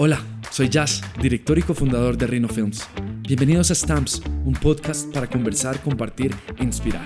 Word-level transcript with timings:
Hola, 0.00 0.22
soy 0.52 0.68
Jazz, 0.68 1.02
director 1.20 1.58
y 1.58 1.62
cofundador 1.62 2.16
de 2.16 2.28
Rhino 2.28 2.46
Films. 2.46 2.86
Bienvenidos 3.22 3.72
a 3.72 3.74
Stamps, 3.74 4.22
un 4.44 4.52
podcast 4.52 5.12
para 5.12 5.26
conversar, 5.26 5.82
compartir 5.82 6.32
e 6.56 6.62
inspirar. 6.62 7.04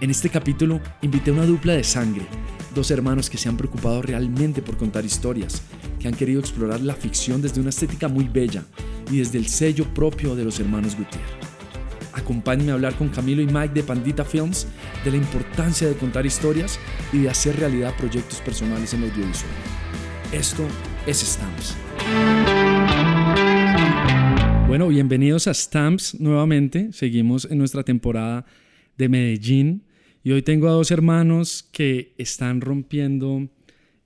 En 0.00 0.10
este 0.10 0.30
capítulo 0.30 0.80
invité 1.02 1.28
a 1.28 1.34
una 1.34 1.44
dupla 1.44 1.74
de 1.74 1.84
sangre, 1.84 2.26
dos 2.74 2.90
hermanos 2.90 3.28
que 3.28 3.36
se 3.36 3.50
han 3.50 3.58
preocupado 3.58 4.00
realmente 4.00 4.62
por 4.62 4.78
contar 4.78 5.04
historias, 5.04 5.60
que 6.00 6.08
han 6.08 6.14
querido 6.14 6.40
explorar 6.40 6.80
la 6.80 6.94
ficción 6.94 7.42
desde 7.42 7.60
una 7.60 7.68
estética 7.68 8.08
muy 8.08 8.24
bella 8.26 8.64
y 9.12 9.18
desde 9.18 9.36
el 9.36 9.48
sello 9.48 9.84
propio 9.92 10.34
de 10.34 10.44
los 10.44 10.58
hermanos 10.58 10.96
Gutiérrez. 10.96 11.28
Acompáñenme 12.14 12.70
a 12.72 12.76
hablar 12.76 12.94
con 12.94 13.10
Camilo 13.10 13.42
y 13.42 13.46
Mike 13.46 13.74
de 13.74 13.82
Pandita 13.82 14.24
Films 14.24 14.66
de 15.04 15.10
la 15.10 15.18
importancia 15.18 15.86
de 15.86 15.96
contar 15.96 16.24
historias 16.24 16.78
y 17.12 17.18
de 17.18 17.28
hacer 17.28 17.60
realidad 17.60 17.94
proyectos 17.98 18.40
personales 18.40 18.94
en 18.94 19.02
audiovisual. 19.02 19.52
Esto 20.32 20.66
es 21.06 21.18
Stamps. 21.18 21.76
Bueno, 24.68 24.88
bienvenidos 24.88 25.46
a 25.46 25.54
Stamps 25.54 26.20
nuevamente. 26.20 26.92
Seguimos 26.92 27.46
en 27.50 27.58
nuestra 27.58 27.82
temporada 27.82 28.44
de 28.98 29.08
Medellín 29.08 29.84
y 30.22 30.32
hoy 30.32 30.42
tengo 30.42 30.68
a 30.68 30.72
dos 30.72 30.90
hermanos 30.90 31.68
que 31.72 32.12
están 32.18 32.60
rompiendo, 32.60 33.48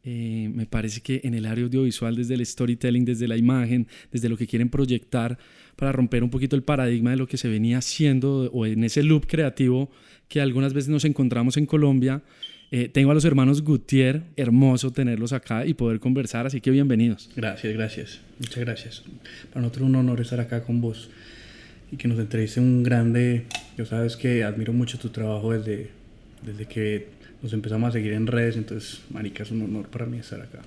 eh, 0.04 0.50
me 0.54 0.66
parece 0.66 1.00
que 1.00 1.22
en 1.24 1.34
el 1.34 1.46
área 1.46 1.64
audiovisual, 1.64 2.14
desde 2.14 2.34
el 2.34 2.46
storytelling, 2.46 3.04
desde 3.04 3.26
la 3.26 3.36
imagen, 3.36 3.88
desde 4.12 4.28
lo 4.28 4.36
que 4.36 4.46
quieren 4.46 4.68
proyectar, 4.68 5.38
para 5.76 5.92
romper 5.92 6.22
un 6.22 6.30
poquito 6.30 6.56
el 6.56 6.62
paradigma 6.62 7.10
de 7.10 7.16
lo 7.16 7.26
que 7.26 7.36
se 7.36 7.48
venía 7.48 7.78
haciendo 7.78 8.50
o 8.52 8.66
en 8.66 8.84
ese 8.84 9.02
loop 9.02 9.26
creativo 9.26 9.90
que 10.28 10.40
algunas 10.40 10.72
veces 10.72 10.90
nos 10.90 11.04
encontramos 11.04 11.56
en 11.56 11.66
Colombia 11.66 12.22
eh, 12.70 12.88
tengo 12.88 13.10
a 13.10 13.14
los 13.14 13.24
hermanos 13.24 13.62
Gutiérrez, 13.62 14.22
hermoso 14.36 14.92
tenerlos 14.92 15.32
acá 15.32 15.66
y 15.66 15.74
poder 15.74 15.98
conversar, 15.98 16.46
así 16.46 16.60
que 16.60 16.70
bienvenidos. 16.70 17.28
Gracias, 17.34 17.72
gracias, 17.72 18.20
muchas 18.38 18.58
gracias. 18.60 19.02
Para 19.48 19.62
nosotros 19.62 19.82
es 19.82 19.88
un 19.88 19.96
honor 19.96 20.20
estar 20.20 20.40
acá 20.40 20.62
con 20.62 20.80
vos 20.80 21.10
y 21.90 21.96
que 21.96 22.06
nos 22.06 22.18
entreviste 22.18 22.60
un 22.60 22.82
grande, 22.82 23.46
yo 23.76 23.84
sabes 23.86 24.16
que 24.16 24.44
admiro 24.44 24.72
mucho 24.72 24.98
tu 24.98 25.08
trabajo 25.08 25.52
desde, 25.52 25.90
desde 26.46 26.66
que 26.66 27.08
nos 27.42 27.52
empezamos 27.52 27.88
a 27.88 27.92
seguir 27.92 28.12
en 28.12 28.26
redes, 28.26 28.56
entonces, 28.56 29.00
marica, 29.10 29.42
es 29.42 29.50
un 29.50 29.62
honor 29.62 29.88
para 29.88 30.06
mí 30.06 30.18
estar 30.18 30.40
acá. 30.40 30.60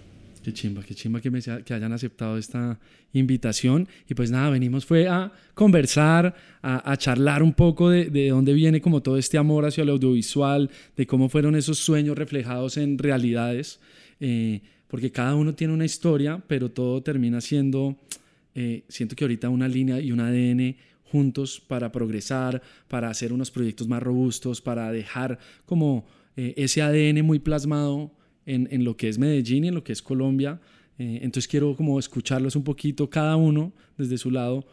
Qué 0.44 0.52
chimba, 0.52 0.84
qué 0.84 0.94
chimba 0.94 1.22
que, 1.22 1.32
me, 1.32 1.42
que 1.42 1.74
hayan 1.74 1.94
aceptado 1.94 2.38
esta 2.38 2.78
invitación. 3.14 3.88
Y 4.10 4.14
pues 4.14 4.30
nada, 4.30 4.50
venimos 4.50 4.86
fue 4.86 5.08
a 5.08 5.32
conversar, 5.54 6.36
a, 6.62 6.98
charlar 6.98 7.42
un 7.42 7.54
poco 7.54 7.90
de, 7.90 8.10
de, 8.10 8.30
dónde 8.30 8.52
viene 8.52 8.82
como 8.82 9.02
todo 9.02 9.18
este 9.18 9.38
amor 9.38 9.66
hacia 9.66 9.84
el 9.84 9.90
audiovisual, 9.90 10.70
de 10.98 11.08
cómo 11.08 11.30
fueron 11.30 11.56
esos 11.56 11.78
sueños 11.78 12.18
reflejados 12.18 12.76
en 12.76 12.98
realidades. 12.98 13.80
Eh, 14.20 14.62
porque 14.90 15.12
cada 15.12 15.34
uno 15.34 15.56
tiene 15.56 15.74
una 15.74 15.86
historia, 15.86 16.44
pero 16.46 16.70
todo 16.70 17.02
termina 17.02 17.40
siendo, 17.40 17.96
eh, 18.54 18.84
siento 18.90 19.16
que 19.16 19.24
ahorita 19.24 19.48
una 19.48 19.70
línea 19.70 20.02
y 20.02 20.12
un 20.12 20.20
ADN 20.20 20.76
juntos 21.06 21.62
para 21.66 21.92
progresar, 21.92 22.62
para 22.90 23.10
hacer 23.10 23.32
unos 23.32 23.50
proyectos 23.50 23.88
más 23.88 24.04
robustos, 24.04 24.62
para 24.62 24.92
dejar 24.92 25.40
como 25.66 26.06
eh, 26.36 26.54
ese 26.58 26.82
ADN 26.82 27.26
muy 27.26 27.40
plasmado 27.40 28.12
en, 28.46 28.68
en, 28.72 28.84
lo 28.84 28.98
que 28.98 29.10
es 29.10 29.18
Medellín 29.18 29.66
y 29.66 29.68
en 29.70 29.76
lo 29.76 29.84
que 29.84 29.94
es 29.94 30.02
Colombia. 30.02 30.60
Eh, 31.00 31.20
entonces 31.24 31.48
quiero 31.48 31.76
como 31.76 32.00
escucharlos 32.00 32.56
un 32.56 32.64
poquito 32.64 33.10
cada 33.10 33.36
uno 33.36 33.74
desde 33.98 34.18
su 34.18 34.30
lado, 34.30 34.66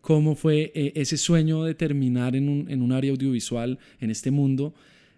cómo 0.00 0.34
fue 0.34 0.70
eh, 0.74 0.92
ese 0.96 1.16
sueño 1.16 1.64
de 1.64 1.74
terminar 1.74 2.36
en 2.36 2.48
un, 2.48 2.70
en 2.70 2.82
un, 2.82 2.92
área 2.92 3.10
audiovisual 3.10 3.78
en 4.00 4.10
este 4.10 4.30
mundo. 4.30 4.74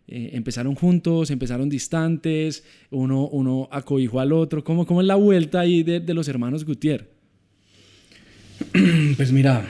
Eh, 0.07 0.31
empezaron 0.35 0.75
juntos, 0.75 1.31
empezaron 1.31 1.69
distantes, 1.69 2.65
uno, 2.91 3.27
uno 3.29 3.69
acobijó 3.73 4.21
al 4.21 4.33
otro. 4.33 4.63
¿Cómo, 4.63 4.87
cómo 4.87 5.01
es 5.01 5.07
la 5.07 5.17
vuelta 5.17 5.61
ahí 5.61 5.83
de, 5.83 6.01
de 6.01 6.15
los 6.15 6.29
hermanos 6.29 6.65
Gutiérrez? 6.65 7.09
Pues 9.17 9.33
mira, 9.33 9.67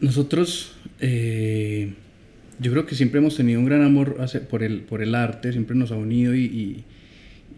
nosotros 0.00 0.72
yo 1.00 2.72
creo 2.72 2.86
que 2.86 2.94
siempre 2.94 3.18
hemos 3.18 3.36
tenido 3.36 3.60
un 3.60 3.66
gran 3.66 3.82
amor 3.82 4.16
por 4.48 4.62
el, 4.62 4.80
por 4.80 5.02
el 5.02 5.14
arte, 5.14 5.52
siempre 5.52 5.76
nos 5.76 5.92
ha 5.92 5.96
unido 5.96 6.34
y, 6.34 6.44
y 6.44 6.84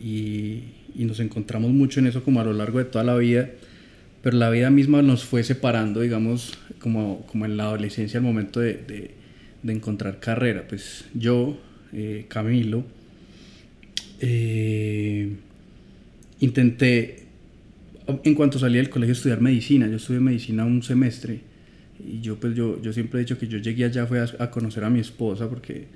y, 0.00 0.65
nos 0.97 1.21
encontramos 1.21 1.71
mucho 1.71 2.00
en 2.00 2.06
eso 2.06 2.22
como 2.22 2.41
a 2.41 2.44
lo 2.44 2.53
largo 2.53 2.78
de 2.78 2.84
toda 2.84 3.05
la 3.05 3.16
vida, 3.16 3.49
pero 4.22 4.37
la 4.37 4.50
vida 4.50 4.71
misma 4.71 5.03
nos 5.03 5.25
fue 5.25 5.43
separando, 5.43 6.00
digamos, 6.00 6.59
como, 6.78 7.27
como 7.27 7.47
en 7.47 7.56
la 7.56 7.65
adolescencia 7.65 8.19
al 8.19 8.25
momento 8.25 8.60
de, 8.60 8.75
de, 9.62 9.72
encontrar 9.72 10.21
carrera. 10.21 10.66
Pues 10.69 11.06
yo, 11.15 11.59
eh, 11.93 12.27
Camilo, 12.28 12.84
eh, 14.21 15.31
intenté, 16.41 17.25
en 18.22 18.34
cuanto 18.34 18.59
salí 18.59 18.77
del 18.77 18.91
colegio, 18.91 19.12
estudiar 19.12 19.41
medicina. 19.41 19.87
Yo 19.89 19.97
estudié 19.97 20.21
medicina 20.21 20.65
un 20.65 20.83
semestre 20.83 21.41
y 22.06 22.21
yo, 22.21 22.39
pues 22.39 22.55
yo, 22.55 22.81
yo 22.83 22.93
siempre 22.93 23.21
he 23.21 23.25
dicho 23.25 23.39
que 23.39 23.49
yo 23.49 23.59
llegué 23.59 23.84
allá 23.84 24.06
fue 24.06 24.21
a, 24.21 24.27
a 24.39 24.50
conocer 24.50 24.84
a 24.84 24.91
mi 24.91 25.00
esposa 25.00 25.49
porque, 25.49 25.87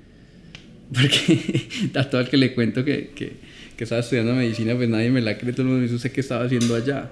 porque 0.92 1.90
a 1.94 2.08
todo 2.08 2.20
el 2.20 2.28
que 2.28 2.36
le 2.36 2.54
cuento 2.54 2.84
que, 2.84 3.10
que 3.14 3.54
que 3.76 3.84
estaba 3.84 4.00
estudiando 4.00 4.34
medicina, 4.34 4.74
pues 4.74 4.88
nadie 4.88 5.10
me 5.10 5.20
la 5.20 5.36
cree, 5.36 5.52
todo 5.52 5.62
el 5.62 5.68
mundo 5.68 5.78
me 5.78 5.84
dice, 5.84 5.96
¿usted 5.96 6.12
qué 6.12 6.20
estaba 6.20 6.44
haciendo 6.44 6.74
allá? 6.74 7.10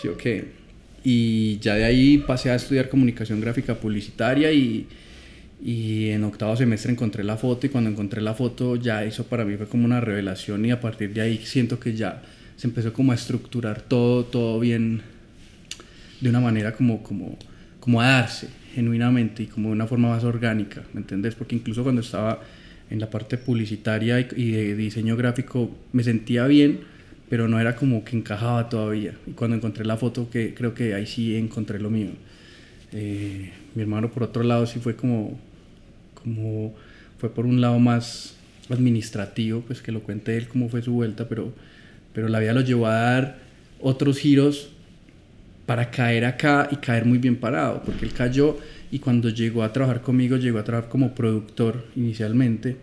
Sí, 0.00 0.08
ok. 0.08 0.24
Y 1.04 1.58
ya 1.58 1.74
de 1.74 1.84
ahí 1.84 2.18
pasé 2.18 2.50
a 2.50 2.54
estudiar 2.54 2.88
comunicación 2.88 3.40
gráfica 3.40 3.74
publicitaria 3.74 4.52
y, 4.52 4.86
y 5.62 6.10
en 6.10 6.24
octavo 6.24 6.56
semestre 6.56 6.92
encontré 6.92 7.24
la 7.24 7.36
foto 7.36 7.66
y 7.66 7.70
cuando 7.70 7.90
encontré 7.90 8.20
la 8.20 8.34
foto 8.34 8.76
ya 8.76 9.04
eso 9.04 9.24
para 9.24 9.44
mí 9.44 9.56
fue 9.56 9.66
como 9.66 9.84
una 9.84 10.00
revelación 10.00 10.64
y 10.64 10.70
a 10.70 10.80
partir 10.80 11.12
de 11.12 11.20
ahí 11.20 11.38
siento 11.44 11.80
que 11.80 11.94
ya 11.94 12.22
se 12.56 12.66
empezó 12.66 12.92
como 12.92 13.12
a 13.12 13.14
estructurar 13.14 13.82
todo, 13.82 14.24
todo 14.24 14.60
bien, 14.60 15.02
de 16.20 16.28
una 16.28 16.40
manera 16.40 16.72
como, 16.74 17.02
como, 17.02 17.38
como 17.80 18.00
a 18.00 18.06
darse 18.06 18.48
genuinamente 18.74 19.44
y 19.44 19.46
como 19.46 19.68
de 19.68 19.74
una 19.74 19.86
forma 19.86 20.10
más 20.10 20.22
orgánica, 20.24 20.84
¿me 20.92 21.00
entendés? 21.00 21.34
Porque 21.34 21.56
incluso 21.56 21.82
cuando 21.82 22.02
estaba 22.02 22.40
en 22.90 23.00
la 23.00 23.10
parte 23.10 23.36
publicitaria 23.38 24.20
y 24.20 24.50
de 24.50 24.74
diseño 24.74 25.16
gráfico 25.16 25.70
me 25.92 26.02
sentía 26.02 26.46
bien, 26.46 26.80
pero 27.28 27.48
no 27.48 27.60
era 27.60 27.76
como 27.76 28.04
que 28.04 28.16
encajaba 28.16 28.68
todavía. 28.68 29.14
Y 29.26 29.32
cuando 29.32 29.56
encontré 29.56 29.84
la 29.84 29.96
foto, 29.96 30.30
que 30.30 30.54
creo 30.54 30.74
que 30.74 30.94
ahí 30.94 31.06
sí 31.06 31.36
encontré 31.36 31.78
lo 31.78 31.90
mío. 31.90 32.10
Eh, 32.92 33.50
mi 33.74 33.82
hermano 33.82 34.10
por 34.10 34.22
otro 34.22 34.42
lado 34.42 34.66
sí 34.66 34.78
fue 34.78 34.96
como, 34.96 35.38
como, 36.14 36.74
fue 37.18 37.28
por 37.28 37.44
un 37.44 37.60
lado 37.60 37.78
más 37.78 38.34
administrativo, 38.70 39.60
pues 39.60 39.82
que 39.82 39.92
lo 39.92 40.00
cuente 40.00 40.36
él 40.36 40.48
cómo 40.48 40.68
fue 40.68 40.82
su 40.82 40.92
vuelta, 40.92 41.28
pero, 41.28 41.52
pero 42.14 42.28
la 42.28 42.38
vida 42.38 42.52
lo 42.54 42.62
llevó 42.62 42.86
a 42.86 42.94
dar 42.94 43.38
otros 43.80 44.18
giros 44.18 44.70
para 45.66 45.90
caer 45.90 46.24
acá 46.24 46.68
y 46.70 46.76
caer 46.76 47.04
muy 47.04 47.18
bien 47.18 47.36
parado, 47.36 47.82
porque 47.84 48.06
él 48.06 48.12
cayó 48.12 48.58
y 48.90 48.98
cuando 48.98 49.28
llegó 49.28 49.62
a 49.62 49.72
trabajar 49.72 50.02
conmigo, 50.02 50.36
llegó 50.36 50.58
a 50.58 50.64
trabajar 50.64 50.90
como 50.90 51.14
productor 51.14 51.84
inicialmente, 51.96 52.76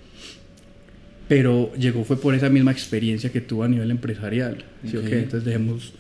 pero 1.28 1.74
llegó 1.76 2.04
fue 2.04 2.20
por 2.20 2.36
esa 2.36 2.50
misma 2.50 2.72
experiencia 2.72 3.32
que 3.32 3.42
tuvo 3.42 3.64
a 3.64 3.68
nivel 3.68 3.90
empresarial. 3.92 4.64
¿sí? 4.90 4.98
Okay. 4.98 5.14
Entonces 5.14 5.46
dejemos 5.46 5.94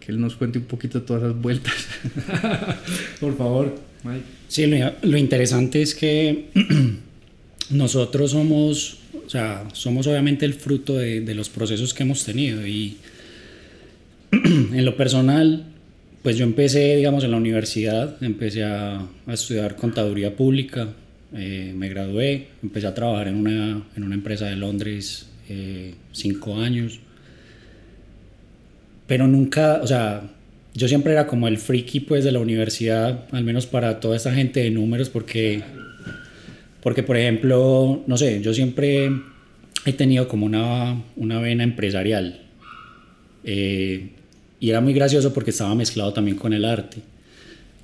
que 0.00 0.10
él 0.10 0.20
nos 0.20 0.34
cuente 0.34 0.58
un 0.58 0.64
poquito 0.64 1.02
todas 1.02 1.22
esas 1.22 1.40
vueltas. 1.40 1.74
por 3.20 3.36
favor, 3.36 3.74
Mike. 4.02 4.24
Sí, 4.48 4.66
lo, 4.66 4.92
lo 5.02 5.16
interesante 5.16 5.80
es 5.80 5.94
que 5.94 6.48
nosotros 7.70 8.32
somos, 8.32 8.98
o 9.24 9.30
sea, 9.30 9.64
somos 9.72 10.08
obviamente 10.08 10.44
el 10.44 10.54
fruto 10.54 10.94
de, 10.94 11.20
de 11.20 11.34
los 11.36 11.48
procesos 11.48 11.94
que 11.94 12.02
hemos 12.02 12.24
tenido 12.24 12.66
y 12.66 12.96
en 14.32 14.84
lo 14.84 14.96
personal 14.96 15.71
pues 16.22 16.36
yo 16.36 16.44
empecé, 16.44 16.96
digamos, 16.96 17.24
en 17.24 17.32
la 17.32 17.36
universidad, 17.36 18.22
empecé 18.22 18.62
a, 18.64 19.06
estudiar 19.26 19.74
contaduría 19.76 20.36
pública, 20.36 20.88
eh, 21.34 21.72
me 21.76 21.88
gradué, 21.88 22.48
empecé 22.62 22.86
a 22.86 22.94
trabajar 22.94 23.28
en 23.28 23.36
una, 23.36 23.82
en 23.96 24.04
una 24.04 24.14
empresa 24.14 24.46
de 24.46 24.56
Londres 24.56 25.28
eh, 25.48 25.94
cinco 26.12 26.58
años, 26.58 27.00
pero 29.06 29.26
nunca, 29.26 29.80
o 29.82 29.86
sea, 29.86 30.30
yo 30.74 30.88
siempre 30.88 31.12
era 31.12 31.26
como 31.26 31.48
el 31.48 31.58
friki 31.58 32.00
pues 32.00 32.24
de 32.24 32.32
la 32.32 32.38
universidad, 32.38 33.26
al 33.32 33.42
menos 33.42 33.66
para 33.66 33.98
toda 33.98 34.16
esta 34.16 34.32
gente 34.32 34.60
de 34.60 34.70
números, 34.70 35.10
porque, 35.10 35.62
porque 36.82 37.02
por 37.02 37.16
ejemplo, 37.16 38.04
no 38.06 38.16
sé, 38.16 38.40
yo 38.40 38.54
siempre 38.54 39.10
he 39.84 39.92
tenido 39.92 40.28
como 40.28 40.46
una, 40.46 41.02
una 41.16 41.40
vena 41.40 41.64
empresarial. 41.64 42.40
Eh, 43.44 44.10
y 44.62 44.70
era 44.70 44.80
muy 44.80 44.92
gracioso 44.92 45.34
porque 45.34 45.50
estaba 45.50 45.74
mezclado 45.74 46.12
también 46.12 46.36
con 46.36 46.52
el 46.52 46.64
arte. 46.64 46.98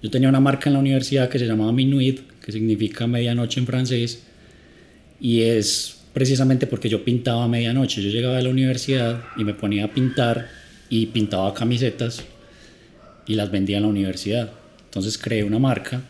Yo 0.01 0.11
tenía 0.13 0.29
una 0.29 0.39
marca 0.39 0.71
en 0.71 0.75
la 0.75 0.79
universidad 0.79 1.29
que 1.29 1.37
se 1.37 1.45
llamaba 1.45 1.73
Minuit, 1.73 2.21
que 2.41 2.53
significa 2.53 3.09
medianoche 3.09 3.59
en 3.59 3.67
francés, 3.67 4.23
y 5.21 5.43
es 5.43 5.99
precisamente 6.13 6.69
porque 6.69 6.89
yo 6.89 7.03
pintaba 7.05 7.43
a 7.43 7.49
medianoche. 7.49 8.01
Yo 8.01 8.11
llegaba 8.11 8.39
a 8.39 8.43
la 8.43 8.51
universidad 8.51 9.25
y 9.37 9.43
me 9.43 9.55
ponía 9.55 9.87
a 9.87 9.89
pintar 9.89 10.51
y 10.89 11.07
pintaba 11.07 11.53
camisetas 11.53 12.23
y 13.27 13.35
las 13.35 13.51
vendía 13.51 13.79
en 13.79 13.83
la 13.83 13.89
universidad. 13.89 14.53
Entonces 14.85 15.19
creé 15.19 15.43
una 15.43 15.59
marca. 15.59 16.03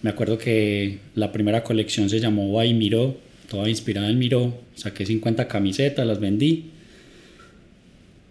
Me 0.00 0.10
acuerdo 0.10 0.38
que 0.38 1.00
la 1.16 1.32
primera 1.32 1.64
colección 1.64 2.08
se 2.08 2.20
llamó 2.20 2.52
By 2.52 2.72
Miro, 2.72 3.16
toda 3.50 3.68
inspirada 3.68 4.08
en 4.08 4.20
Miro. 4.20 4.60
Saqué 4.76 5.04
50 5.06 5.48
camisetas, 5.48 6.06
las 6.06 6.20
vendí. 6.20 6.70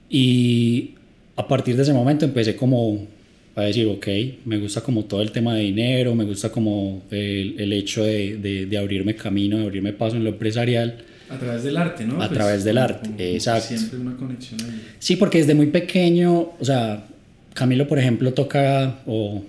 Y 0.10 0.92
a 1.36 1.48
partir 1.48 1.76
de 1.76 1.84
ese 1.84 1.94
momento 1.94 2.26
empecé 2.26 2.56
como 2.56 3.08
a 3.56 3.62
decir, 3.62 3.88
ok, 3.88 4.08
me 4.46 4.58
gusta 4.58 4.82
como 4.82 5.06
todo 5.06 5.22
el 5.22 5.32
tema 5.32 5.56
de 5.56 5.62
dinero, 5.62 6.16
me 6.16 6.24
gusta 6.24 6.50
como 6.50 7.04
el, 7.12 7.56
el 7.60 7.74
hecho 7.74 8.04
de, 8.04 8.38
de, 8.38 8.66
de, 8.66 8.78
abrirme 8.78 9.16
camino, 9.16 9.58
de 9.58 9.64
abrirme 9.64 9.94
paso 9.94 10.16
en 10.16 10.24
lo 10.24 10.30
empresarial. 10.30 10.98
A 11.30 11.38
través 11.38 11.64
del 11.64 11.78
arte, 11.78 12.06
¿no? 12.06 12.16
A 12.16 12.28
pues, 12.28 12.32
través 12.32 12.64
del 12.64 12.78
arte, 12.78 13.10
como, 13.10 13.20
exacto. 13.20 13.68
Siempre 13.68 14.00
una 14.00 14.16
conexión 14.16 14.60
ahí. 14.62 14.82
Sí, 15.00 15.16
porque 15.18 15.40
desde 15.40 15.54
muy 15.54 15.68
pequeño, 15.68 16.52
o 16.60 16.64
sea, 16.66 17.06
Camilo, 17.54 17.88
por 17.88 18.00
ejemplo, 18.00 18.34
toca, 18.34 19.00
o 19.06 19.44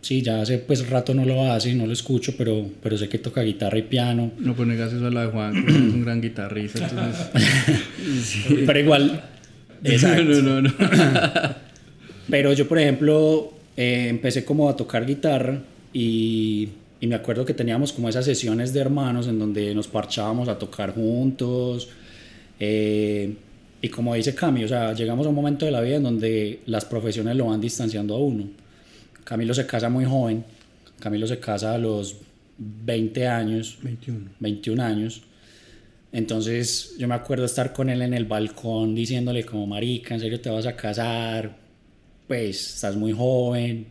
sí, 0.00 0.20
ya 0.22 0.40
hace 0.40 0.58
pues 0.58 0.88
rato 0.88 1.14
no 1.14 1.24
lo 1.24 1.50
hace, 1.50 1.74
no 1.74 1.86
lo 1.86 1.92
escucho, 1.92 2.34
pero, 2.36 2.66
pero 2.82 2.98
sé 2.98 3.08
que 3.08 3.18
toca 3.18 3.42
guitarra 3.42 3.78
y 3.78 3.82
piano. 3.82 4.32
No, 4.38 4.54
pues 4.54 4.68
negas 4.68 4.92
eso 4.92 5.06
a 5.06 5.10
la 5.10 5.22
de 5.22 5.26
Juan, 5.28 5.64
que 5.64 5.70
es 5.70 5.76
un 5.76 6.04
gran 6.04 6.20
guitarrista, 6.20 6.88
entonces... 6.88 7.26
sí. 8.24 8.62
Pero 8.66 8.80
igual... 8.80 9.30
Exacto. 9.84 10.24
No, 10.24 10.60
no, 10.60 10.62
no. 10.62 10.74
pero 12.30 12.52
yo, 12.52 12.66
por 12.66 12.78
ejemplo, 12.78 13.52
eh, 13.76 14.06
empecé 14.08 14.44
como 14.44 14.68
a 14.68 14.76
tocar 14.76 15.06
guitarra 15.06 15.60
y, 15.92 16.68
y, 17.00 17.06
me 17.06 17.14
acuerdo 17.14 17.44
que 17.44 17.54
teníamos 17.54 17.92
como 17.92 18.08
esas 18.08 18.24
sesiones 18.24 18.72
de 18.72 18.80
hermanos 18.80 19.28
en 19.28 19.38
donde 19.38 19.74
nos 19.74 19.86
parchábamos 19.86 20.48
a 20.48 20.58
tocar 20.58 20.94
juntos. 20.94 21.88
Eh, 22.58 23.34
y 23.82 23.88
como 23.90 24.14
dice 24.14 24.34
Cami, 24.34 24.64
o 24.64 24.68
sea, 24.68 24.94
llegamos 24.94 25.26
a 25.26 25.28
un 25.28 25.34
momento 25.34 25.66
de 25.66 25.70
la 25.70 25.82
vida 25.82 25.96
en 25.96 26.02
donde 26.04 26.60
las 26.66 26.86
profesiones 26.86 27.36
lo 27.36 27.46
van 27.46 27.60
distanciando 27.60 28.14
a 28.14 28.18
uno. 28.18 28.48
Camilo 29.24 29.52
se 29.52 29.66
casa 29.66 29.88
muy 29.88 30.04
joven, 30.04 30.44
Camilo 31.00 31.26
se 31.26 31.38
casa 31.38 31.74
a 31.74 31.78
los 31.78 32.16
20 32.56 33.28
años, 33.28 33.78
21, 33.82 34.30
21 34.40 34.82
años. 34.82 35.22
Entonces 36.14 36.94
yo 36.96 37.08
me 37.08 37.16
acuerdo 37.16 37.44
estar 37.44 37.72
con 37.72 37.90
él 37.90 38.00
en 38.00 38.14
el 38.14 38.24
balcón 38.24 38.94
diciéndole 38.94 39.44
como, 39.44 39.66
marica, 39.66 40.14
¿en 40.14 40.20
serio 40.20 40.40
te 40.40 40.48
vas 40.48 40.64
a 40.64 40.76
casar? 40.76 41.56
Pues 42.28 42.74
estás 42.76 42.94
muy 42.94 43.10
joven. 43.10 43.86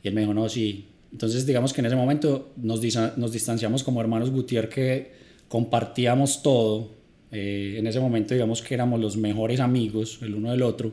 Y 0.00 0.06
él 0.06 0.14
me 0.14 0.20
dijo, 0.20 0.32
no, 0.32 0.48
sí. 0.48 0.86
Entonces 1.10 1.44
digamos 1.46 1.72
que 1.72 1.80
en 1.80 1.86
ese 1.86 1.96
momento 1.96 2.52
nos, 2.56 2.80
nos 3.16 3.32
distanciamos 3.32 3.82
como 3.82 4.00
hermanos 4.00 4.30
Gutiérrez 4.30 4.70
que 4.72 5.10
compartíamos 5.48 6.40
todo. 6.40 6.92
Eh, 7.32 7.74
en 7.78 7.86
ese 7.88 7.98
momento 7.98 8.32
digamos 8.32 8.62
que 8.62 8.72
éramos 8.74 9.00
los 9.00 9.16
mejores 9.16 9.58
amigos 9.58 10.20
el 10.22 10.36
uno 10.36 10.52
del 10.52 10.62
otro. 10.62 10.92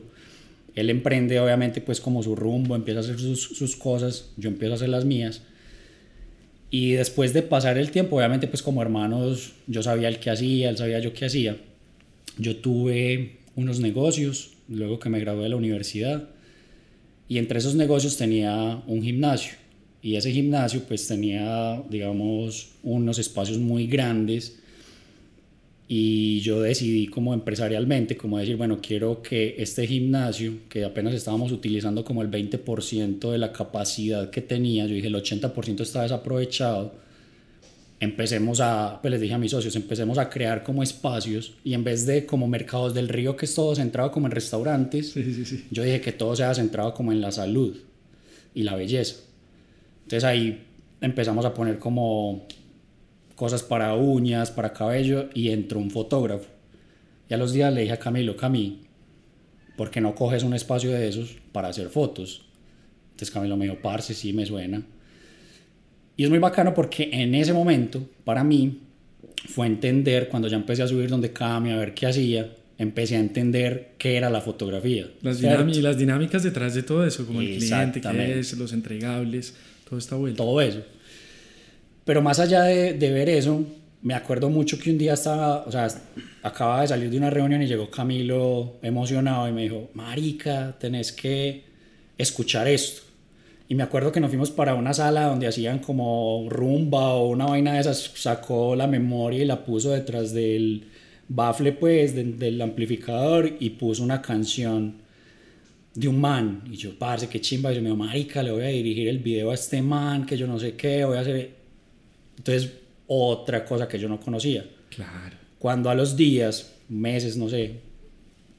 Él 0.74 0.90
emprende 0.90 1.38
obviamente 1.38 1.80
pues 1.80 2.00
como 2.00 2.20
su 2.24 2.34
rumbo, 2.34 2.74
empieza 2.74 2.98
a 2.98 3.02
hacer 3.04 3.20
sus, 3.20 3.40
sus 3.44 3.76
cosas, 3.76 4.30
yo 4.36 4.48
empiezo 4.48 4.72
a 4.72 4.74
hacer 4.74 4.88
las 4.88 5.04
mías. 5.04 5.40
Y 6.70 6.92
después 6.92 7.32
de 7.32 7.42
pasar 7.42 7.78
el 7.78 7.90
tiempo, 7.90 8.16
obviamente 8.16 8.46
pues 8.46 8.62
como 8.62 8.82
hermanos, 8.82 9.52
yo 9.66 9.82
sabía 9.82 10.08
el 10.08 10.18
que 10.18 10.30
hacía, 10.30 10.68
él 10.68 10.76
sabía 10.76 10.98
yo 10.98 11.12
qué 11.14 11.26
hacía. 11.26 11.56
Yo 12.36 12.56
tuve 12.56 13.38
unos 13.56 13.80
negocios, 13.80 14.52
luego 14.68 14.98
que 14.98 15.08
me 15.08 15.18
gradué 15.20 15.44
de 15.44 15.48
la 15.48 15.56
universidad, 15.56 16.28
y 17.28 17.38
entre 17.38 17.58
esos 17.58 17.74
negocios 17.74 18.16
tenía 18.16 18.82
un 18.86 19.02
gimnasio. 19.02 19.52
Y 20.02 20.16
ese 20.16 20.30
gimnasio 20.30 20.82
pues 20.86 21.06
tenía, 21.08 21.82
digamos, 21.90 22.70
unos 22.82 23.18
espacios 23.18 23.58
muy 23.58 23.86
grandes. 23.86 24.60
Y 25.90 26.40
yo 26.40 26.60
decidí 26.60 27.06
como 27.06 27.32
empresarialmente, 27.32 28.16
como 28.16 28.36
decir, 28.36 28.56
bueno, 28.56 28.78
quiero 28.82 29.22
que 29.22 29.54
este 29.58 29.86
gimnasio, 29.86 30.52
que 30.68 30.84
apenas 30.84 31.14
estábamos 31.14 31.50
utilizando 31.50 32.04
como 32.04 32.20
el 32.20 32.30
20% 32.30 33.30
de 33.32 33.38
la 33.38 33.52
capacidad 33.52 34.28
que 34.28 34.42
tenía, 34.42 34.86
yo 34.86 34.94
dije 34.94 35.06
el 35.06 35.14
80% 35.14 35.80
está 35.80 36.02
desaprovechado, 36.02 36.92
empecemos 38.00 38.60
a, 38.60 38.98
pues 39.00 39.10
les 39.12 39.20
dije 39.20 39.32
a 39.34 39.38
mis 39.38 39.50
socios, 39.50 39.74
empecemos 39.76 40.18
a 40.18 40.28
crear 40.28 40.62
como 40.62 40.82
espacios 40.82 41.54
y 41.64 41.72
en 41.74 41.82
vez 41.84 42.04
de 42.06 42.26
como 42.26 42.46
mercados 42.46 42.92
del 42.94 43.08
río 43.08 43.36
que 43.36 43.46
es 43.46 43.54
todo 43.54 43.74
centrado 43.74 44.12
como 44.12 44.26
en 44.26 44.32
restaurantes, 44.32 45.12
Sí, 45.12 45.24
sí, 45.24 45.44
sí. 45.44 45.64
yo 45.70 45.82
dije 45.82 46.00
que 46.02 46.12
todo 46.12 46.36
sea 46.36 46.54
centrado 46.54 46.92
como 46.92 47.12
en 47.12 47.20
la 47.22 47.32
salud 47.32 47.74
y 48.54 48.62
la 48.62 48.76
belleza. 48.76 49.16
Entonces 50.04 50.24
ahí 50.24 50.64
empezamos 51.00 51.44
a 51.44 51.54
poner 51.54 51.78
como 51.78 52.46
cosas 53.38 53.62
para 53.62 53.94
uñas, 53.94 54.50
para 54.50 54.72
cabello 54.72 55.28
y 55.32 55.50
entró 55.50 55.78
un 55.78 55.92
fotógrafo. 55.92 56.46
Y 57.30 57.34
a 57.34 57.36
los 57.36 57.52
días 57.52 57.72
le 57.72 57.82
dije 57.82 57.92
a 57.92 57.98
Camilo, 57.98 58.36
Cami, 58.36 58.80
¿por 59.76 59.90
qué 59.92 60.00
no 60.00 60.16
coges 60.16 60.42
un 60.42 60.54
espacio 60.54 60.90
de 60.90 61.06
esos 61.06 61.36
para 61.52 61.68
hacer 61.68 61.88
fotos? 61.88 62.44
Entonces 63.12 63.30
Camilo 63.30 63.56
me 63.56 63.66
dijo, 63.66 63.78
parce, 63.80 64.12
sí 64.12 64.32
me 64.32 64.44
suena. 64.44 64.82
Y 66.16 66.24
es 66.24 66.30
muy 66.30 66.40
bacano 66.40 66.74
porque 66.74 67.10
en 67.12 67.34
ese 67.36 67.52
momento, 67.52 68.04
para 68.24 68.42
mí, 68.42 68.80
fue 69.48 69.68
entender, 69.68 70.28
cuando 70.28 70.48
ya 70.48 70.56
empecé 70.56 70.82
a 70.82 70.88
subir 70.88 71.08
donde 71.08 71.32
Cami, 71.32 71.70
a 71.70 71.76
ver 71.76 71.94
qué 71.94 72.06
hacía, 72.06 72.52
empecé 72.76 73.16
a 73.16 73.20
entender 73.20 73.92
qué 73.98 74.16
era 74.16 74.30
la 74.30 74.40
fotografía. 74.40 75.06
Las, 75.22 75.40
dinami- 75.40 75.80
las 75.80 75.96
dinámicas 75.96 76.42
detrás 76.42 76.74
de 76.74 76.82
todo 76.82 77.06
eso, 77.06 77.24
como 77.24 77.40
el 77.40 77.46
cliente, 77.58 78.00
qué 78.00 78.38
es, 78.40 78.58
los 78.58 78.72
entregables, 78.72 79.54
todo 79.88 79.96
está 79.98 80.16
vuelto. 80.16 80.42
todo 80.42 80.60
eso. 80.60 80.82
Pero 82.08 82.22
más 82.22 82.40
allá 82.40 82.62
de, 82.62 82.94
ver 83.12 83.28
eso, 83.28 83.66
me 84.00 84.14
acuerdo 84.14 84.48
mucho 84.48 84.78
que 84.78 84.90
un 84.90 84.96
día 84.96 85.12
estaba, 85.12 85.64
o 85.66 85.70
sea, 85.70 85.88
acababa 86.42 86.80
de 86.80 86.88
salir 86.88 87.10
de 87.10 87.18
una 87.18 87.28
reunión 87.28 87.60
y 87.60 87.66
llegó 87.66 87.90
Camilo 87.90 88.76
emocionado 88.80 89.46
y 89.46 89.52
me 89.52 89.64
dijo, 89.64 89.90
Marica, 89.92 90.74
tenés 90.80 91.12
que 91.12 91.64
escuchar 92.16 92.66
esto. 92.66 93.02
Y 93.68 93.74
me 93.74 93.82
acuerdo 93.82 94.10
que 94.10 94.20
nos 94.20 94.30
fuimos 94.30 94.50
para 94.50 94.72
una 94.72 94.94
sala 94.94 95.26
donde 95.26 95.48
hacían 95.48 95.80
como 95.80 96.46
rumba 96.48 97.12
o 97.12 97.28
una 97.28 97.44
vaina 97.44 97.74
de 97.74 97.80
esas, 97.80 98.10
sacó 98.14 98.74
la 98.74 98.86
memoria 98.86 99.42
y 99.42 99.44
la 99.44 99.62
puso 99.62 99.90
detrás 99.90 100.32
del 100.32 100.86
bafle, 101.28 101.72
pues, 101.72 102.14
de- 102.14 102.24
del 102.24 102.62
amplificador 102.62 103.54
y 103.60 103.68
puso 103.68 104.02
una 104.02 104.22
canción 104.22 105.02
de 105.94 106.08
un 106.08 106.18
man. 106.18 106.62
Y 106.72 106.76
yo, 106.76 106.98
parce, 106.98 107.28
qué 107.28 107.38
chimba. 107.38 107.70
Y 107.70 107.74
yo 107.74 107.82
me 107.82 107.88
digo, 107.90 107.98
marica, 108.02 108.42
le 108.42 108.50
voy 108.50 108.64
a 108.64 108.68
dirigir 108.68 109.08
el 109.08 109.18
video 109.18 109.50
a 109.50 109.54
este 109.54 109.82
man, 109.82 110.24
que 110.24 110.38
yo 110.38 110.46
no 110.46 110.58
sé 110.58 110.74
qué, 110.74 111.04
voy 111.04 111.18
a 111.18 111.20
hacer... 111.20 111.57
Entonces, 112.38 112.72
otra 113.06 113.64
cosa 113.64 113.88
que 113.88 113.98
yo 113.98 114.08
no 114.08 114.20
conocía. 114.20 114.64
Claro. 114.88 115.36
Cuando 115.58 115.90
a 115.90 115.94
los 115.94 116.16
días, 116.16 116.74
meses, 116.88 117.36
no 117.36 117.48
sé, 117.48 117.80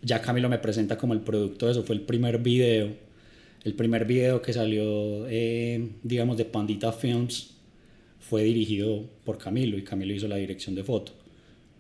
ya 0.02 0.22
Camilo 0.22 0.50
me 0.50 0.60
presenta 0.60 0.98
como 0.98 1.14
el 1.14 1.22
producto 1.22 1.66
de 1.66 1.72
eso, 1.74 1.84
fue 1.84 1.96
el 1.96 2.02
primer 2.02 2.40
video. 2.40 2.90
El 3.64 3.74
primer 3.74 4.06
video 4.06 4.42
que 4.42 4.54
salió, 4.54 5.28
eh, 5.28 5.90
digamos, 6.04 6.38
de 6.38 6.46
Pandita 6.46 6.94
Films 6.94 7.56
fue 8.20 8.44
dirigido 8.44 9.10
por 9.26 9.38
Camilo 9.38 9.78
y 9.78 9.84
Camilo 9.84 10.14
hizo 10.14 10.28
la 10.28 10.38
dirección 10.38 10.76
de 10.76 10.84
foto. 10.84 11.14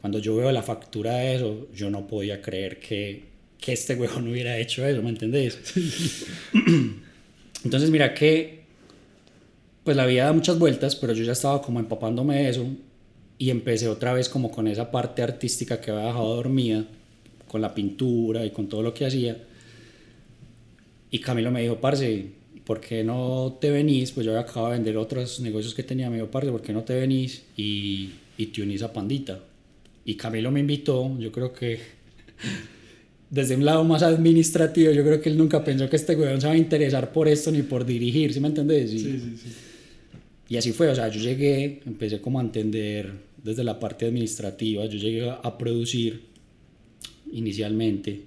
Cuando 0.01 0.19
yo 0.19 0.35
veo 0.35 0.51
la 0.51 0.63
factura 0.63 1.15
de 1.15 1.35
eso, 1.35 1.67
yo 1.73 1.89
no 1.89 2.07
podía 2.07 2.41
creer 2.41 2.79
que, 2.79 3.23
que 3.59 3.73
este 3.73 3.95
huevón 3.95 4.27
hubiera 4.27 4.57
hecho 4.57 4.85
eso, 4.85 5.01
¿me 5.01 5.09
entendés? 5.09 5.59
Entonces, 7.63 7.89
mira 7.91 8.13
que, 8.13 8.58
pues 9.89 9.97
la 9.97 10.05
vida 10.05 10.25
da 10.25 10.33
muchas 10.33 10.59
vueltas, 10.59 10.95
pero 10.95 11.13
yo 11.13 11.23
ya 11.23 11.31
estaba 11.31 11.63
como 11.63 11.79
empapándome 11.79 12.43
de 12.43 12.49
eso 12.49 12.63
y 13.39 13.49
empecé 13.49 13.87
otra 13.87 14.13
vez 14.13 14.29
como 14.29 14.51
con 14.51 14.67
esa 14.67 14.91
parte 14.91 15.23
artística 15.23 15.81
que 15.81 15.89
había 15.89 16.05
dejado 16.05 16.35
dormida, 16.35 16.85
con 17.47 17.59
la 17.59 17.73
pintura 17.73 18.45
y 18.45 18.51
con 18.51 18.69
todo 18.69 18.83
lo 18.83 18.93
que 18.93 19.07
hacía. 19.07 19.35
Y 21.09 21.17
Camilo 21.17 21.49
me 21.49 21.63
dijo, 21.63 21.81
parce, 21.81 22.23
¿por 22.65 22.79
qué 22.79 23.03
no 23.03 23.57
te 23.59 23.71
venís? 23.71 24.11
Pues 24.11 24.27
yo 24.27 24.39
acabado 24.39 24.67
de 24.67 24.73
vender 24.73 24.95
otros 24.95 25.39
negocios 25.39 25.73
que 25.73 25.81
tenía, 25.81 26.07
me 26.11 26.17
dijo, 26.17 26.29
parce, 26.29 26.51
¿por 26.51 26.61
qué 26.61 26.71
no 26.71 26.83
te 26.83 26.93
venís 26.93 27.45
y, 27.57 28.11
y 28.37 28.45
te 28.45 28.61
unís 28.61 28.83
a 28.83 28.93
Pandita? 28.93 29.39
Y 30.05 30.13
Camilo 30.13 30.51
me 30.51 30.59
invitó, 30.59 31.17
yo 31.17 31.31
creo 31.31 31.51
que 31.51 31.79
desde 33.31 33.55
un 33.55 33.65
lado 33.65 33.83
más 33.83 34.03
administrativo, 34.03 34.91
yo 34.91 35.03
creo 35.03 35.19
que 35.19 35.29
él 35.29 35.37
nunca 35.39 35.63
pensó 35.63 35.89
que 35.89 35.95
este 35.95 36.15
weón 36.15 36.39
se 36.39 36.45
va 36.45 36.53
a 36.53 36.57
interesar 36.57 37.11
por 37.11 37.27
esto 37.27 37.49
ni 37.49 37.63
por 37.63 37.87
dirigir, 37.87 38.31
¿sí 38.31 38.39
me 38.39 38.49
entendés? 38.49 38.93
Y, 38.93 38.99
Sí, 38.99 39.19
sí, 39.19 39.35
sí. 39.35 39.49
Y 40.49 40.57
así 40.57 40.71
fue, 40.71 40.89
o 40.89 40.95
sea, 40.95 41.07
yo 41.09 41.19
llegué, 41.21 41.81
empecé 41.85 42.19
como 42.19 42.39
a 42.39 42.41
entender 42.41 43.13
desde 43.41 43.63
la 43.63 43.79
parte 43.79 44.07
administrativa, 44.07 44.85
yo 44.87 44.97
llegué 44.97 45.29
a 45.29 45.57
producir 45.57 46.23
inicialmente 47.31 48.23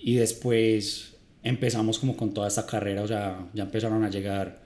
y 0.00 0.14
después 0.14 1.16
empezamos 1.42 1.98
como 1.98 2.16
con 2.16 2.32
toda 2.32 2.46
esta 2.46 2.66
carrera, 2.66 3.02
o 3.02 3.08
sea, 3.08 3.48
ya 3.52 3.64
empezaron 3.64 4.04
a 4.04 4.10
llegar 4.10 4.62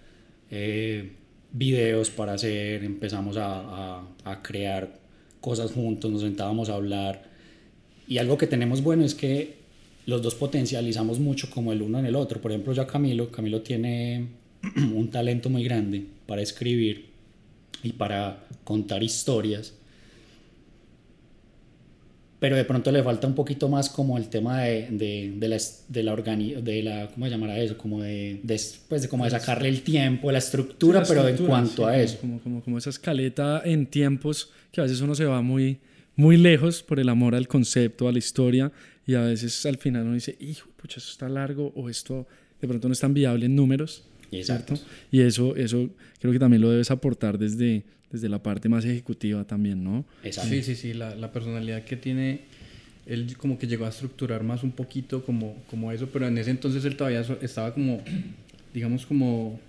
eh, 0.50 1.12
videos 1.52 2.11
para 2.11 2.34
hacer, 2.34 2.84
empezamos 2.84 3.38
a, 3.38 3.96
a, 3.96 4.08
a 4.25 4.42
crear 4.42 5.00
cosas 5.40 5.73
juntos, 5.73 6.11
nos 6.11 6.20
sentábamos 6.20 6.68
a 6.68 6.75
hablar 6.75 7.23
y 8.06 8.18
algo 8.18 8.37
que 8.37 8.46
tenemos 8.46 8.82
bueno 8.82 9.04
es 9.04 9.14
que 9.14 9.64
los 10.06 10.20
dos 10.20 10.34
potencializamos 10.34 11.18
mucho 11.18 11.49
como 11.49 11.73
el 11.73 11.80
uno 11.80 11.99
en 11.99 12.06
el 12.06 12.14
otro. 12.14 12.40
Por 12.40 12.50
ejemplo, 12.50 12.75
ya 12.75 12.87
Camilo, 12.87 13.30
Camilo 13.30 13.62
tiene 13.62 14.28
un 14.94 15.11
talento 15.11 15.50
muy 15.50 15.64
grande 15.64 16.06
para 16.26 16.42
escribir 16.42 17.06
y 17.83 17.92
para 17.92 18.44
contar 18.64 19.02
historias. 19.02 19.75
Pero 22.40 22.56
de 22.56 22.64
pronto 22.64 22.92
le 22.92 23.02
falta 23.02 23.26
un 23.26 23.35
poquito 23.35 23.68
más 23.71 23.88
como 23.88 24.18
el 24.18 24.28
tema 24.28 24.62
de, 24.62 24.88
de, 24.90 25.33
de 25.37 25.49
la, 25.49 25.56
de 25.88 26.02
la, 26.02 26.12
organi 26.12 26.54
de 26.61 26.83
la, 26.83 27.09
¿cómo 27.09 27.25
se 27.25 27.30
llamará 27.30 27.59
eso? 27.59 27.78
Como 27.78 28.02
de, 28.02 28.40
de, 28.42 28.61
pues 28.88 29.02
de, 29.02 29.09
como 29.09 29.25
de 29.25 29.30
sacarle 29.30 29.68
el 29.71 29.80
tiempo, 29.83 30.30
la 30.30 30.38
estructura, 30.38 31.02
pero 31.09 31.26
en 31.26 31.38
cuanto 31.38 31.76
sí, 31.76 31.83
a 31.83 31.87
como- 31.87 31.94
eso. 31.94 32.18
Como, 32.21 32.40
como, 32.40 32.62
como 32.62 32.78
esa 32.78 32.90
escaleta 32.90 33.62
en 33.64 33.87
tiempos 33.87 34.50
que 34.73 34.80
a 34.80 34.85
veces 34.85 35.00
uno 35.00 35.14
se 35.14 35.25
va 35.25 35.40
muy, 35.40 35.78
muy 36.16 36.37
lejos 36.37 36.83
por 36.83 37.00
el 37.00 37.09
amor 37.09 37.35
al 37.35 37.49
concepto, 37.49 38.09
a 38.09 38.12
la 38.12 38.18
historia, 38.18 38.71
y 39.06 39.14
a 39.14 39.23
veces 39.23 39.64
al 39.64 39.78
final 39.78 40.02
uno 40.04 40.14
dice, 40.14 40.37
hijo, 40.38 40.68
pucha, 40.76 40.99
eso 40.99 41.12
está 41.12 41.28
largo 41.30 41.73
o 41.76 41.88
esto 41.88 42.26
de 42.61 42.68
pronto 42.68 42.88
no 42.88 42.92
es 42.92 43.00
tan 43.00 43.14
viable 43.14 43.47
en 43.47 43.56
números. 43.56 44.04
Exacto. 44.36 44.74
Y 45.10 45.20
eso, 45.20 45.56
eso 45.56 45.88
creo 46.20 46.32
que 46.32 46.38
también 46.38 46.62
lo 46.62 46.70
debes 46.70 46.90
aportar 46.90 47.38
desde, 47.38 47.82
desde 48.10 48.28
la 48.28 48.42
parte 48.42 48.68
más 48.68 48.84
ejecutiva 48.84 49.44
también, 49.44 49.82
¿no? 49.84 50.04
Exacto. 50.22 50.50
Sí, 50.50 50.62
sí, 50.62 50.74
sí, 50.76 50.94
la, 50.94 51.14
la 51.14 51.32
personalidad 51.32 51.84
que 51.84 51.96
tiene, 51.96 52.40
él 53.06 53.36
como 53.36 53.58
que 53.58 53.66
llegó 53.66 53.86
a 53.86 53.90
estructurar 53.90 54.42
más 54.42 54.62
un 54.62 54.72
poquito 54.72 55.24
como, 55.24 55.56
como 55.70 55.92
eso, 55.92 56.08
pero 56.12 56.26
en 56.26 56.38
ese 56.38 56.50
entonces 56.50 56.84
él 56.84 56.96
todavía 56.96 57.20
estaba 57.42 57.74
como, 57.74 58.00
digamos 58.72 59.06
como, 59.06 59.60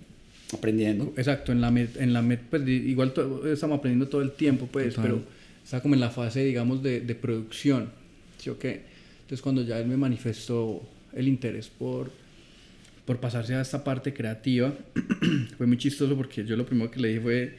Aprendiendo. 0.53 1.11
exacto, 1.17 1.51
en 1.51 1.59
la 1.61 1.71
med, 1.71 1.89
en 1.97 2.13
la 2.13 2.21
med, 2.21 2.39
pues 2.49 2.67
igual 2.67 3.13
to- 3.13 3.51
estamos 3.51 3.79
aprendiendo 3.79 4.07
todo 4.07 4.21
el 4.21 4.31
tiempo, 4.31 4.67
pues, 4.71 4.93
Total. 4.95 5.03
pero 5.11 5.23
estaba 5.63 5.81
como 5.81 5.95
en 5.95 5.99
la 6.01 6.09
fase, 6.11 6.43
digamos, 6.45 6.81
de, 6.83 7.01
de 7.01 7.15
producción, 7.15 7.89
¿sí 8.37 8.49
o 8.51 8.59
qué? 8.59 8.83
Entonces 9.23 9.41
cuando 9.41 9.63
ya 9.63 9.79
él 9.79 9.87
me 9.87 9.97
manifestó 9.97 10.87
el 11.13 11.27
interés 11.27 11.67
por, 11.67 12.11
por 13.05 13.19
pasarse 13.19 13.53
a 13.55 13.61
esta 13.61 13.83
parte 13.83 14.13
creativa, 14.13 14.73
fue 15.57 15.67
muy 15.67 15.77
chistoso 15.77 16.15
porque 16.15 16.43
yo 16.45 16.55
lo 16.57 16.65
primero 16.65 16.89
que 16.91 16.99
le 16.99 17.09
dije 17.09 17.21
fue, 17.21 17.55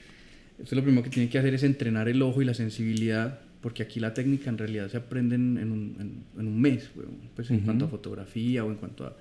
usted 0.62 0.76
lo 0.76 0.82
primero 0.82 1.02
que 1.04 1.10
tiene 1.10 1.28
que 1.28 1.38
hacer 1.38 1.54
es 1.54 1.62
entrenar 1.62 2.08
el 2.08 2.20
ojo 2.22 2.42
y 2.42 2.44
la 2.44 2.54
sensibilidad, 2.54 3.38
porque 3.60 3.82
aquí 3.82 4.00
la 4.00 4.12
técnica 4.14 4.50
en 4.50 4.58
realidad 4.58 4.90
se 4.90 4.96
aprende 4.96 5.34
en, 5.36 5.58
en 5.58 5.70
un, 5.70 5.96
en- 6.00 6.40
en 6.40 6.46
un 6.48 6.60
mes, 6.60 6.90
pues 7.34 7.50
en 7.50 7.56
Ujú. 7.56 7.64
cuanto 7.66 7.84
a 7.84 7.88
fotografía 7.88 8.64
o 8.64 8.70
en 8.70 8.76
cuanto 8.76 9.06
a... 9.06 9.16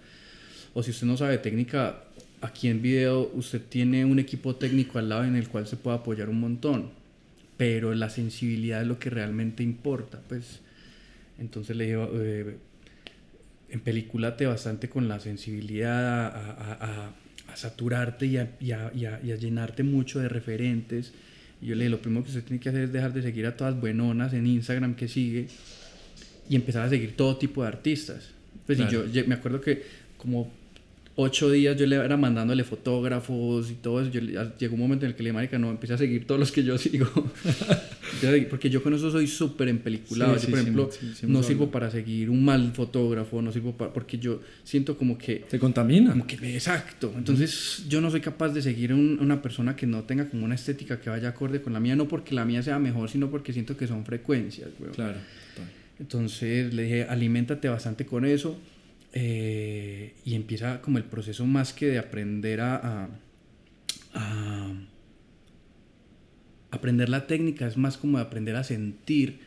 O 0.74 0.84
si 0.84 0.92
usted 0.92 1.08
no 1.08 1.16
sabe 1.16 1.38
técnica, 1.38 2.04
aquí 2.42 2.68
en 2.68 2.82
video 2.82 3.32
usted 3.34 3.62
tiene 3.70 4.04
un 4.04 4.20
equipo 4.20 4.56
técnico 4.56 5.00
al 5.00 5.08
lado 5.10 5.24
en 5.24 5.36
el 5.36 5.48
cual 5.48 5.68
se 5.68 5.78
puede 5.78 5.98
apoyar 5.98 6.28
un 6.30 6.40
montón, 6.40 6.90
pero 7.58 7.94
la 7.96 8.10
sensibilidad 8.10 8.82
es 8.82 8.88
lo 8.88 9.00
que 9.00 9.10
realmente 9.10 9.64
importa, 9.64 10.20
pues. 10.28 10.60
Entonces 11.40 11.76
le 11.78 11.86
dije, 11.86 12.08
eh, 12.14 12.58
empelículate 13.70 14.46
bastante 14.46 14.90
con 14.90 15.08
la 15.08 15.20
sensibilidad, 15.20 16.28
a, 16.28 16.52
a- 16.52 16.74
a- 17.08 17.12
a 17.52 17.56
saturarte 17.56 18.26
y 18.26 18.38
a, 18.38 18.52
y 18.60 18.72
a- 18.72 18.92
y 18.96 19.06
a- 19.06 19.20
y 19.24 19.32
a 19.32 19.36
llenarte 19.36 19.84
mucho 19.84 20.20
de 20.20 20.30
referentes. 20.30 21.14
Y 21.62 21.68
yo 21.68 21.76
le 21.76 21.82
dije, 21.86 21.90
lo 21.92 22.02
primero 22.02 22.24
que 22.24 22.30
usted 22.30 22.44
tiene 22.44 22.60
que 22.60 22.70
hacer 22.70 22.84
es 22.84 22.94
dejar 22.94 23.14
de 23.14 23.22
seguir 23.22 23.46
a 23.46 23.56
todas 23.56 23.80
buenonas 23.80 24.34
en 24.34 24.46
Instagram 24.48 24.96
que 24.96 25.08
sigue 25.08 25.48
y 26.50 26.56
empezar 26.56 26.86
a 26.86 26.90
seguir 26.90 27.16
todo 27.16 27.38
tipo 27.38 27.62
de 27.64 27.68
artistas. 27.70 28.30
Pues 28.66 28.80
y 28.80 28.84
Claro. 28.84 29.06
yo 29.06 29.12
ye- 29.12 29.24
me 29.24 29.36
acuerdo 29.36 29.62
que 29.62 29.84
como 30.18 30.52
ocho 31.18 31.50
días 31.50 31.78
yo 31.78 31.86
le 31.86 31.96
era 31.96 32.18
mandándole 32.18 32.64
fotógrafos 32.64 33.72
y 33.72 33.76
todo 33.76 34.02
eso. 34.02 34.12
Yo, 34.12 34.22
le- 34.22 34.38
llegó 34.60 34.76
un 34.76 34.82
momento 34.82 35.06
en 35.06 35.12
el 35.12 35.16
que 35.16 35.24
le 35.24 35.30
dije, 35.30 35.34
marica, 35.34 35.58
no, 35.58 35.70
empecé 35.72 35.94
a 35.94 35.98
seguir 35.98 36.26
todos 36.28 36.40
los 36.40 36.52
que 36.52 36.64
yo 36.64 36.78
sigo. 36.78 37.08
Porque 38.50 38.70
yo 38.70 38.82
con 38.84 38.94
eso 38.94 39.12
soy 39.12 39.28
súper 39.28 39.68
empeliculado. 39.70 40.38
Sí, 40.40 40.48
yo, 40.48 40.50
por 40.52 40.60
sí, 40.60 40.64
sí, 40.64 40.70
ejemplo, 40.70 40.90
sí, 40.92 41.28
no 41.28 41.44
sirvo 41.44 41.72
para 41.72 41.92
seguir 41.92 42.30
un 42.30 42.44
mal 42.44 42.72
fotógrafo, 42.74 43.42
no 43.42 43.52
sirvo 43.52 43.74
para... 43.78 43.94
Porque 43.94 44.18
yo 44.18 44.42
siento 44.64 44.98
como 44.98 45.18
que... 45.18 45.44
Se 45.50 45.60
contamina. 45.60 46.12
Como 46.12 46.26
que 46.28 46.38
me- 46.38 46.54
exacto. 46.54 47.14
Entonces 47.18 47.84
yo 47.88 48.02
no 48.02 48.10
soy 48.12 48.22
capaz 48.22 48.50
de 48.50 48.62
seguir 48.62 48.92
a 48.92 48.96
un- 48.96 49.18
una 49.22 49.42
persona 49.42 49.76
que 49.76 49.86
no 49.88 50.04
tenga 50.04 50.28
como 50.30 50.46
una 50.46 50.56
estética 50.56 51.00
que 51.00 51.10
vaya 51.10 51.30
acorde 51.30 51.62
con 51.62 51.74
la 51.74 51.80
mía, 51.80 51.96
no 51.96 52.08
porque 52.08 52.34
la 52.36 52.46
mía 52.46 52.62
sea 52.64 52.80
mejor, 52.80 53.10
sino 53.10 53.30
porque 53.30 53.54
siento 53.54 53.78
que 53.78 53.88
son 53.88 54.06
frecuencias. 54.06 54.70
weón. 54.80 54.94
Claro. 54.94 55.18
Entonces 56.00 56.74
le 56.74 56.84
dije, 56.84 57.04
aliméntate 57.04 57.70
bastante 57.70 58.06
con 58.06 58.26
eso 58.26 58.58
eh, 59.16 60.16
y 60.26 60.36
empieza 60.36 60.82
como 60.82 61.00
el 61.00 61.06
proceso 61.06 61.46
más 61.48 61.74
que 61.74 61.88
de 61.88 62.00
aprender 62.00 62.62
a, 62.62 63.10
a- 64.14 64.72
aprender 66.72 67.10
la 67.10 67.28
técnica, 67.28 67.68
es 67.68 67.78
más 67.78 67.98
como 67.98 68.18
de 68.18 68.24
aprender 68.24 68.56
a 68.56 68.64
sentir 68.64 69.40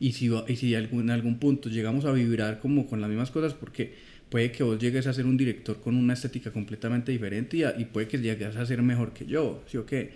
y 0.00 0.12
si, 0.12 0.30
y 0.48 0.56
si 0.56 0.74
en 0.74 1.10
algún 1.10 1.38
punto 1.38 1.68
llegamos 1.68 2.04
a 2.04 2.12
vibrar 2.12 2.58
como 2.58 2.86
con 2.86 3.00
las 3.00 3.08
mismas 3.08 3.30
cosas, 3.30 3.54
porque 3.54 3.94
puede 4.30 4.50
que 4.50 4.62
vos 4.64 4.78
llegues 4.78 5.06
a 5.06 5.12
ser 5.12 5.26
un 5.26 5.36
director 5.36 5.80
con 5.80 5.94
una 5.96 6.14
estética 6.14 6.50
completamente 6.50 7.12
diferente 7.12 7.58
y 7.78 7.84
puede 7.84 8.08
que 8.08 8.18
llegues 8.18 8.56
a 8.56 8.66
ser 8.66 8.82
mejor 8.82 9.12
que 9.12 9.26
yo, 9.26 9.62
¿sí 9.66 9.76
o 9.76 9.86
qué? 9.86 10.12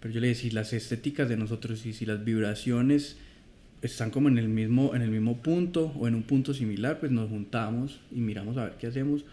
Pero 0.00 0.12
yo 0.14 0.20
le 0.20 0.28
decía, 0.28 0.50
si 0.50 0.54
las 0.54 0.72
estéticas 0.72 1.28
de 1.28 1.36
nosotros 1.36 1.84
y 1.86 1.92
si 1.92 2.04
las 2.06 2.24
vibraciones 2.24 3.16
están 3.82 4.10
como 4.10 4.28
en 4.28 4.38
el 4.38 4.48
mismo 4.48 4.94
en 4.94 5.02
el 5.02 5.10
mismo 5.10 5.38
punto 5.42 5.92
o 5.98 6.06
en 6.08 6.14
un 6.14 6.22
punto 6.22 6.54
similar, 6.54 7.00
pues 7.00 7.12
nos 7.12 7.28
juntamos 7.28 8.00
y 8.12 8.20
miramos 8.20 8.56
a 8.56 8.64
ver 8.64 8.74
qué 8.78 8.86
hacemos. 8.86 9.24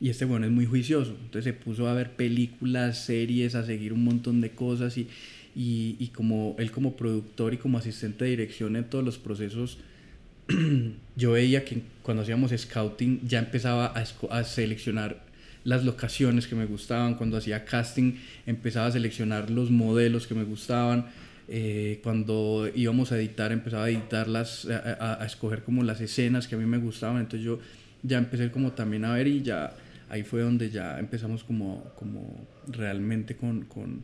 Y 0.00 0.10
este 0.10 0.24
bueno 0.24 0.46
es 0.46 0.52
muy 0.52 0.66
juicioso, 0.66 1.16
entonces 1.22 1.44
se 1.44 1.52
puso 1.52 1.88
a 1.88 1.94
ver 1.94 2.16
películas, 2.16 3.04
series, 3.04 3.54
a 3.54 3.64
seguir 3.64 3.94
un 3.94 4.04
montón 4.04 4.42
de 4.42 4.50
cosas 4.50 4.98
y, 4.98 5.08
y, 5.54 6.10
como 6.14 6.54
él 6.58 6.70
como 6.70 6.96
productor 6.96 7.54
y 7.54 7.56
como 7.56 7.78
asistente 7.78 8.24
de 8.24 8.30
dirección 8.30 8.76
en 8.76 8.84
todos 8.84 9.02
los 9.02 9.16
procesos, 9.16 9.78
yo 11.16 11.32
veía 11.32 11.64
que 11.64 11.80
cuando 12.02 12.24
hacíamos 12.24 12.52
scouting 12.54 13.26
ya 13.26 13.38
empezaba 13.38 13.86
a, 13.86 14.04
a 14.38 14.44
seleccionar 14.44 15.24
las 15.64 15.82
locaciones 15.82 16.46
que 16.46 16.54
me 16.54 16.66
gustaban, 16.66 17.14
cuando 17.14 17.38
hacía 17.38 17.64
casting 17.64 18.18
empezaba 18.46 18.86
a 18.86 18.92
seleccionar 18.92 19.50
los 19.50 19.70
modelos 19.70 20.26
que 20.26 20.34
me 20.34 20.44
gustaban, 20.44 21.06
eh, 21.48 22.00
cuando 22.02 22.68
íbamos 22.74 23.12
a 23.12 23.18
editar 23.18 23.52
empezaba 23.52 23.84
a 23.84 23.90
editarlas, 23.90 24.66
a, 24.66 24.76
a- 25.16 25.22
a 25.22 25.26
escoger 25.26 25.62
como 25.62 25.82
las 25.84 26.00
escenas 26.00 26.48
que 26.48 26.54
a 26.54 26.58
mí 26.58 26.66
me 26.66 26.78
gustaban, 26.78 27.18
entonces 27.20 27.44
yo 27.44 27.58
ya 28.02 28.18
empecé 28.18 28.50
como 28.50 28.72
también 28.72 29.04
a 29.04 29.14
ver 29.14 29.26
y 29.28 29.42
ya 29.42 29.74
ahí 30.08 30.22
fue 30.22 30.40
donde 30.42 30.70
ya 30.70 30.98
empezamos 30.98 31.44
como, 31.44 31.84
como 31.96 32.46
realmente 32.68 33.36
con, 33.36 33.62
con, 33.64 34.02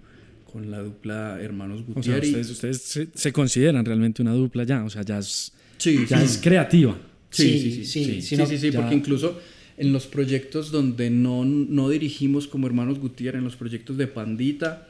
con 0.51 0.71
la 0.71 0.79
dupla 0.81 1.39
Hermanos 1.41 1.81
O 1.81 2.03
sea, 2.03 2.15
Gutiérrez. 2.17 2.25
ustedes, 2.31 2.51
ustedes 2.51 2.83
se, 2.83 3.09
se 3.15 3.33
consideran 3.33 3.85
realmente 3.85 4.23
una 4.23 4.33
dupla 4.33 4.65
ya, 4.65 4.85
o 4.85 4.91
sea, 4.91 5.03
ya 5.03 5.19
es, 5.19 5.53
sí, 5.79 6.05
ya 6.09 6.19
sí. 6.19 6.25
es 6.25 6.39
creativa. 6.39 6.97
Sí, 7.31 7.43
Sí, 7.45 7.59
sí, 7.59 7.61
sí, 7.61 7.71
sí, 7.71 7.85
sí, 7.85 8.05
sí, 8.05 8.23
sí, 8.23 8.37
no, 8.37 8.47
sí, 8.47 8.59
sí, 8.59 8.71
ya- 8.71 8.79
porque 8.81 8.95
incluso 8.95 9.41
en 9.79 9.93
los 9.93 10.07
proyectos 10.07 10.71
donde 10.71 11.09
no, 11.11 11.45
no 11.47 11.89
dirigimos 11.89 12.47
como 12.47 12.67
hermanos 12.67 12.99
Gutiérrez, 12.99 13.39
en 13.39 13.45
los 13.45 13.57
proyectos 13.57 13.97
de 13.97 14.07
Pandita, 14.07 14.89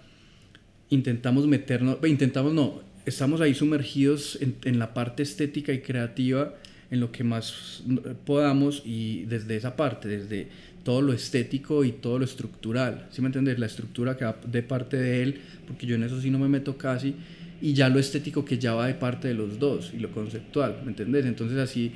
intentamos 0.93 1.47
meternos, 1.47 1.97
intentamos 2.07 2.53
no, 2.53 2.83
estamos 3.07 3.41
ahí 3.41 3.55
sumergidos 3.55 4.39
en, 4.41 4.57
en 4.65 4.79
la 4.79 4.93
parte 4.93 5.23
estética 5.23 5.73
y 5.73 5.81
creativa, 5.81 6.55
en 6.91 7.01
lo 7.01 7.11
que 7.11 7.25
más 7.25 7.83
eh, 7.89 8.15
podamos 8.27 8.83
y 8.85 9.25
desde 9.25 9.57
esa 9.57 9.75
parte, 9.75 10.07
desde 10.09 10.49
todo 10.85 11.01
lo 11.01 11.15
estético 11.15 11.85
y 11.85 11.93
todo 11.93 12.19
lo 12.19 12.27
estructural, 12.27 13.07
¿sí 13.11 13.23
me 13.23 13.29
entiendes? 13.29 13.59
La 13.59 13.67
estructura 13.67 14.17
que 14.19 14.27
va 14.27 14.37
de 14.47 14.63
parte 14.63 14.99
de 14.99 15.23
él, 15.23 15.41
porque 15.67 15.87
yo 15.87 15.95
en 15.95 16.03
eso 16.03 16.21
sí 16.21 16.29
no 16.29 16.39
me 16.39 16.49
meto 16.49 16.77
casi, 16.77 17.15
y 17.63 17.73
ya 17.73 17.89
lo 17.89 17.99
estético 17.99 18.45
que 18.45 18.59
ya 18.59 18.75
va 18.75 18.89
de 18.89 18.95
parte 18.95 19.29
de 19.29 19.35
los 19.35 19.59
dos 19.59 19.93
y 19.95 19.99
lo 19.99 20.11
conceptual, 20.11 20.83
¿me 20.85 20.91
entendés? 20.91 21.25
Entonces 21.25 21.57
así 21.59 21.93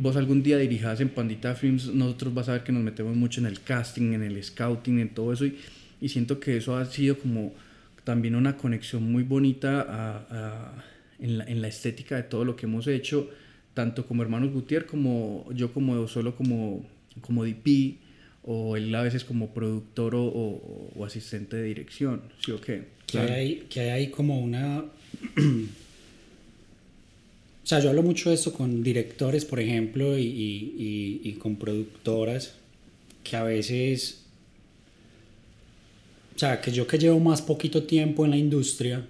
vos 0.00 0.16
algún 0.16 0.42
día 0.42 0.56
dirijas 0.56 1.00
en 1.00 1.10
Pandita 1.10 1.54
Films, 1.54 1.94
nosotros 1.94 2.34
vas 2.34 2.48
a 2.48 2.52
ver 2.52 2.64
que 2.64 2.72
nos 2.72 2.82
metemos 2.82 3.14
mucho 3.14 3.40
en 3.40 3.46
el 3.46 3.60
casting, 3.60 4.14
en 4.14 4.24
el 4.24 4.42
scouting, 4.42 4.98
en 4.98 5.10
todo 5.10 5.32
eso 5.32 5.46
y, 5.46 5.56
y 6.00 6.08
siento 6.08 6.40
que 6.40 6.56
eso 6.56 6.76
ha 6.76 6.84
sido 6.86 7.16
como 7.16 7.52
también 8.10 8.34
una 8.34 8.56
conexión 8.56 9.04
muy 9.12 9.22
bonita 9.22 9.86
a- 9.88 10.84
en, 11.20 11.38
la, 11.38 11.68
estética 11.68 12.16
de 12.16 12.24
todo 12.24 12.44
lo 12.44 12.56
que 12.56 12.66
hemos 12.66 12.88
hecho, 12.88 13.30
tanto 13.72 14.04
como 14.04 14.22
hermanos 14.24 14.52
Gutiérrez 14.52 14.88
como 14.90 15.46
yo 15.54 15.72
como 15.72 16.08
solo 16.08 16.34
como, 16.34 16.84
como 17.20 17.44
DP 17.44 17.98
o 18.42 18.76
él 18.76 18.92
a 18.96 19.02
veces 19.02 19.22
como 19.22 19.50
productor 19.54 20.14
o, 20.16 21.04
asistente 21.06 21.56
de 21.56 21.62
dirección, 21.64 22.22
¿sí 22.44 22.50
o 22.50 22.60
qué? 22.60 22.82
que, 23.06 23.18
hay, 23.18 23.66
que 23.70 23.92
hay 23.92 24.08
como 24.10 24.40
una... 24.40 24.80
o 27.62 27.66
sea, 27.66 27.78
yo 27.80 27.90
hablo 27.90 28.02
mucho 28.02 28.30
de 28.30 28.34
esto 28.34 28.52
con 28.52 28.82
directores, 28.82 29.44
por 29.44 29.60
ejemplo, 29.60 30.18
y, 30.18 30.22
y- 30.22 30.74
y- 31.22 31.28
y 31.28 31.32
con 31.34 31.56
productoras, 31.56 32.54
que 33.22 33.36
a 33.36 33.44
veces... 33.44 34.19
O 36.34 36.38
sea, 36.40 36.60
que 36.60 36.72
yo 36.72 36.86
que 36.86 36.98
llevo 36.98 37.20
más 37.20 37.40
poquito 37.42 37.84
tiempo 37.84 38.24
en 38.24 38.30
la 38.32 38.36
industria 38.36 39.06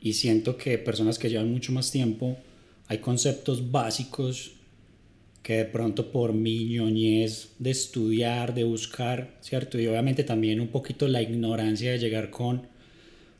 y 0.00 0.12
siento 0.12 0.56
que 0.56 0.78
personas 0.78 1.18
que 1.18 1.28
llevan 1.28 1.50
mucho 1.50 1.72
más 1.72 1.90
tiempo, 1.90 2.36
hay 2.86 2.98
conceptos 2.98 3.70
básicos 3.70 4.52
que 5.42 5.58
de 5.58 5.64
pronto 5.66 6.12
por 6.12 6.32
mi 6.34 6.64
ñoñez 6.66 7.50
de 7.58 7.70
estudiar, 7.70 8.54
de 8.54 8.64
buscar, 8.64 9.36
¿cierto? 9.40 9.78
Y 9.80 9.86
obviamente 9.86 10.24
también 10.24 10.60
un 10.60 10.68
poquito 10.68 11.08
la 11.08 11.22
ignorancia 11.22 11.92
de 11.92 11.98
llegar 11.98 12.30
con, 12.30 12.56
o 12.58 12.62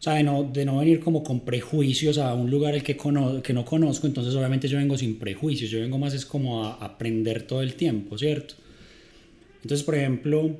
sea, 0.00 0.14
de 0.14 0.25
no, 0.25 0.45
de 0.45 0.64
no 0.64 0.78
venir 0.78 1.00
como 1.00 1.25
con 1.25 1.40
prejuicios 1.40 2.19
a 2.19 2.35
un 2.35 2.50
lugar 2.50 2.75
el 2.75 2.83
que, 2.85 2.97
cono- 2.97 3.43
que 3.43 3.55
no 3.55 3.64
conozco, 3.64 4.07
entonces 4.07 4.35
obviamente 4.35 4.69
yo 4.69 4.78
vengo 4.78 4.99
sin 4.99 5.19
prejuicios, 5.19 5.71
yo 5.71 5.81
vengo 5.81 5.99
más 5.99 6.14
es 6.14 6.26
como 6.26 6.64
a 6.64 6.75
aprender 6.75 7.43
todo 7.45 7.62
el 7.62 7.75
tiempo, 7.75 8.19
¿cierto? 8.19 8.55
Entonces, 9.62 9.85
por 9.85 9.95
ejemplo, 9.95 10.57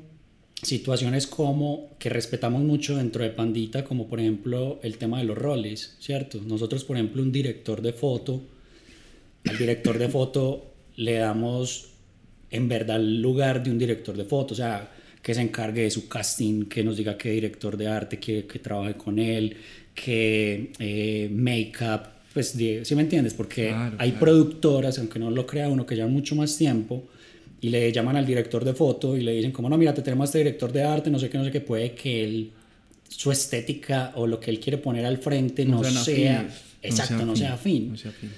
situaciones 0.63 1.27
como 1.27 1.91
que 1.99 2.09
respetamos 2.09 2.63
mucho 2.63 2.97
dentro 2.97 3.23
de 3.23 3.31
Pandita, 3.31 3.85
como 3.85 4.09
por 4.09 4.21
ejemplo 4.21 4.81
el 4.83 4.99
tema 4.99 5.19
de 5.19 5.25
los 5.25 5.39
roles, 5.39 5.97
¿cierto? 6.01 6.41
Nosotros, 6.45 6.85
por 6.85 6.97
ejemplo, 6.97 7.23
un 7.23 7.33
director 7.33 7.81
de 7.81 7.93
foto, 7.93 8.43
al 9.47 9.57
director 9.57 9.99
de 9.99 10.09
foto 10.09 10.67
le 10.97 11.15
damos 11.15 11.91
en 12.51 12.69
verdad 12.69 12.97
el 12.97 13.21
lugar 13.23 13.63
de 13.63 13.71
un 13.71 13.79
director 13.79 14.17
de 14.17 14.25
foto, 14.25 14.55
o 14.55 14.57
sea, 14.57 14.91
que 15.23 15.35
se 15.35 15.41
encargue 15.43 15.83
de 15.83 15.91
su 15.91 16.09
casting, 16.09 16.65
que 16.65 16.83
nos 16.83 16.97
diga 16.97 17.17
qué 17.17 17.31
director 17.31 17.77
de 17.77 17.87
arte 17.87 18.19
quiere 18.19 18.47
que 18.47 18.59
trabaje 18.59 18.95
con 18.95 19.19
él, 19.19 19.57
que 19.95 20.73
eh, 20.79 21.29
make-up, 21.31 22.01
pues, 22.33 22.51
¿sí 22.51 22.95
me 22.95 23.03
entiendes? 23.03 23.35
Porque 23.35 23.69
Claro, 23.69 23.97
hay 23.99 24.11
claro. 24.11 24.25
productoras, 24.25 24.99
aunque 24.99 25.19
no 25.19 25.31
lo 25.31 25.47
crea 25.47 25.69
uno, 25.69 25.87
que 25.87 25.95
llevan 25.95 26.13
mucho 26.13 26.35
más 26.35 26.57
tiempo 26.57 27.05
y 27.61 27.69
le 27.71 27.91
llaman 27.93 28.17
al 28.17 28.25
director 28.27 28.65
de 28.65 28.73
foto 28.75 29.17
y 29.17 29.23
le 29.23 29.33
dicen 29.33 29.51
como, 29.53 29.69
no, 29.69 29.77
mira, 29.77 29.93
te 29.95 30.03
tenemos 30.03 30.25
a 30.25 30.27
este 30.27 30.39
director 30.39 30.73
de 30.73 30.83
arte, 30.85 31.11
no 31.11 31.19
sé 31.19 31.29
qué, 31.29 31.39
no 31.39 31.45
sé 31.45 31.51
qué, 31.51 31.61
puede 31.61 31.93
que 31.93 32.25
él, 32.25 32.51
su 33.09 33.33
estética 33.33 34.13
o 34.17 34.27
lo 34.27 34.39
que 34.39 34.51
él 34.51 34.61
quiere 34.61 34.79
poner 34.79 35.05
al 35.07 35.19
frente 35.19 35.65
no, 35.65 35.79
No 35.83 35.85
sea, 35.85 36.41
afines. 36.41 36.61
exacto, 36.83 37.25
no 37.27 37.35
sea 37.35 37.55
afín. 37.55 37.91
No 37.91 37.97
sea 37.97 38.11
afín. 38.11 38.31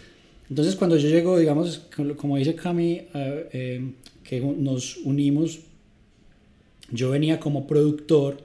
Entonces 0.48 0.74
cuando 0.76 0.96
yo 0.96 1.08
llego, 1.08 1.38
digamos, 1.38 1.82
como- 2.16 2.36
dice 2.38 2.54
Cami, 2.54 2.92
eh, 2.92 3.08
eh, 3.52 3.90
que 4.24 4.40
nos 4.40 4.96
unimos, 4.98 5.60
yo 6.90 7.10
venía 7.10 7.38
como 7.38 7.66
productor, 7.66 8.42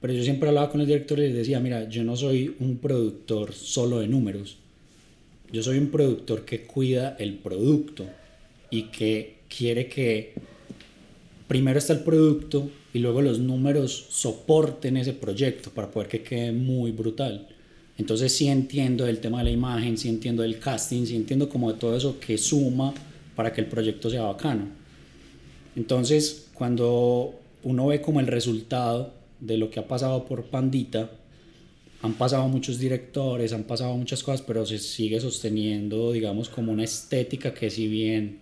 pero 0.00 0.12
yo 0.12 0.22
siempre 0.22 0.48
hablaba 0.48 0.70
con 0.70 0.80
el 0.80 0.86
director 0.86 1.18
y 1.18 1.22
les 1.22 1.34
decía, 1.34 1.60
mira, 1.60 1.88
yo 1.88 2.02
no 2.04 2.16
soy 2.16 2.54
un 2.60 2.78
productor 2.78 3.52
solo 3.52 3.98
de 4.00 4.08
números, 4.08 4.58
yo 5.52 5.62
soy 5.62 5.78
un 5.78 5.88
productor 5.90 6.44
que 6.44 6.62
cuida 6.62 7.16
el 7.18 7.34
producto 7.34 8.04
y 8.70 8.84
que 8.84 9.35
quiere 9.48 9.88
que 9.88 10.34
primero 11.48 11.78
está 11.78 11.92
el 11.92 12.00
producto 12.00 12.70
y 12.92 12.98
luego 12.98 13.22
los 13.22 13.38
números 13.38 14.06
soporten 14.10 14.96
ese 14.96 15.12
proyecto 15.12 15.70
para 15.70 15.90
poder 15.90 16.08
que 16.08 16.22
quede 16.22 16.52
muy 16.52 16.92
brutal. 16.92 17.48
Entonces 17.98 18.32
sí 18.32 18.48
entiendo 18.48 19.06
el 19.06 19.20
tema 19.20 19.38
de 19.38 19.44
la 19.44 19.50
imagen, 19.50 19.96
sí 19.96 20.08
entiendo 20.08 20.44
el 20.44 20.58
casting, 20.58 21.06
sí 21.06 21.16
entiendo 21.16 21.48
como 21.48 21.72
de 21.72 21.78
todo 21.78 21.96
eso 21.96 22.18
que 22.20 22.36
suma 22.36 22.92
para 23.34 23.52
que 23.52 23.60
el 23.60 23.66
proyecto 23.66 24.10
sea 24.10 24.22
bacano. 24.22 24.68
Entonces 25.76 26.48
cuando 26.54 27.34
uno 27.62 27.86
ve 27.86 28.00
como 28.00 28.20
el 28.20 28.26
resultado 28.26 29.12
de 29.40 29.58
lo 29.58 29.70
que 29.70 29.80
ha 29.80 29.88
pasado 29.88 30.24
por 30.24 30.44
Pandita, 30.44 31.10
han 32.02 32.14
pasado 32.14 32.48
muchos 32.48 32.78
directores, 32.78 33.52
han 33.52 33.64
pasado 33.64 33.96
muchas 33.96 34.22
cosas, 34.22 34.42
pero 34.42 34.64
se 34.66 34.78
sigue 34.78 35.20
sosteniendo, 35.20 36.12
digamos, 36.12 36.48
como 36.48 36.72
una 36.72 36.84
estética 36.84 37.54
que 37.54 37.70
si 37.70 37.88
bien, 37.88 38.38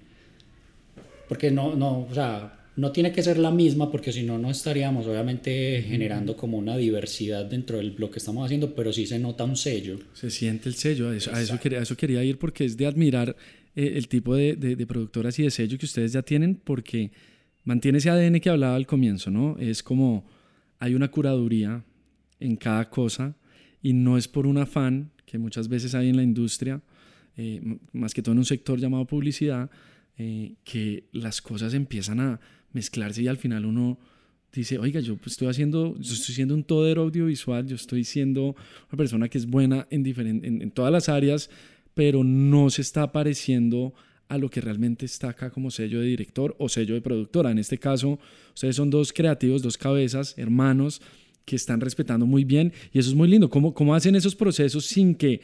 porque 1.35 1.51
no, 1.51 1.75
no, 1.75 2.03
o 2.11 2.15
sea, 2.15 2.61
no 2.77 2.93
tiene 2.93 3.11
que 3.11 3.21
ser 3.23 3.39
la 3.39 3.51
misma, 3.51 3.91
porque 3.91 4.13
si 4.13 4.23
no, 4.23 4.39
no 4.39 4.51
estaríamos 4.51 5.05
obviamente 5.07 5.83
generando 5.87 6.37
como 6.37 6.59
una 6.59 6.77
diversidad 6.77 7.45
dentro 7.45 7.79
de 7.79 7.85
lo 7.99 8.09
que 8.09 8.19
estamos 8.21 8.45
haciendo, 8.45 8.73
pero 8.75 8.93
sí 8.93 9.05
se 9.07 9.19
nota 9.19 9.43
un 9.45 9.57
sello. 9.57 9.99
Se 10.13 10.31
siente 10.31 10.69
el 10.69 10.77
sello, 10.77 11.09
a 11.09 11.17
eso, 11.17 11.33
a 11.35 11.41
eso, 11.43 11.59
quería, 11.59 11.81
a 11.81 11.83
eso 11.83 11.97
quería 11.97 12.23
ir 12.23 12.39
porque 12.39 12.65
es 12.65 12.77
de 12.77 12.87
admirar 12.87 13.35
eh, 13.75 13.95
el 13.97 14.07
tipo 14.07 14.37
de, 14.37 14.55
de- 14.55 14.77
de 14.77 14.87
productoras 14.87 15.37
y 15.41 15.43
de 15.43 15.51
sello 15.51 15.77
que 15.77 15.87
ustedes 15.87 16.13
ya 16.13 16.23
tienen 16.23 16.55
porque 16.55 17.11
mantiene 17.65 17.99
ese 17.99 18.11
ADN 18.11 18.39
que 18.41 18.51
hablaba 18.51 18.77
al 18.77 18.87
comienzo, 18.87 19.31
¿no? 19.31 19.57
Es 19.59 19.83
como 19.83 20.25
hay 20.79 20.95
una 20.95 21.11
curaduría 21.11 21.83
en 22.39 22.55
cada 22.57 22.89
cosa 22.91 23.35
y 23.83 23.93
no 23.93 24.17
es 24.19 24.29
por 24.29 24.47
un 24.47 24.59
afán 24.59 25.11
que 25.27 25.39
muchas 25.39 25.67
veces 25.69 25.95
hay 25.97 26.09
en 26.11 26.17
la 26.17 26.23
industria, 26.23 26.81
eh, 27.37 27.61
más 27.93 28.15
que 28.15 28.23
todo 28.23 28.33
en 28.33 28.39
un 28.39 28.45
sector 28.45 28.79
llamado 28.79 29.05
publicidad, 29.07 29.69
eh, 30.19 30.55
que 30.65 31.05
las 31.13 31.41
cosas 31.43 31.75
empiezan 31.75 32.21
a 32.21 32.41
mezclarse 32.73 33.23
y 33.23 33.29
al 33.29 33.37
final 33.37 33.67
uno 33.67 33.99
dice, 34.53 34.79
oiga, 34.79 35.01
yo 35.01 35.17
pues, 35.17 35.33
estoy 35.33 35.49
haciendo, 35.49 35.97
yo 35.99 36.13
estoy 36.15 36.35
siendo 36.35 36.55
un 36.55 36.63
todero 36.65 37.03
audiovisual, 37.03 37.67
yo 37.67 37.75
estoy 37.75 38.05
siendo 38.05 38.55
una 38.89 38.97
persona 38.97 39.29
que 39.29 39.39
es 39.39 39.47
buena 39.47 39.87
en, 39.91 40.05
diferen- 40.05 40.45
en, 40.45 40.63
en 40.63 40.71
todas 40.71 40.93
las 40.93 41.09
áreas, 41.09 41.51
pero 41.95 42.23
no 42.25 42.71
se 42.71 42.83
está 42.83 43.11
pareciendo 43.13 43.95
a 44.29 44.39
lo 44.39 44.49
que 44.49 44.61
realmente 44.61 45.05
está 45.07 45.29
acá 45.31 45.51
como 45.51 45.71
sello 45.71 46.01
de 46.01 46.07
director 46.07 46.55
o 46.59 46.69
sello 46.69 46.95
de 46.95 47.01
productora. 47.03 47.51
En 47.51 47.59
este 47.59 47.79
caso, 47.79 48.19
ustedes 48.55 48.77
son 48.77 48.91
dos 48.91 49.13
creativos, 49.13 49.63
dos 49.63 49.77
cabezas, 49.77 50.35
hermanos, 50.39 51.03
que 51.45 51.57
están 51.57 51.81
respetando 51.81 52.25
muy 52.25 52.43
bien 52.45 52.73
y 52.93 52.99
eso 52.99 53.11
es 53.11 53.15
muy 53.15 53.29
lindo. 53.29 53.51
¿Cómo, 53.51 53.75
cómo 53.75 53.95
hacen 53.95 54.15
esos 54.17 54.35
procesos 54.35 54.87
sin 54.87 55.15
que 55.15 55.41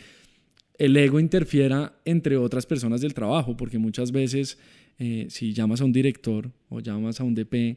el 0.81 0.97
ego 0.97 1.21
interfiera 1.21 1.93
entre 2.07 2.39
otras 2.39 2.65
personas 2.65 3.03
del 3.03 3.13
trabajo? 3.13 3.55
Porque 3.55 3.79
muchas 3.79 4.13
veces 4.13 4.59
eh, 4.99 5.27
si 5.29 5.53
llamas 5.53 5.83
a 5.83 5.85
un 5.85 5.93
director 5.93 6.51
o 6.71 6.81
llamas 6.81 7.21
a 7.21 7.25
un 7.25 7.35
DP 7.35 7.77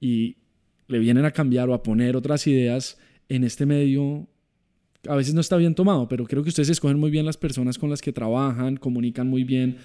y 0.00 0.36
le 0.88 0.98
vienen 1.00 1.26
a 1.26 1.32
cambiar 1.32 1.68
o 1.68 1.74
a 1.74 1.82
poner 1.82 2.16
otras 2.16 2.46
ideas 2.46 2.96
en 3.28 3.44
este 3.44 3.66
medio, 3.66 4.26
a 5.06 5.16
veces 5.16 5.34
no 5.34 5.42
está 5.42 5.58
bien 5.58 5.74
tomado, 5.74 6.08
pero 6.08 6.24
creo 6.24 6.42
que 6.42 6.48
ustedes 6.48 6.70
escogen 6.70 6.98
muy 6.98 7.10
bien 7.10 7.26
las 7.26 7.36
personas 7.36 7.76
con 7.76 7.90
las 7.90 8.00
que 8.00 8.10
trabajan, 8.10 8.78
comunican 8.78 9.28
muy 9.28 9.44
bien. 9.44 9.76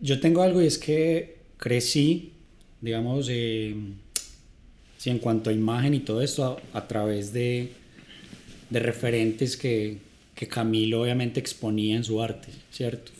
Yo 0.00 0.20
tengo 0.20 0.42
algo 0.42 0.62
y 0.62 0.66
es 0.66 0.78
que 0.78 1.36
crecí, 1.58 2.32
digamos, 2.80 3.28
eh, 3.30 3.76
sí, 4.96 5.10
en 5.10 5.18
cuanto 5.18 5.50
a 5.50 5.52
imagen 5.52 5.92
y 5.92 6.00
todo 6.00 6.22
esto, 6.22 6.58
a, 6.72 6.78
a 6.78 6.88
través 6.88 7.34
de, 7.34 7.72
de 8.70 8.78
referentes 8.80 9.58
que, 9.58 9.98
que 10.34 10.48
Camilo 10.48 11.02
obviamente 11.02 11.40
exponía 11.40 11.96
en 11.96 12.04
su 12.04 12.20
arte, 12.20 12.48
¿cierto? 12.70 13.12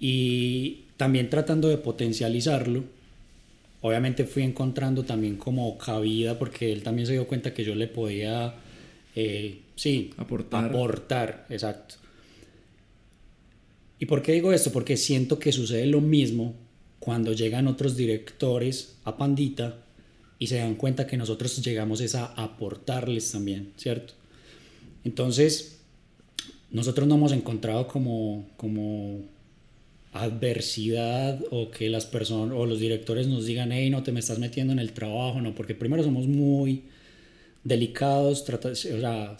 Y 0.00 0.84
también 0.96 1.30
tratando 1.30 1.68
de 1.68 1.78
potencializarlo, 1.78 2.84
obviamente 3.82 4.24
fui 4.24 4.42
encontrando 4.42 5.04
también 5.04 5.36
como 5.36 5.76
cabida, 5.78 6.38
porque 6.38 6.72
él 6.72 6.82
también 6.82 7.06
se 7.06 7.12
dio 7.12 7.26
cuenta 7.26 7.52
que 7.54 7.64
yo 7.64 7.74
le 7.74 7.86
podía, 7.86 8.54
eh, 9.14 9.60
sí, 9.76 10.10
Aportar. 10.16 10.64
aportar, 10.64 11.46
exacto. 11.50 11.96
¿Y 13.98 14.06
por 14.06 14.22
qué 14.22 14.32
digo 14.32 14.52
esto? 14.52 14.72
Porque 14.72 14.96
siento 14.96 15.38
que 15.38 15.52
sucede 15.52 15.86
lo 15.86 16.00
mismo 16.00 16.56
cuando 16.98 17.32
llegan 17.32 17.68
otros 17.68 17.96
directores 17.96 18.96
a 19.04 19.16
Pandita 19.16 19.76
y 20.38 20.48
se 20.48 20.58
dan 20.58 20.74
cuenta 20.74 21.06
que 21.06 21.16
nosotros 21.16 21.64
llegamos 21.64 22.00
es 22.00 22.16
a 22.16 22.26
aportarles 22.26 23.30
también, 23.30 23.72
¿cierto? 23.76 24.14
Entonces, 25.04 25.80
nosotros 26.70 27.06
no 27.08 27.16
hemos 27.16 27.32
encontrado 27.32 27.86
como, 27.88 28.46
como 28.56 29.20
adversidad 30.12 31.40
o 31.50 31.70
que 31.70 31.88
las 31.88 32.04
personas 32.06 32.54
o 32.56 32.66
los 32.66 32.80
directores 32.80 33.28
nos 33.28 33.46
digan, 33.46 33.72
hey, 33.72 33.88
no 33.90 34.02
te 34.02 34.12
me 34.12 34.20
estás 34.20 34.38
metiendo 34.38 34.72
en 34.72 34.78
el 34.78 34.92
trabajo, 34.92 35.40
no, 35.40 35.54
porque 35.54 35.74
primero 35.74 36.02
somos 36.02 36.26
muy 36.26 36.82
delicados, 37.64 38.44
trata- 38.44 38.70
o 38.72 38.74
sea, 38.74 39.36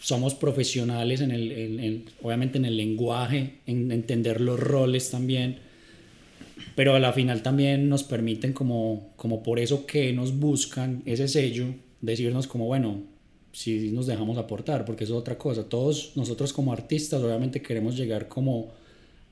somos 0.00 0.34
profesionales 0.34 1.20
en 1.20 1.30
el, 1.30 1.52
en- 1.52 2.04
obviamente 2.22 2.58
en 2.58 2.66
el 2.66 2.76
lenguaje, 2.76 3.58
en 3.66 3.90
entender 3.92 4.40
los 4.40 4.60
roles 4.60 5.10
también, 5.10 5.58
pero 6.74 6.94
a 6.94 7.00
la 7.00 7.12
final 7.12 7.42
también 7.42 7.88
nos 7.88 8.04
permiten 8.04 8.52
como, 8.52 9.12
como 9.16 9.42
por 9.42 9.58
eso 9.58 9.86
que 9.86 10.12
nos 10.12 10.38
buscan 10.38 11.02
ese 11.06 11.28
sello, 11.28 11.66
decirnos 12.00 12.46
como, 12.46 12.66
bueno, 12.66 13.02
si 13.52 13.90
nos 13.90 14.06
dejamos 14.06 14.38
aportar, 14.38 14.84
porque 14.84 15.04
eso 15.04 15.14
es 15.14 15.20
otra 15.20 15.38
cosa. 15.38 15.64
Todos 15.64 16.12
nosotros 16.16 16.52
como 16.52 16.72
artistas 16.72 17.22
obviamente 17.22 17.62
queremos 17.62 17.96
llegar 17.96 18.28
como 18.28 18.72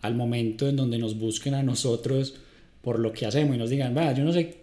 al 0.02 0.14
momento 0.14 0.68
en 0.68 0.76
donde 0.76 0.98
nos 0.98 1.18
busquen 1.18 1.54
a 1.54 1.62
nosotros 1.62 2.35
por 2.83 2.98
lo 2.98 3.12
que 3.12 3.26
hacemos 3.26 3.56
y 3.56 3.59
nos 3.59 3.70
digan, 3.70 3.96
va, 3.96 4.12
yo 4.12 4.24
no 4.24 4.33
sé, 4.33 4.61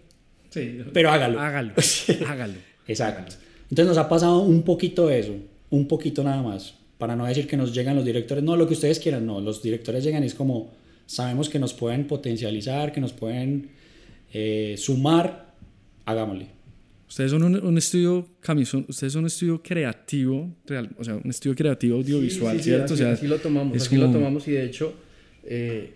pero 0.94 1.12
hágalo. 1.12 1.40
Hágalo, 1.40 1.74
hágalo. 2.28 2.54
Exacto. 2.88 3.36
Entonces 3.70 3.88
nos 3.88 3.98
ha 3.98 4.08
pasado 4.08 4.40
un 4.40 4.64
poquito 4.64 5.10
eso, 5.10 5.36
un 5.70 5.88
poquito 5.88 6.24
nada 6.24 6.42
más, 6.42 6.74
para 6.98 7.16
no 7.16 7.26
decir 7.26 7.48
que 7.48 7.58
nos 7.58 7.74
llegan 7.74 7.96
los 7.96 8.06
directores, 8.06 8.44
no, 8.44 8.56
lo 8.56 8.68
que 8.68 8.74
ustedes 8.74 9.00
quieran, 9.00 9.26
no, 9.26 9.42
los 9.42 9.62
directores 9.62 10.04
llegan 10.04 10.24
y 10.24 10.28
es 10.28 10.34
como, 10.34 10.72
sabemos 11.06 11.50
que 11.50 11.60
nos 11.60 11.74
pueden 11.74 12.08
potencializar, 12.08 12.94
que 12.94 13.02
nos 13.02 13.14
pueden 13.14 13.70
eh, 14.34 14.76
sumar, 14.78 15.54
hagámosle. 16.06 16.57
Ustedes 17.08 17.32
son 17.32 17.44
un, 17.44 17.56
un 17.66 17.78
estudio, 17.78 18.28
Cami, 18.42 18.66
son- 18.66 18.86
ustedes 18.88 19.14
son 19.14 19.22
un 19.22 19.28
estudio 19.28 19.62
creativo, 19.64 20.54
real, 20.66 20.90
o 20.98 21.04
sea, 21.04 21.16
un 21.16 21.30
estudio 21.30 21.56
creativo 21.56 21.98
audiovisual, 21.98 22.58
Sí, 22.58 22.64
sí, 22.64 22.64
sí, 22.64 22.70
¿cierto? 22.70 22.94
Así, 22.94 23.04
o 23.04 23.06
sea, 23.06 23.12
así 23.14 23.28
lo 23.28 23.38
tomamos, 23.40 23.78
así 23.78 23.96
lo 23.96 24.12
tomamos 24.12 24.48
y 24.48 24.52
de 24.52 24.64
hecho 24.66 24.94
eh, 25.46 25.94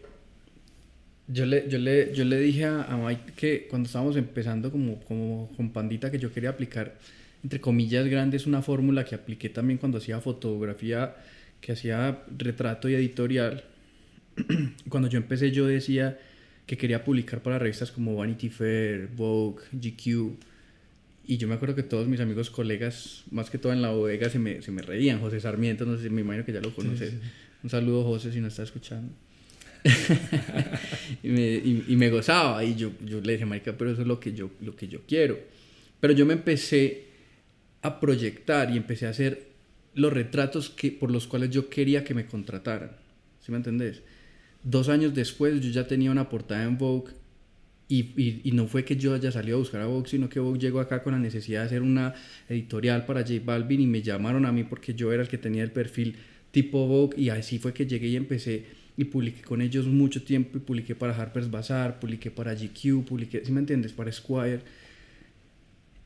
yo, 1.28 1.46
le, 1.46 1.68
yo, 1.70 1.78
le, 1.80 2.14
yo 2.14 2.24
le 2.26 2.40
dije 2.40 2.64
a, 2.66 2.84
a 2.84 2.98
Mike 2.98 3.34
que 3.36 3.68
cuando 3.70 3.88
estábamos 3.88 4.16
empezando 4.16 4.72
como, 4.72 5.00
como 5.02 5.52
con 5.58 5.72
Pandita 5.72 6.10
que 6.12 6.18
yo 6.20 6.32
quería 6.32 6.50
aplicar 6.52 6.98
entre 7.44 7.60
comillas 7.60 8.06
grandes 8.08 8.46
una 8.48 8.62
fórmula 8.62 9.04
que 9.04 9.16
apliqué 9.16 9.50
también 9.50 9.80
cuando 9.80 9.98
hacía 9.98 10.20
fotografía, 10.22 11.16
que 11.60 11.72
hacía 11.72 12.22
retrato 12.38 12.88
y 12.88 12.94
editorial. 12.94 13.64
cuando 14.90 15.10
yo 15.10 15.18
empecé 15.18 15.52
yo 15.52 15.66
decía 15.68 16.18
que 16.68 16.78
quería 16.78 17.04
publicar 17.04 17.42
para 17.42 17.58
revistas 17.60 17.92
como 17.92 18.16
Vanity 18.16 18.50
Fair, 18.50 19.10
Vogue, 19.16 19.64
GQ. 19.74 20.36
Y 21.26 21.38
yo 21.38 21.48
me 21.48 21.56
acuerdo 21.56 21.76
que 21.76 21.84
todos 21.84 22.08
mis 22.08 22.20
amigos, 22.20 22.50
colegas, 22.50 23.24
más 23.32 23.50
que 23.50 23.58
todo 23.58 23.74
en 23.74 23.82
la 23.82 23.92
bodega, 23.92 24.30
se 24.30 24.40
me, 24.40 24.62
se 24.62 24.72
me 24.72 24.82
reían. 24.82 25.20
José 25.20 25.40
Sarmiento, 25.40 25.86
no 25.86 25.98
sé, 25.98 26.10
me 26.10 26.22
imagino 26.22 26.46
que 26.46 26.54
ya 26.54 26.62
lo 26.62 26.74
conoces. 26.74 27.14
Un 27.64 27.70
saludo, 27.70 28.04
José, 28.04 28.32
si 28.32 28.40
no 28.40 28.48
está 28.48 28.64
escuchando. 28.64 29.14
y, 31.24 31.30
me, 31.30 31.42
y, 31.42 31.86
y 31.88 31.96
me 31.96 32.10
gozaba. 32.10 32.64
Y 32.64 32.76
yo, 32.76 32.92
yo 33.06 33.22
le 33.22 33.34
dije, 33.34 33.46
marica, 33.46 33.78
pero 33.78 33.92
eso 33.92 34.02
es 34.02 34.08
lo 34.08 34.20
que, 34.20 34.34
yo, 34.34 34.52
lo 34.62 34.76
que 34.76 34.88
yo 34.88 35.02
quiero. 35.08 35.38
Pero 36.00 36.14
yo 36.14 36.26
me 36.26 36.34
empecé 36.34 37.06
a 37.84 38.00
proyectar 38.00 38.72
y 38.72 38.78
empecé 38.78 39.08
a 39.08 39.12
hacer 39.12 39.52
los 39.94 40.12
retratos 40.12 40.70
que, 40.70 40.92
por 40.92 41.12
los 41.12 41.28
cuales 41.28 41.50
yo 41.50 41.70
quería 41.70 42.04
que 42.04 42.14
me 42.14 42.26
contrataran. 42.26 42.92
¿Sí 43.42 43.52
me 43.52 43.58
entendés? 43.58 44.02
Dos 44.64 44.90
años 44.90 45.14
después 45.14 45.60
yo 45.62 45.70
ya 45.72 45.88
tenía 45.88 46.12
una 46.12 46.30
portada 46.30 46.64
en 46.64 46.78
Vogue 46.78 47.14
Y, 47.94 48.40
y, 48.46 48.52
no 48.54 48.68
fue 48.68 48.86
que 48.86 48.96
yo 48.96 49.14
haya 49.14 49.34
salido 49.34 49.58
a 49.58 49.60
buscar 49.60 49.82
a 49.82 49.86
Vogue, 49.86 50.08
sino 50.08 50.30
que 50.30 50.40
Vogue 50.40 50.58
llegó 50.58 50.80
acá 50.80 51.04
con 51.04 51.12
la 51.12 51.20
necesidad 51.20 51.60
de 51.60 51.66
hacer 51.66 51.82
una 51.82 52.14
editorial 52.48 53.06
para 53.06 53.20
J 53.20 53.42
Balvin 53.44 53.82
y 53.82 53.86
me 53.86 54.02
llamaron 54.02 54.46
a 54.46 54.54
mí 54.54 54.64
porque 54.64 54.94
yo 54.94 55.12
era 55.12 55.24
el 55.24 55.28
que 55.28 55.38
tenía 55.38 55.62
el 55.62 55.72
perfil 55.72 56.16
tipo 56.52 56.88
Vogue 56.88 57.20
y 57.20 57.28
así 57.28 57.60
fue 57.60 57.74
que 57.74 57.86
llegué 57.86 58.08
y 58.08 58.16
empecé 58.16 58.64
y 58.96 59.04
publiqué 59.04 59.42
con 59.42 59.62
ellos 59.62 59.88
mucho 59.88 60.24
tiempo 60.24 60.58
y 60.58 60.62
publiqué 60.62 60.96
para 60.96 61.14
Harper's 61.14 61.52
Bazaar, 61.52 62.00
publiqué 62.00 62.32
para 62.32 62.54
GQ, 62.54 63.04
publiqué, 63.04 63.44
¿sí 63.44 63.52
me 63.52 63.60
entiendes? 63.60 63.92
Para 63.92 64.10
Squire. 64.10 64.62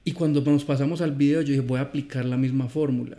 Y 0.03 0.13
cuando 0.13 0.41
nos 0.41 0.65
pasamos 0.65 1.01
al 1.01 1.11
video 1.11 1.43
yo 1.43 1.49
dije, 1.49 1.61
voy 1.61 1.77
a 1.77 1.83
aplicar 1.83 2.25
la 2.25 2.35
misma 2.35 2.67
fórmula. 2.67 3.17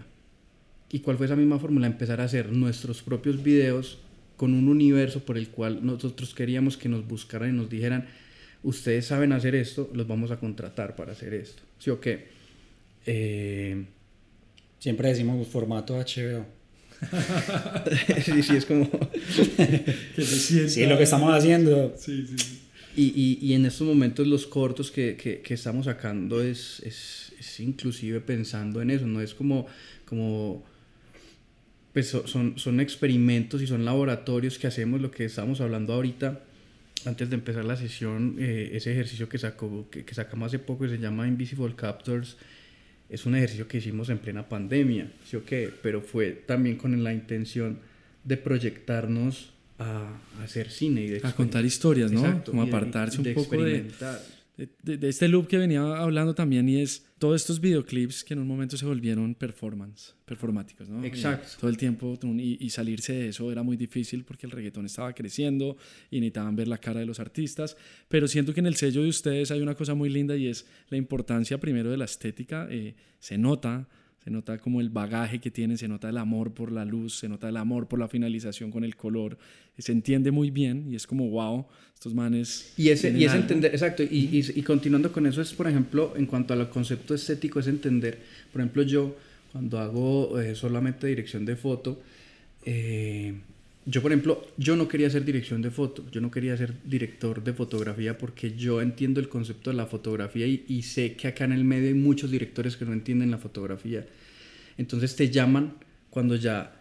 ¿Y 0.91 0.99
cuál 0.99 1.19
fue 1.19 1.27
esa 1.27 1.37
misma 1.37 1.61
fórmula? 1.61 1.87
Empezar 1.87 2.21
a 2.21 2.25
hacer 2.25 2.51
nuestros 2.51 3.01
propios 3.03 3.41
videos 3.45 3.99
con 4.37 4.55
un 4.55 4.69
universo 4.69 5.25
por 5.25 5.39
el 5.39 5.51
cual 5.51 5.87
nosotros 5.87 6.35
queríamos 6.35 6.77
que 6.77 6.89
nos 6.89 7.07
buscaran 7.07 7.51
y 7.51 7.57
nos 7.57 7.71
dijeran, 7.71 8.07
ustedes 8.63 9.07
saben 9.07 9.33
hacer 9.33 9.55
esto, 9.55 9.91
los 9.93 10.07
vamos 10.07 10.31
a 10.31 10.39
contratar 10.39 10.97
para 10.97 11.13
hacer 11.13 11.35
esto. 11.35 11.63
¿Sí 11.79 11.91
o 11.91 12.01
qué? 12.01 12.27
Eh, 13.07 13.85
Siempre 14.79 15.09
decimos 15.09 15.49
formato 15.49 15.95
HBO. 15.95 16.47
sí, 18.25 18.43
sí, 18.43 18.57
es 18.57 18.67
como... 18.67 18.89
sí, 20.19 20.87
lo 20.87 20.97
que 20.97 21.03
estamos 21.03 21.35
haciendo. 21.35 21.95
Sí, 21.99 22.27
sí. 22.27 22.63
Y, 22.97 23.03
y, 23.15 23.39
y, 23.43 23.53
en 23.55 23.67
estos 23.67 23.87
momentos 23.87 24.27
los 24.27 24.47
cortos 24.47 24.91
que, 24.91 25.17
que, 25.17 25.41
que 25.41 25.55
estamos 25.55 25.85
sacando 25.85 26.43
es, 26.43 26.81
es, 26.85 27.33
es, 27.39 27.61
inclusive 27.61 28.21
pensando 28.21 28.81
en 28.81 28.91
eso, 28.91 29.07
no 29.07 29.21
es 29.21 29.35
como, 29.35 29.67
como 30.07 30.65
pues 31.93 32.09
son, 32.09 32.59
son 32.59 32.81
experimentos 32.81 33.61
y 33.61 33.67
son 33.67 33.85
laboratorios 33.85 34.59
que 34.59 34.67
hacemos 34.67 35.03
lo 35.03 35.11
que 35.11 35.27
estamos 35.27 35.61
hablando 35.61 35.93
ahorita 35.93 36.41
antes 37.07 37.31
de 37.31 37.37
empezar 37.37 37.65
la 37.65 37.77
sesión, 37.77 38.37
eh, 38.39 38.71
ese 38.73 38.93
ejercicio 38.93 39.29
que, 39.29 39.39
sacó, 39.39 39.89
que, 39.91 40.05
que, 40.05 40.15
sacamos 40.15 40.49
hace 40.49 40.59
poco 40.59 40.85
que 40.85 40.91
se 40.91 40.99
llama 40.99 41.27
Invisible 41.27 41.75
Captors, 41.75 42.37
es 43.09 43.25
un 43.27 43.37
ejercicio 43.37 43.69
que 43.69 43.79
hicimos 43.79 44.09
en 44.09 44.19
plena 44.19 44.49
pandemia, 44.49 45.13
¿sí 45.25 45.37
o 45.37 45.45
qué? 45.45 45.71
Pero 45.83 46.01
fue 46.01 46.33
también 46.33 46.77
con 46.77 47.03
la 47.03 47.13
intención 47.13 47.79
de 48.25 48.37
proyectarnos 48.37 49.53
a, 49.79 50.19
hacer 50.43 50.71
cine 50.71 51.03
y 51.03 51.09
de 51.09 51.21
a 51.23 51.33
contar 51.33 51.65
historias, 51.65 52.11
¿no? 52.11 52.21
Exacto, 52.21 52.51
Como 52.51 52.65
de- 52.65 52.69
apartarse 52.69 53.23
de 53.23 53.29
un 53.31 53.35
poco 53.35 53.63
de. 53.63 53.87
De, 54.57 55.09
este 55.09 55.29
loop 55.29 55.49
que 55.49 55.59
venía 55.59 55.83
hablando 55.83 56.35
también 56.35 56.67
y 56.69 56.81
es 56.81 57.05
todos 57.19 57.43
estos 57.43 57.61
videoclips 57.61 58.25
que 58.25 58.33
en 58.33 58.41
un 58.41 58.47
momento 58.47 58.77
se 58.79 58.87
volvieron 58.87 59.35
performance, 59.35 60.15
performáticos, 60.25 60.89
¿no? 60.89 61.05
Y 61.05 61.09
Exacto. 61.09 61.49
todo 61.61 61.71
el 61.71 61.77
tiempo 61.77 62.19
y, 62.23 62.65
y 62.65 62.71
salirse 62.71 63.13
de 63.13 63.29
eso 63.29 63.53
era 63.53 63.63
muy 63.63 63.77
difícil 63.77 64.25
porque 64.25 64.47
el 64.47 64.53
reggaetón 64.53 64.87
estaba 64.87 65.13
creciendo 65.13 65.77
y 66.11 66.21
necesitaban 66.21 66.57
ver 66.57 66.69
la 66.69 66.79
cara 66.79 67.01
de 67.01 67.07
los 67.07 67.21
artistas, 67.21 67.77
pero 68.09 68.29
siento 68.29 68.55
que 68.55 68.61
en 68.61 68.67
el 68.67 68.77
sello 68.77 69.03
de 69.03 69.11
ustedes 69.11 69.51
hay 69.51 69.61
una 69.61 69.75
cosa 69.75 69.95
muy 69.95 70.09
linda 70.09 70.37
y 70.37 70.47
es 70.47 70.67
la 70.89 70.97
importancia 70.97 71.59
primero 71.59 71.91
de 71.91 71.99
la 71.99 72.07
estética, 72.07 72.67
eh, 72.71 72.95
se 73.19 73.37
nota. 73.37 73.89
Se 74.27 74.33
nota 74.33 74.59
como 74.59 74.81
el 74.81 74.91
bagaje 74.91 75.39
que 75.39 75.53
tienen, 75.53 75.79
se 75.79 75.87
nota 75.87 76.09
el 76.09 76.19
amor 76.19 76.53
por 76.53 76.73
la 76.73 76.85
luz, 76.85 77.17
se 77.17 77.29
nota 77.29 77.49
el 77.49 77.57
amor 77.57 77.87
por 77.87 78.01
la 78.01 78.09
finalización 78.09 78.73
con 78.73 78.83
el 78.83 78.97
color. 78.97 79.39
Se 79.79 79.93
entiende 79.93 80.33
muy 80.33 80.51
bien 80.51 80.89
y 80.91 80.97
es 80.97 81.07
como, 81.07 81.31
wow, 81.31 81.65
estos 81.95 82.13
manes. 82.13 82.73
Y 82.77 82.89
ese, 82.89 83.17
y 83.17 83.23
es 83.23 83.31
algo". 83.31 83.43
entender, 83.43 83.71
exacto, 83.71 84.03
y, 84.03 84.07
y, 84.09 84.45
y 84.59 84.63
continuando 84.63 85.13
con 85.13 85.29
eso 85.29 85.41
es, 85.41 85.53
por 85.53 85.69
ejemplo, 85.69 86.13
en 86.17 86.27
cuanto 86.27 86.55
al 86.55 86.69
concepto 86.69 87.15
estético, 87.15 87.61
es 87.61 87.69
entender, 87.69 88.19
por 88.51 88.63
ejemplo, 88.63 88.83
yo 88.83 89.17
cuando 89.53 89.79
hago 89.79 90.41
eh, 90.41 90.57
solamente 90.57 91.07
dirección 91.07 91.45
de 91.45 91.55
foto, 91.55 92.03
eh, 92.65 93.33
yo, 93.87 94.03
por 94.03 94.11
ejemplo, 94.11 94.45
yo 94.57 94.77
no 94.77 94.89
quería 94.89 95.07
hacer 95.07 95.25
dirección 95.25 95.63
de 95.63 95.71
foto, 95.71 96.05
yo 96.11 96.21
no 96.21 96.31
quería 96.31 96.57
ser 96.57 96.75
director 96.85 97.43
de 97.43 97.53
fotografía 97.53 98.19
porque 98.19 98.57
yo 98.57 98.83
entiendo 98.83 99.21
el 99.21 99.29
concepto 99.29 99.71
de 99.71 99.77
la 99.77 99.87
fotografía 99.87 100.47
y, 100.47 100.65
y 100.67 100.83
sé 100.83 101.15
que 101.15 101.29
acá 101.29 101.45
en 101.45 101.53
el 101.53 101.65
medio 101.65 101.89
hay 101.89 101.95
muchos 101.95 102.31
directores 102.31 102.77
que 102.77 102.85
no 102.85 102.93
entienden 102.93 103.31
la 103.31 103.39
fotografía. 103.39 104.05
Entonces 104.77 105.15
te 105.15 105.31
llaman 105.31 105.75
cuando 106.11 106.35
ya 106.35 106.73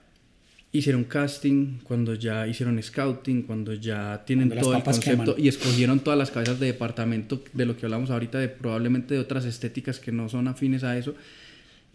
hicieron 0.77 1.05
casting, 1.05 1.79
cuando 1.83 2.15
ya 2.15 2.47
hicieron 2.47 2.81
scouting, 2.81 3.43
cuando 3.43 3.73
ya 3.73 4.23
tienen 4.25 4.49
Cuando 4.49 4.65
todo 4.65 4.77
el 4.77 4.83
concepto 4.83 5.35
queman. 5.35 5.45
y 5.45 5.47
escogieron 5.47 5.99
todas 5.99 6.19
las 6.19 6.31
cabezas 6.31 6.59
de 6.59 6.67
departamento 6.67 7.43
de 7.53 7.65
lo 7.65 7.77
que 7.77 7.85
hablamos 7.85 8.09
ahorita, 8.09 8.39
de 8.39 8.49
probablemente 8.49 9.13
de 9.13 9.19
otras 9.19 9.45
estéticas 9.45 9.99
que 9.99 10.11
no 10.11 10.27
son 10.27 10.47
afines 10.47 10.83
a 10.83 10.97
eso, 10.97 11.15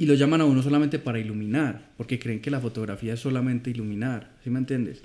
y 0.00 0.06
lo 0.06 0.14
llaman 0.14 0.40
a 0.40 0.46
uno 0.46 0.62
solamente 0.62 0.98
para 0.98 1.18
iluminar, 1.20 1.90
porque 1.96 2.18
creen 2.18 2.40
que 2.40 2.50
la 2.50 2.58
fotografía 2.60 3.14
es 3.14 3.20
solamente 3.20 3.70
iluminar, 3.70 4.32
¿sí 4.42 4.50
me 4.50 4.58
entiendes? 4.58 5.02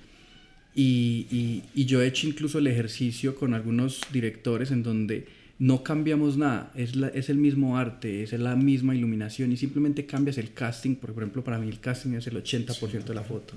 Y, 0.73 1.27
y, 1.31 1.63
y 1.73 1.86
yo 1.86 2.01
he 2.01 2.08
hecho 2.08 2.27
incluso 2.27 2.60
el 2.60 2.67
ejercicio 2.67 3.36
con 3.36 3.53
algunos 3.53 4.01
directores 4.12 4.71
en 4.71 4.84
donde 4.84 5.27
no 5.60 5.84
cambiamos 5.84 6.38
nada, 6.38 6.71
es, 6.75 6.95
la- 6.95 7.08
es 7.10 7.29
el 7.29 7.38
mismo 7.38 7.77
arte, 7.77 8.23
es 8.23 8.34
la 8.34 8.55
misma 8.55 8.95
iluminación 8.95 9.51
y 9.51 9.58
simplemente 9.58 10.05
cambias 10.05 10.38
el 10.38 10.51
casting, 10.53 10.95
porque 10.95 11.13
por 11.13 11.23
ejemplo 11.23 11.43
para 11.43 11.60
mí 11.60 11.67
el 11.69 11.79
casting 11.79 12.13
es 12.13 12.27
el 12.27 12.36
80% 12.41 13.03
de 13.05 13.15
la 13.15 13.23
foto. 13.23 13.53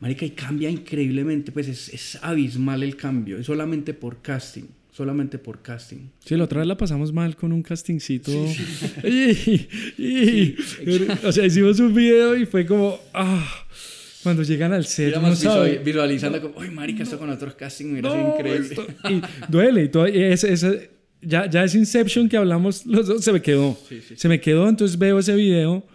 Marica, 0.00 0.24
y 0.26 0.30
cambia 0.30 0.70
increíblemente, 0.70 1.52
pues 1.52 1.68
es, 1.68 1.88
es 1.88 2.18
abismal 2.22 2.82
el 2.82 2.96
cambio, 2.96 3.38
es 3.38 3.46
solamente 3.46 3.94
por 3.94 4.22
casting, 4.22 4.64
solamente 4.98 5.38
por 5.38 5.62
casting. 5.62 6.08
Sí, 6.24 6.36
la 6.36 6.44
otra 6.44 6.58
vez 6.58 6.66
la 6.66 6.76
pasamos 6.76 7.12
mal 7.12 7.36
con 7.36 7.52
un 7.52 7.62
castingcito. 7.62 8.32
Y- 9.04 9.68
y- 9.96 10.56
o 11.24 11.30
sea, 11.32 11.46
hicimos 11.46 11.78
un 11.78 11.94
video 11.94 12.34
y 12.36 12.44
fue 12.46 12.66
como, 12.66 12.98
ah, 13.14 13.46
cuando 14.24 14.42
llegan 14.42 14.72
al 14.72 14.84
set, 14.84 15.14
no 15.14 15.34
saben. 15.36 15.70
visual- 15.70 15.84
visualizando 15.84 16.42
como, 16.42 16.58
uy, 16.58 16.70
marica, 16.70 17.04
esto 17.04 17.16
con 17.18 17.30
otros 17.30 17.54
casting 17.54 17.92
hubiera 17.92 18.08
No, 18.08 18.14
sido 18.16 18.34
increíble. 18.36 18.66
esto- 18.70 18.86
y 19.08 19.22
duele. 19.50 19.84
Y 19.84 19.88
todo, 19.88 20.08
y 20.08 20.20
ese- 20.20 20.52
ese- 20.52 20.90
ya, 21.22 21.48
ya 21.48 21.62
ese 21.64 21.78
Inception 21.78 22.28
que 22.28 22.36
hablamos 22.36 22.84
los 22.84 23.06
dos 23.06 23.24
se 23.24 23.32
me 23.32 23.40
quedó. 23.40 23.78
Sí, 23.88 24.00
sí, 24.06 24.14
Se 24.16 24.28
me 24.28 24.40
quedó, 24.40 24.68
entonces 24.68 24.98
veo 24.98 25.20
ese 25.20 25.34
video 25.36 25.86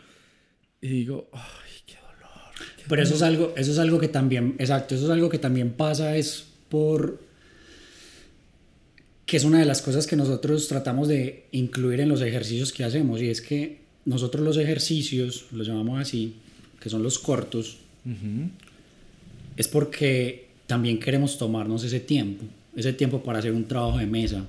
y 0.82 0.88
digo, 0.88 1.30
ay, 1.34 1.42
qué 1.86 1.96
dolor. 1.96 2.88
Pero 2.88 3.04
eso 3.04 3.16
es 3.16 3.22
algo, 3.22 3.54
eso 3.58 3.72
es 3.74 3.80
algo 3.80 4.00
que 4.00 4.08
también, 4.08 4.56
exacto, 4.60 4.96
eso 4.96 5.06
es 5.06 5.12
algo 5.12 5.28
que 5.30 5.40
también 5.40 5.72
pasa 5.72 6.16
es 6.16 6.46
por 6.70 7.20
que 9.26 9.38
es 9.38 9.44
una 9.44 9.60
de 9.60 9.66
las 9.66 9.82
cosas 9.82 10.08
que 10.08 10.16
nosotros 10.16 10.68
tratamos 10.68 11.08
de 11.08 11.46
incluir 11.52 12.02
en 12.02 12.10
los 12.10 12.22
ejercicios 12.22 12.74
que 12.74 12.84
hacemos 12.84 13.22
y 13.22 13.30
es 13.30 13.42
que 13.42 13.80
nosotros 14.06 14.44
los 14.44 14.58
ejercicios, 14.58 15.46
los 15.52 15.66
llamamos 15.66 16.00
así, 16.00 16.36
que 16.80 16.90
son 16.90 17.04
los 17.04 17.20
cortos, 17.20 17.78
es 19.56 19.68
porque 19.68 20.50
también 20.68 21.00
queremos 21.00 21.38
tomarnos 21.38 21.84
ese 21.84 22.02
tiempo, 22.02 22.44
ese 22.76 22.92
tiempo 22.92 23.24
para 23.24 23.40
hacer 23.40 23.54
un 23.54 23.66
trabajo 23.66 23.98
de 23.98 24.08
mesa, 24.08 24.46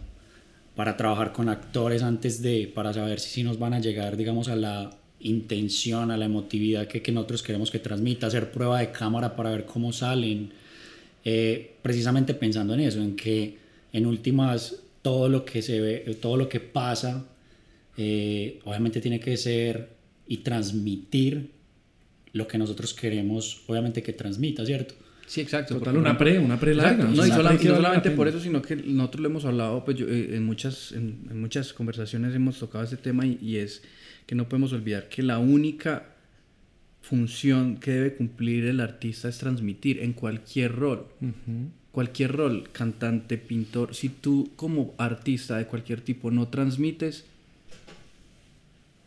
para 0.74 0.96
trabajar 0.96 1.32
con 1.32 1.48
actores 1.48 2.02
antes 2.02 2.42
de, 2.42 2.70
para 2.74 2.92
saber 2.92 3.20
si, 3.20 3.30
si 3.30 3.42
nos 3.44 3.58
van 3.60 3.74
a 3.74 3.80
llegar, 3.80 4.16
digamos, 4.16 4.48
a 4.48 4.56
la 4.56 4.90
intención, 5.20 6.10
a 6.10 6.16
la 6.16 6.24
emotividad 6.24 6.88
que, 6.88 7.00
que 7.00 7.12
nosotros 7.12 7.42
queremos 7.44 7.70
que 7.70 7.78
transmita, 7.78 8.26
hacer 8.26 8.50
prueba 8.50 8.80
de 8.80 8.90
cámara 8.90 9.36
para 9.36 9.50
ver 9.50 9.66
cómo 9.66 9.92
salen, 9.92 10.50
eh, 11.24 11.74
precisamente 11.80 12.34
pensando 12.34 12.74
en 12.74 12.80
eso, 12.80 13.00
en 13.00 13.14
que 13.14 13.63
en 13.94 14.04
últimas 14.04 14.82
todo 15.00 15.28
lo 15.30 15.44
que 15.46 15.62
se 15.62 15.80
ve, 15.80 16.18
todo 16.20 16.36
lo 16.36 16.48
que 16.50 16.60
pasa, 16.60 17.26
eh, 17.96 18.58
obviamente 18.64 19.00
tiene 19.00 19.20
que 19.20 19.36
ser 19.38 19.88
y 20.26 20.38
transmitir 20.38 21.50
lo 22.32 22.46
que 22.48 22.58
nosotros 22.58 22.92
queremos, 22.92 23.62
obviamente 23.66 24.02
que 24.02 24.12
transmita, 24.12 24.66
¿cierto? 24.66 24.94
Sí, 25.26 25.40
exacto. 25.40 25.78
Total, 25.78 25.96
una 25.96 26.18
por 26.18 26.26
pre, 26.26 26.38
una 26.38 26.58
pre 26.60 26.74
larga. 26.74 27.04
Exacto, 27.04 27.06
no, 27.16 27.22
una 27.22 27.26
y, 27.28 27.30
sola- 27.30 27.56
pre 27.56 27.68
no 27.68 27.76
solamente 27.76 28.10
por 28.10 28.28
eso, 28.28 28.40
sino 28.40 28.60
que 28.60 28.76
nosotros 28.76 29.22
lo 29.22 29.28
hemos 29.28 29.44
hablado, 29.46 29.84
pues 29.84 29.96
yo, 29.96 30.06
eh, 30.08 30.34
en, 30.36 30.44
muchas, 30.44 30.92
en, 30.92 31.26
en 31.30 31.40
muchas 31.40 31.72
conversaciones 31.72 32.34
hemos 32.34 32.58
tocado 32.58 32.84
este 32.84 32.96
tema 32.98 33.24
y, 33.26 33.38
y 33.40 33.56
es 33.56 33.82
que 34.26 34.34
no 34.34 34.48
podemos 34.48 34.72
olvidar 34.72 35.08
que 35.08 35.22
la 35.22 35.38
única 35.38 36.14
función 37.00 37.76
que 37.76 37.90
debe 37.92 38.14
cumplir 38.14 38.64
el 38.66 38.80
artista 38.80 39.28
es 39.28 39.38
transmitir 39.38 40.00
en 40.00 40.12
cualquier 40.14 40.72
rol. 40.72 41.06
Ujú. 41.20 41.70
Cualquier 41.94 42.32
rol, 42.32 42.68
cantante, 42.72 43.38
pintor, 43.38 43.94
si 43.94 44.08
tú 44.08 44.50
como 44.56 44.94
artista 44.98 45.58
de 45.58 45.66
cualquier 45.66 46.00
tipo 46.00 46.32
no 46.32 46.48
transmites, 46.48 47.24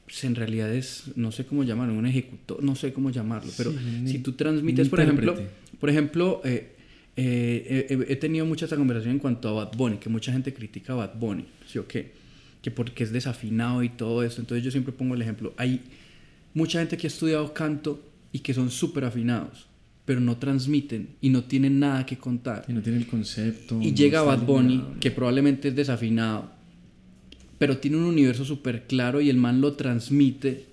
pues 0.06 0.24
en 0.24 0.36
realidad 0.36 0.74
es, 0.74 1.04
no 1.18 1.34
sé 1.34 1.46
cómo 1.46 1.66
llamarlo, 1.66 1.94
un 1.94 2.06
ejecutor, 2.06 2.64
no 2.64 2.78
sé 2.78 2.94
cómo 2.94 3.10
llamarlo, 3.10 3.52
pero 3.58 3.74
Sí, 3.74 4.08
si 4.08 4.20
tú 4.20 4.32
transmites, 4.32 4.88
por 4.88 5.02
ejemplo, 5.02 5.36
por 5.82 5.90
ejemplo, 5.90 6.42
eh, 6.46 6.72
eh, 7.18 7.88
he, 7.90 8.14
he 8.14 8.16
tenido 8.16 8.46
mucha 8.46 8.64
esta 8.64 8.78
conversación 8.78 9.16
en 9.16 9.20
cuanto 9.20 9.50
a 9.50 9.66
Bad 9.66 9.76
Bunny, 9.76 9.98
que 9.98 10.08
mucha 10.08 10.32
gente 10.32 10.54
critica 10.54 10.94
a 10.94 10.96
Bad 10.96 11.20
Bunny, 11.20 11.46
¿sí 11.68 11.80
o 11.80 11.88
qué? 11.90 12.14
Que 12.62 12.72
porque 12.72 13.04
es 13.04 13.12
desafinado 13.12 13.84
y 13.84 13.90
todo 13.90 14.24
eso. 14.24 14.40
Entonces 14.40 14.64
yo 14.64 14.72
siempre 14.72 14.94
pongo 14.94 15.14
el 15.14 15.22
ejemplo. 15.22 15.54
Hay 15.58 15.82
mucha 16.54 16.80
gente 16.80 16.96
que 16.96 17.08
ha 17.08 17.10
estudiado 17.10 17.54
canto 17.54 18.02
y 18.32 18.40
que 18.40 18.54
son 18.54 18.72
súper 18.72 19.04
afinados, 19.04 19.68
pero 20.08 20.20
no 20.22 20.38
transmiten 20.38 21.10
y 21.22 21.30
no 21.30 21.44
tienen 21.44 21.80
nada 21.80 22.06
que 22.06 22.18
contar. 22.18 22.64
Y 22.68 22.74
no 22.74 22.82
tiene 22.82 22.98
el 22.98 23.06
concepto. 23.08 23.78
Y 23.82 23.92
no 23.92 23.96
llega 23.96 24.22
Bad 24.24 24.44
Bunny, 24.46 24.76
alineado. 24.76 25.00
que 25.02 25.12
probablemente 25.12 25.68
es 25.68 25.76
desafinado, 25.76 26.50
pero 27.60 27.78
tiene 27.78 27.98
un 27.98 28.04
universo 28.06 28.46
súper 28.46 28.88
claro 28.88 29.20
y 29.22 29.30
el 29.30 29.38
man 29.38 29.62
lo 29.62 29.74
transmite. 29.74 30.66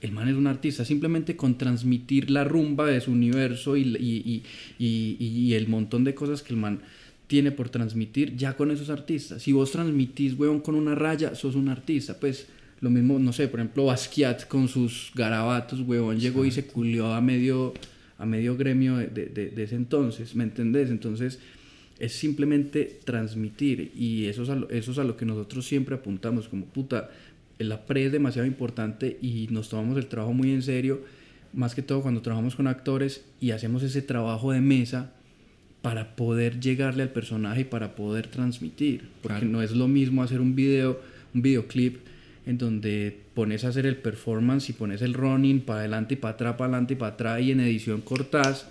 El 0.00 0.12
man 0.12 0.28
es 0.28 0.34
un 0.34 0.46
artista, 0.46 0.84
simplemente 0.84 1.36
con 1.36 1.56
transmitir 1.56 2.30
la 2.30 2.44
rumba 2.44 2.86
de 2.86 3.00
su 3.00 3.12
universo 3.12 3.76
y, 3.76 3.82
y, 3.82 4.42
y, 4.78 5.16
y- 5.18 5.26
y 5.26 5.54
el 5.54 5.68
montón 5.68 6.04
de 6.04 6.14
cosas 6.14 6.42
que 6.42 6.52
el 6.52 6.58
man 6.60 6.80
tiene 7.28 7.50
por 7.52 7.70
transmitir 7.70 8.36
ya 8.36 8.56
con 8.56 8.70
esos 8.72 8.90
artistas. 8.90 9.42
Si 9.42 9.52
vos 9.52 9.70
transmitís, 9.72 10.34
weón, 10.38 10.60
con 10.60 10.74
una 10.74 10.94
raya, 10.94 11.34
sos 11.34 11.54
un 11.54 11.68
artista. 11.68 12.18
Pues 12.20 12.46
lo 12.80 12.90
mismo, 12.90 13.18
no 13.20 13.32
sé, 13.32 13.46
por 13.48 13.60
ejemplo, 13.60 13.84
Basquiat 13.86 14.48
con 14.48 14.66
sus 14.68 15.12
garabatos, 15.14 15.80
weón, 15.80 16.18
llegó 16.18 16.44
y 16.44 16.50
se 16.50 16.66
culió 16.66 17.14
a 17.14 17.20
medio, 17.20 17.72
a 18.22 18.26
medio 18.26 18.56
gremio 18.56 18.98
de, 18.98 19.08
de, 19.08 19.50
de 19.50 19.62
ese 19.64 19.74
entonces, 19.74 20.36
¿me 20.36 20.44
entendés? 20.44 20.90
Entonces 20.90 21.40
es 21.98 22.12
simplemente 22.12 23.00
transmitir 23.04 23.90
y 23.96 24.26
eso 24.26 24.44
es, 24.44 24.48
a 24.48 24.54
lo, 24.54 24.70
eso 24.70 24.92
es 24.92 24.98
a 24.98 25.04
lo 25.04 25.16
que 25.16 25.26
nosotros 25.26 25.66
siempre 25.66 25.96
apuntamos, 25.96 26.48
como 26.48 26.66
puta, 26.66 27.10
la 27.58 27.84
pre 27.84 28.06
es 28.06 28.12
demasiado 28.12 28.46
importante 28.46 29.18
y 29.20 29.48
nos 29.50 29.68
tomamos 29.68 29.98
el 29.98 30.06
trabajo 30.06 30.32
muy 30.32 30.52
en 30.52 30.62
serio, 30.62 31.00
más 31.52 31.74
que 31.74 31.82
todo 31.82 32.00
cuando 32.00 32.22
trabajamos 32.22 32.54
con 32.54 32.68
actores 32.68 33.24
y 33.40 33.50
hacemos 33.50 33.82
ese 33.82 34.02
trabajo 34.02 34.52
de 34.52 34.60
mesa 34.60 35.12
para 35.82 36.14
poder 36.14 36.60
llegarle 36.60 37.02
al 37.02 37.10
personaje 37.10 37.62
y 37.62 37.64
para 37.64 37.96
poder 37.96 38.28
transmitir, 38.28 39.08
porque 39.20 39.46
no 39.46 39.62
es 39.62 39.72
lo 39.72 39.88
mismo 39.88 40.22
hacer 40.22 40.40
un 40.40 40.54
video, 40.54 41.00
un 41.34 41.42
videoclip 41.42 41.98
en 42.46 42.58
donde 42.58 43.16
pones 43.34 43.64
a 43.64 43.68
hacer 43.68 43.86
el 43.86 43.96
performance 43.96 44.68
y 44.70 44.72
pones 44.72 45.02
el 45.02 45.14
running 45.14 45.60
para 45.60 45.80
adelante 45.80 46.14
y 46.14 46.16
para 46.16 46.34
atrás, 46.34 46.54
para 46.54 46.64
adelante 46.66 46.94
y 46.94 46.96
para 46.96 47.14
atrás 47.14 47.40
y 47.40 47.52
en 47.52 47.60
edición 47.60 48.00
cortás 48.00 48.68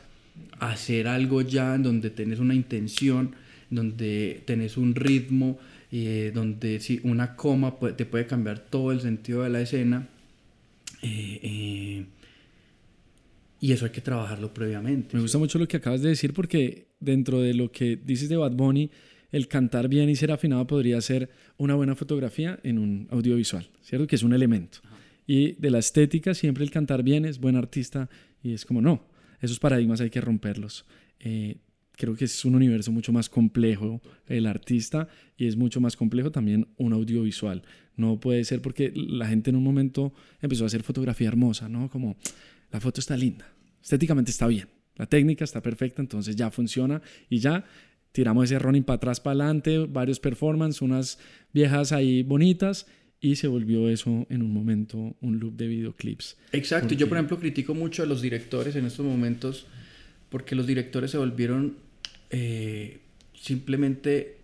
hacer 0.60 1.07
algo 1.07 1.41
ya 1.41 1.75
en 1.75 1.84
donde 1.84 2.10
tenés 2.10 2.39
una 2.39 2.53
intención, 2.53 3.36
donde 3.69 4.41
tenés 4.45 4.77
un 4.77 4.95
ritmo, 4.95 5.57
eh, 5.91 6.31
donde 6.34 6.79
si 6.79 6.99
una 7.03 7.36
coma 7.36 7.75
te 7.97 8.05
puede 8.05 8.27
cambiar 8.27 8.60
todo 8.60 8.91
el 8.91 9.01
sentido 9.01 9.43
de 9.43 9.49
la 9.49 9.62
escena. 9.62 10.07
Eh, 11.01 11.39
eh, 11.41 12.05
y 13.60 13.71
eso 13.71 13.86
hay 13.86 13.91
que 13.91 14.01
trabajarlo 14.01 14.53
previamente. 14.53 15.15
Me 15.15 15.21
gusta 15.21 15.38
mucho 15.38 15.60
lo 15.60 15.67
que 15.67 15.77
acabas 15.77 16.01
de 16.01 16.10
decir 16.10 16.34
porque 16.34 16.88
dentro 16.99 17.41
de 17.41 17.53
lo 17.53 17.71
que 17.71 17.95
dices 17.95 18.27
de 18.27 18.38
Bad 18.38 18.53
Bunny, 18.53 18.89
el 19.31 19.47
cantar 19.47 19.87
bien 19.87 20.09
y 20.09 20.15
ser 20.15 20.31
afinado 20.31 20.65
podría 20.67 20.99
ser 21.01 21.29
una 21.57 21.75
buena 21.75 21.95
fotografía 21.95 22.59
en 22.63 22.77
un 22.77 23.07
audiovisual, 23.11 23.69
¿cierto? 23.81 24.07
Que 24.07 24.15
es 24.15 24.23
un 24.23 24.33
elemento. 24.33 24.79
Y 25.25 25.53
de 25.53 25.69
la 25.69 25.79
estética, 25.79 26.33
siempre 26.33 26.63
el 26.63 26.71
cantar 26.71 27.03
bien 27.03 27.25
es 27.25 27.39
buen 27.39 27.55
artista 27.55 28.09
y 28.43 28.53
es 28.53 28.65
como 28.65 28.81
no, 28.81 29.07
esos 29.39 29.59
paradigmas 29.59 30.01
hay 30.01 30.09
que 30.09 30.21
romperlos. 30.21 30.85
Eh, 31.19 31.57
creo 31.95 32.15
que 32.15 32.25
es 32.25 32.45
un 32.45 32.55
universo 32.55 32.91
mucho 32.91 33.13
más 33.13 33.29
complejo 33.29 34.01
el 34.27 34.47
artista 34.47 35.07
y 35.37 35.47
es 35.47 35.55
mucho 35.55 35.79
más 35.79 35.95
complejo 35.95 36.31
también 36.31 36.67
un 36.77 36.93
audiovisual. 36.93 37.61
No 37.95 38.19
puede 38.19 38.43
ser 38.43 38.61
porque 38.61 38.91
la 38.95 39.27
gente 39.27 39.51
en 39.51 39.55
un 39.55 39.63
momento 39.63 40.13
empezó 40.41 40.63
a 40.63 40.67
hacer 40.67 40.83
fotografía 40.83 41.27
hermosa, 41.27 41.69
¿no? 41.69 41.89
Como 41.89 42.17
la 42.71 42.79
foto 42.79 42.99
está 42.99 43.15
linda, 43.15 43.53
estéticamente 43.83 44.31
está 44.31 44.47
bien, 44.47 44.67
la 44.95 45.05
técnica 45.05 45.43
está 45.43 45.61
perfecta, 45.61 46.01
entonces 46.01 46.35
ya 46.35 46.49
funciona 46.49 47.01
y 47.29 47.39
ya 47.39 47.65
tiramos 48.12 48.45
ese 48.45 48.60
running 48.60 48.84
para 48.84 48.97
atrás, 48.97 49.19
para 49.19 49.43
adelante, 49.43 49.78
varios 49.80 50.19
performances, 50.19 50.82
unas 50.82 51.19
viejas 51.54 51.91
ahí 51.91 52.24
bonitas 52.24 52.88
y 53.19 53.36
se 53.36 53.47
volvió 53.47 53.88
eso 53.89 54.26
en 54.30 54.41
un 54.41 54.54
momento 54.54 55.15
un 55.21 55.39
loop 55.39 55.56
de 55.56 55.67
videoclips. 55.67 56.38
Exacto, 56.52 56.95
yo 56.95 57.08
por 57.08 57.17
ejemplo 57.17 57.39
critico 57.39 57.74
mucho 57.76 58.04
a 58.04 58.06
los 58.06 58.21
directores 58.21 58.76
en 58.76 58.86
estos 58.86 59.06
momentos 59.06 59.67
porque 60.30 60.56
los 60.56 60.65
directores 60.65 61.12
se 61.12 61.17
volvieron 61.17 61.76
eh, 62.30 63.00
simplemente 63.34 64.38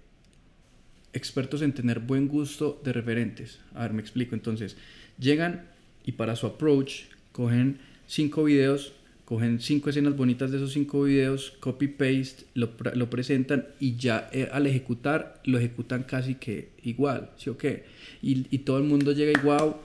expertos 1.13 1.61
en 1.61 1.73
tener 1.73 1.99
buen 1.99 2.27
gusto 2.27 2.79
de 2.83 2.93
referentes. 2.93 3.59
A 3.73 3.83
ver, 3.83 3.93
me 3.93 4.01
explico. 4.01 4.35
Entonces, 4.35 4.77
llegan 5.17 5.65
y 6.05 6.13
para 6.13 6.35
su 6.35 6.45
approach 6.45 7.05
cogen 7.31 7.79
cinco 8.05 8.43
videos 8.43 8.93
cogen 9.27 9.59
cinco 9.59 9.89
escenas 9.89 10.15
bonitas 10.15 10.51
de 10.51 10.57
esos 10.57 10.71
cinco 10.71 11.03
videos, 11.03 11.51
copy-paste, 11.59 12.45
lo, 12.53 12.69
lo, 12.93 13.09
presentan 13.09 13.65
y 13.77 13.97
ya 13.97 14.29
eh, 14.31 14.47
al 14.53 14.67
ejecutar, 14.67 15.41
lo 15.43 15.57
ejecutan 15.57 16.03
casi 16.03 16.35
que 16.35 16.69
igual, 16.83 17.31
¿sí 17.35 17.49
o 17.49 17.57
qué? 17.57 17.83
Y, 18.21 18.47
y, 18.55 18.59
todo 18.59 18.77
el 18.77 18.85
mundo 18.85 19.11
llega 19.11 19.37
y 19.37 19.45
wow, 19.45 19.75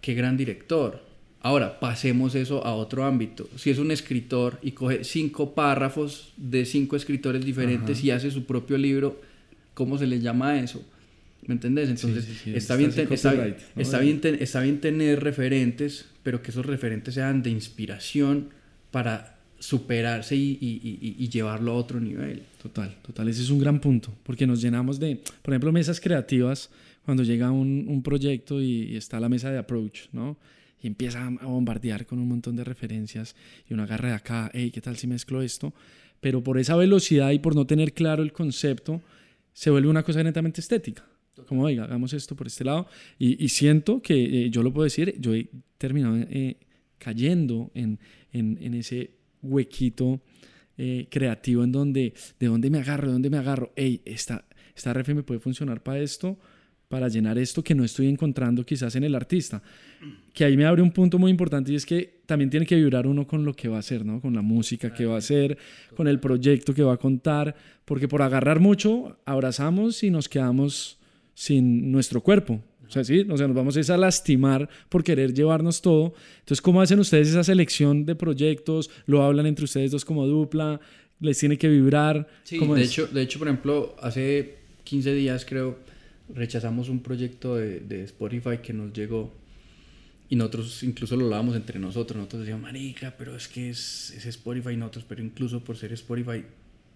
qué 0.00 0.14
gran 0.14 0.36
director. 0.36 1.00
Ahora, 1.40 1.78
pasemos 1.78 2.34
eso 2.34 2.64
a 2.66 2.74
otro 2.74 3.04
ámbito. 3.04 3.48
Si 3.54 3.70
es 3.70 3.78
un 3.78 3.92
escritor 3.92 4.58
y 4.60 4.72
coge 4.72 5.04
cinco 5.04 5.54
párrafos 5.54 6.32
de 6.36 6.64
cinco 6.64 6.96
escritores 6.96 7.44
diferentes 7.44 8.02
y 8.02 8.10
hace 8.10 8.28
su 8.32 8.44
propio 8.44 8.76
libro, 8.76 9.20
¿cómo 9.74 9.98
se 9.98 10.08
le 10.08 10.18
llama 10.18 10.58
eso? 10.58 10.84
¿Me 11.46 11.54
entendés? 11.54 11.88
Entonces, 11.88 12.26
está, 12.46 12.76
bien 12.76 12.90
está, 12.90 13.32
bien 14.00 14.20
está 14.38 14.60
bien 14.60 14.80
tener 14.80 15.22
referentes, 15.22 16.06
pero 16.22 16.42
que 16.42 16.50
esos 16.50 16.66
referentes 16.66 17.14
sean 17.14 17.42
de 17.42 17.50
inspiración 17.50 18.50
para 18.90 19.38
superarse 19.58 20.36
y, 20.36 20.58
y, 20.60 21.16
y, 21.18 21.28
llevarlo 21.28 21.72
a 21.72 21.74
otro 21.74 22.00
nivel. 22.00 22.42
Total, 22.62 22.96
total. 23.02 23.28
Ese 23.28 23.42
es 23.42 23.50
un 23.50 23.58
gran 23.58 23.80
punto, 23.80 24.14
porque 24.22 24.46
nos 24.46 24.60
llenamos 24.60 25.00
de, 25.00 25.20
por 25.42 25.52
ejemplo, 25.52 25.72
mesas 25.72 26.00
creativas, 26.00 26.70
cuando 27.04 27.22
llega 27.22 27.50
un, 27.50 27.86
un 27.88 28.02
proyecto 28.02 28.60
y, 28.60 28.94
está 28.96 29.18
la 29.18 29.28
mesa 29.28 29.50
de 29.50 29.58
approach, 29.58 30.08
¿no? 30.12 30.36
Y 30.80 30.86
empieza 30.86 31.26
a 31.26 31.46
bombardear 31.46 32.06
con 32.06 32.18
un 32.18 32.28
montón 32.28 32.54
de 32.54 32.62
referencias 32.62 33.34
y 33.68 33.74
uno 33.74 33.82
agarra 33.82 34.10
de 34.10 34.14
acá, 34.14 34.50
hey, 34.52 34.70
¿qué 34.70 34.80
tal 34.80 34.96
si 34.96 35.06
mezclo 35.06 35.42
esto? 35.42 35.74
Pero 36.20 36.42
por 36.44 36.58
esa 36.58 36.76
velocidad 36.76 37.30
y 37.30 37.38
por 37.38 37.56
no 37.56 37.66
tener 37.66 37.94
claro 37.94 38.22
el 38.22 38.32
concepto, 38.32 39.02
se 39.52 39.70
vuelve 39.70 39.88
una 39.88 40.04
cosa 40.04 40.22
netamente 40.22 40.60
estética. 40.60 41.04
Como, 41.46 41.64
oiga, 41.64 41.84
hagamos 41.84 42.12
esto 42.12 42.34
por 42.36 42.46
este 42.46 42.64
lado. 42.64 42.86
Y, 43.18 43.42
y 43.42 43.48
siento 43.48 44.00
que 44.02 44.46
eh, 44.46 44.50
yo 44.50 44.62
lo 44.62 44.72
puedo 44.72 44.84
decir, 44.84 45.14
yo 45.18 45.34
he 45.34 45.48
terminado 45.78 46.16
eh, 46.16 46.56
cayendo 46.98 47.70
en, 47.74 47.98
en, 48.32 48.58
en, 48.60 48.74
ese 48.74 49.12
huequito 49.42 50.20
eh, 50.76 51.06
creativo 51.10 51.64
en 51.64 51.72
donde, 51.72 52.14
¿de 52.38 52.46
dónde 52.46 52.70
me 52.70 52.78
agarro? 52.78 53.06
¿De 53.06 53.12
dónde 53.12 53.30
me 53.30 53.38
agarro? 53.38 53.72
Hey, 53.76 54.02
esta, 54.04 54.44
esta 54.76 54.92
ref 54.92 55.08
me 55.08 55.22
puede 55.22 55.40
funcionar 55.40 55.82
para 55.82 56.00
esto, 56.00 56.38
para 56.88 57.08
llenar 57.08 57.38
esto 57.38 57.62
que 57.62 57.74
no 57.74 57.84
estoy 57.84 58.08
encontrando 58.08 58.64
quizás 58.64 58.96
en 58.96 59.04
el 59.04 59.14
artista. 59.14 59.62
Que 60.32 60.44
ahí 60.44 60.56
me 60.56 60.64
abre 60.64 60.82
un 60.82 60.90
punto 60.90 61.18
muy 61.18 61.30
importante 61.30 61.72
y 61.72 61.74
es 61.74 61.84
que 61.84 62.20
también 62.26 62.50
tiene 62.50 62.64
que 62.64 62.76
vibrar 62.76 63.06
uno 63.06 63.26
con 63.26 63.44
lo 63.44 63.54
que 63.54 63.68
va 63.68 63.76
a 63.76 63.80
hacer, 63.80 64.04
¿no? 64.04 64.20
Con 64.20 64.34
la 64.34 64.42
música 64.42 64.92
que 64.92 65.04
va 65.04 65.16
a 65.16 65.18
hacer, 65.18 65.58
con 65.96 66.08
el 66.08 66.20
proyecto 66.20 66.72
que 66.72 66.82
va 66.82 66.94
a 66.94 66.96
contar, 66.96 67.54
porque 67.84 68.08
por 68.08 68.22
agarrar 68.22 68.60
mucho 68.60 69.18
abrazamos 69.24 70.02
y 70.02 70.10
nos 70.10 70.28
quedamos 70.28 70.97
sin 71.38 71.92
nuestro 71.92 72.20
cuerpo. 72.20 72.60
O 72.88 72.90
sea, 72.90 73.04
sí, 73.04 73.20
o 73.20 73.36
sea, 73.36 73.46
nos 73.46 73.54
vamos 73.54 73.90
a 73.90 73.96
lastimar 73.96 74.68
por 74.88 75.04
querer 75.04 75.32
llevarnos 75.32 75.80
todo. 75.80 76.14
Entonces, 76.40 76.60
¿cómo 76.60 76.80
hacen 76.80 76.98
ustedes 76.98 77.28
esa 77.28 77.44
selección 77.44 78.04
de 78.04 78.16
proyectos? 78.16 78.90
¿Lo 79.06 79.22
hablan 79.22 79.46
entre 79.46 79.64
ustedes 79.64 79.92
dos 79.92 80.04
como 80.04 80.26
dupla? 80.26 80.80
¿Les 81.20 81.38
tiene 81.38 81.56
que 81.56 81.68
vibrar? 81.68 82.26
Sí, 82.42 82.58
de, 82.58 82.82
hecho, 82.82 83.06
de 83.06 83.22
hecho, 83.22 83.38
por 83.38 83.46
ejemplo, 83.46 83.94
hace 84.02 84.56
15 84.82 85.14
días 85.14 85.44
creo, 85.44 85.78
rechazamos 86.34 86.88
un 86.88 87.04
proyecto 87.04 87.54
de, 87.54 87.80
de 87.80 88.02
Spotify 88.02 88.58
que 88.60 88.72
nos 88.72 88.92
llegó 88.92 89.32
y 90.28 90.34
nosotros 90.34 90.82
incluso 90.82 91.14
lo 91.14 91.26
hablábamos 91.26 91.54
entre 91.54 91.78
nosotros. 91.78 92.16
Nosotros 92.16 92.40
decíamos, 92.40 92.62
marica, 92.62 93.14
pero 93.16 93.36
es 93.36 93.46
que 93.46 93.70
es, 93.70 94.12
es 94.16 94.26
Spotify 94.26 94.70
y 94.70 94.76
nosotros, 94.76 95.04
pero 95.08 95.22
incluso 95.22 95.62
por 95.62 95.76
ser 95.76 95.92
Spotify 95.92 96.44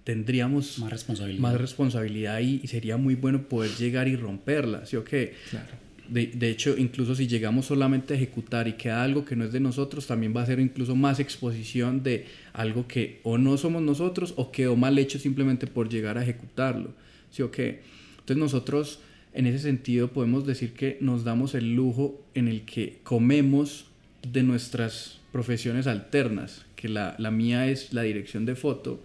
tendríamos 0.05 0.79
más 0.79 0.91
responsabilidad, 0.91 1.43
más 1.43 1.61
responsabilidad 1.61 2.41
y, 2.41 2.67
sería 2.67 2.97
muy 2.97 3.15
bueno 3.15 3.43
poder 3.43 3.71
llegar 3.73 4.09
y 4.09 4.17
romperla, 4.17 4.87
¿sí 4.87 4.97
o 4.97 5.05
qué? 5.05 5.35
Claro. 5.51 5.83
De, 6.09 6.27
de, 6.27 6.51
hecho, 6.51 6.77
incluso 6.77 7.15
si 7.15 7.27
llegamos 7.27 7.67
solamente 7.67 8.13
a 8.13 8.17
ejecutar 8.17 8.69
y 8.69 8.75
queda 8.75 9.03
algo 9.03 9.25
que 9.25 9.37
no 9.37 9.45
es 9.45 9.53
de 9.53 9.61
nosotros, 9.61 10.07
también 10.07 10.35
va 10.37 10.43
a 10.43 10.47
ser 10.47 10.61
incluso 10.61 10.95
más 10.95 11.21
exposición 11.21 12.03
de 12.03 12.27
algo 12.53 12.87
que 12.87 13.21
o 13.23 13.39
no 13.39 13.57
somos 13.57 13.83
nosotros 13.83 14.35
o 14.37 14.51
quedó 14.51 14.77
mal 14.77 14.99
hecho 14.99 15.19
simplemente 15.19 15.67
por 15.67 15.89
llegar 15.89 16.19
a 16.19 16.23
ejecutarlo, 16.23 16.91
¿sí 17.31 17.43
o 17.43 17.51
qué? 17.51 17.81
Entonces 18.19 18.37
nosotros 18.37 18.99
en 19.33 19.47
ese 19.47 19.61
sentido 19.61 20.09
podemos 20.09 20.47
decir 20.47 20.75
que 20.75 20.99
nos 21.01 21.25
damos 21.25 21.55
el 21.55 21.75
lujo 21.75 22.23
en 22.35 22.49
el 22.49 22.63
que 22.63 22.99
comemos 23.03 23.87
de 24.31 24.43
nuestras 24.43 25.19
profesiones 25.33 25.87
alternas, 25.87 26.67
que 26.77 26.89
la, 26.89 27.15
la 27.19 27.31
mía 27.31 27.69
es 27.69 27.93
la 27.95 28.03
dirección 28.03 28.45
de 28.45 28.55
foto, 28.55 29.03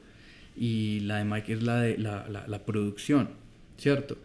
y 0.58 1.02
la 1.02 1.18
de 1.18 1.26
Mike 1.26 1.54
es 1.54 1.64
la 1.64 1.82
de 1.82 1.98
la, 1.98 2.28
la, 2.30 2.48
la 2.48 2.66
producción, 2.66 3.30
¿cierto? 3.78 4.18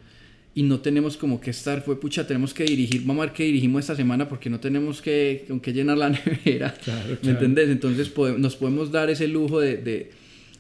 Y 0.55 0.65
no 0.65 0.81
tenemos 0.81 1.17
como 1.17 1.41
que 1.41 1.51
estar, 1.51 1.83
fue 1.83 1.99
pucha, 1.99 2.27
tenemos 2.27 2.53
que 2.53 2.65
dirigir, 2.65 3.03
vamos 3.05 3.23
a 3.23 3.27
ver 3.27 3.35
qué 3.35 3.45
dirigimos 3.45 3.81
esta 3.81 3.97
semana 3.97 4.29
porque 4.29 4.51
no 4.51 4.61
tenemos 4.61 5.01
que, 5.01 5.45
con 5.49 5.61
qué 5.61 5.73
llenar 5.73 5.97
la 5.97 6.11
nevera, 6.47 6.75
¿me 7.23 7.31
entendés? 7.31 7.69
Entonces 7.71 8.09
podemos, 8.09 8.41
nos 8.41 8.57
podemos 8.57 8.91
dar 8.91 9.09
ese 9.09 9.29
lujo 9.29 9.61
de, 9.61 9.77
de, 9.79 10.11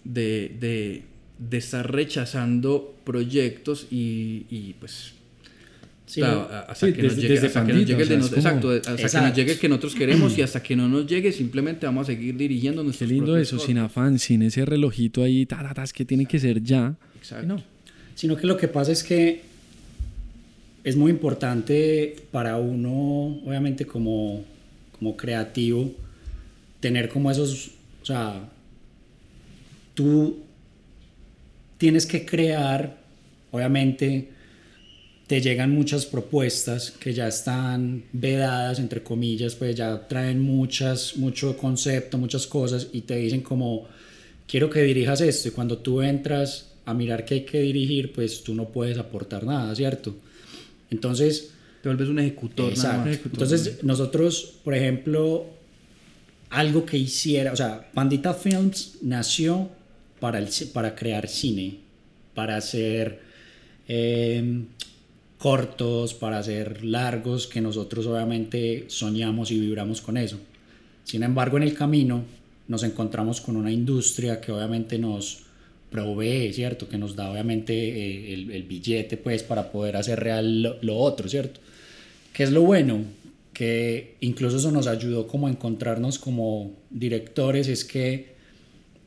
de, 0.04 0.56
de, 0.58 1.02
de 1.38 1.56
estar 1.58 1.90
rechazando 1.92 2.94
proyectos 3.04 3.86
y, 3.90 4.46
y 4.50 4.74
pues 4.80 5.14
Sí, 6.04 6.20
hasta, 6.20 6.92
que, 6.92 7.02
nos 7.02 7.16
llegue, 7.16 7.38
hasta 7.38 7.64
que 7.64 7.72
nos 7.72 7.86
llegue 7.86 8.02
el 8.02 8.08
de 8.08 8.16
nosotros, 8.18 8.44
exacto, 8.44 8.70
hasta 8.70 9.20
que 9.20 9.26
nos 9.26 9.36
llegue 9.36 9.52
el 9.52 9.58
que 9.58 9.68
nosotros 9.68 9.94
queremos 9.94 10.36
y 10.36 10.42
hasta 10.42 10.62
que 10.62 10.76
no 10.76 10.88
nos 10.88 11.06
llegue 11.06 11.32
simplemente 11.32 11.86
vamos 11.86 12.08
a 12.08 12.12
seguir 12.12 12.36
dirigiendo 12.36 12.82
nuestros 12.82 13.08
Qué 13.08 13.14
lindo 13.14 13.36
eso, 13.36 13.58
sin 13.58 13.78
afán, 13.78 14.18
sin 14.18 14.42
ese 14.42 14.64
relojito 14.64 15.22
ahí, 15.22 15.46
ta, 15.46 15.72
ta, 15.72 15.84
es 15.84 15.92
que 15.92 16.04
tiene 16.04 16.26
que 16.26 16.38
ser 16.38 16.62
ya. 16.62 16.94
Exacto. 17.16 17.46
No. 17.46 17.62
Sino 18.14 18.36
que 18.36 18.46
lo 18.46 18.56
que 18.56 18.68
pasa 18.68 18.92
es 18.92 19.02
que 19.04 19.42
es 20.84 20.96
muy 20.96 21.10
importante 21.10 22.16
para 22.30 22.56
uno, 22.56 23.40
obviamente 23.46 23.86
como, 23.86 24.44
como 24.98 25.16
creativo, 25.16 25.92
tener 26.80 27.08
como 27.08 27.30
esos, 27.30 27.70
o 28.02 28.04
sea, 28.04 28.50
tú 29.94 30.40
tienes 31.78 32.06
que 32.06 32.24
crear, 32.26 32.98
obviamente, 33.50 34.30
te 35.32 35.40
llegan 35.40 35.70
muchas 35.70 36.04
propuestas 36.04 36.90
que 36.90 37.14
ya 37.14 37.26
están 37.26 38.04
vedadas, 38.12 38.78
entre 38.78 39.02
comillas, 39.02 39.54
pues 39.54 39.74
ya 39.74 40.06
traen 40.06 40.42
muchas, 40.42 41.16
mucho 41.16 41.56
concepto, 41.56 42.18
muchas 42.18 42.46
cosas 42.46 42.88
y 42.92 43.00
te 43.00 43.16
dicen 43.16 43.40
como, 43.40 43.88
quiero 44.46 44.68
que 44.68 44.82
dirijas 44.82 45.22
esto 45.22 45.48
y 45.48 45.52
cuando 45.52 45.78
tú 45.78 46.02
entras 46.02 46.72
a 46.84 46.92
mirar 46.92 47.24
qué 47.24 47.36
hay 47.36 47.40
que 47.46 47.62
dirigir, 47.62 48.12
pues 48.12 48.44
tú 48.44 48.54
no 48.54 48.68
puedes 48.68 48.98
aportar 48.98 49.44
nada, 49.44 49.74
¿cierto? 49.74 50.14
Entonces... 50.90 51.48
Te 51.82 51.88
vuelves 51.88 52.10
un 52.10 52.18
ejecutor. 52.18 52.68
Exacto. 52.68 53.08
Entonces 53.24 53.82
nosotros, 53.82 54.56
por 54.62 54.74
ejemplo, 54.74 55.46
algo 56.50 56.84
que 56.84 56.98
hiciera, 56.98 57.54
o 57.54 57.56
sea, 57.56 57.90
Pandita 57.94 58.34
Films 58.34 58.98
nació 59.00 59.70
para, 60.20 60.38
el, 60.38 60.50
para 60.74 60.94
crear 60.94 61.26
cine, 61.26 61.78
para 62.34 62.56
hacer 62.56 63.18
em, 63.88 64.66
cortos, 65.42 66.14
para 66.14 66.38
hacer 66.38 66.84
largos, 66.84 67.48
que 67.48 67.60
nosotros 67.60 68.06
obviamente 68.06 68.84
soñamos 68.86 69.50
y 69.50 69.58
vibramos 69.58 70.00
con 70.00 70.16
eso. 70.16 70.38
Sin 71.02 71.24
embargo, 71.24 71.56
en 71.56 71.64
el 71.64 71.74
camino 71.74 72.22
nos 72.68 72.84
encontramos 72.84 73.40
con 73.40 73.56
una 73.56 73.72
industria 73.72 74.40
que 74.40 74.52
obviamente 74.52 75.00
nos 75.00 75.42
provee, 75.90 76.52
¿cierto? 76.52 76.88
Que 76.88 76.96
nos 76.96 77.16
da 77.16 77.28
obviamente 77.28 77.74
eh, 77.74 78.34
el, 78.34 78.62
billete, 78.62 79.16
pues, 79.16 79.42
para 79.42 79.72
poder 79.72 79.96
hacer 79.96 80.20
real 80.20 80.62
lo, 80.62 80.76
lo 80.80 80.96
otro, 80.96 81.28
¿cierto? 81.28 81.58
¿Qué 82.32 82.44
es 82.44 82.52
lo 82.52 82.62
bueno? 82.62 83.00
que 83.52 84.16
incluso 84.20 84.56
eso 84.56 84.70
nos 84.70 84.86
ayudó 84.86 85.26
como 85.26 85.46
a 85.46 85.50
encontrarnos 85.50 86.18
como 86.18 86.72
directores, 86.88 87.68
es 87.68 87.84
que 87.84 88.34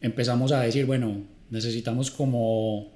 empezamos 0.02 0.52
a 0.52 0.62
decir, 0.62 0.86
bueno, 0.86 1.24
necesitamos 1.50 2.12
como 2.12 2.95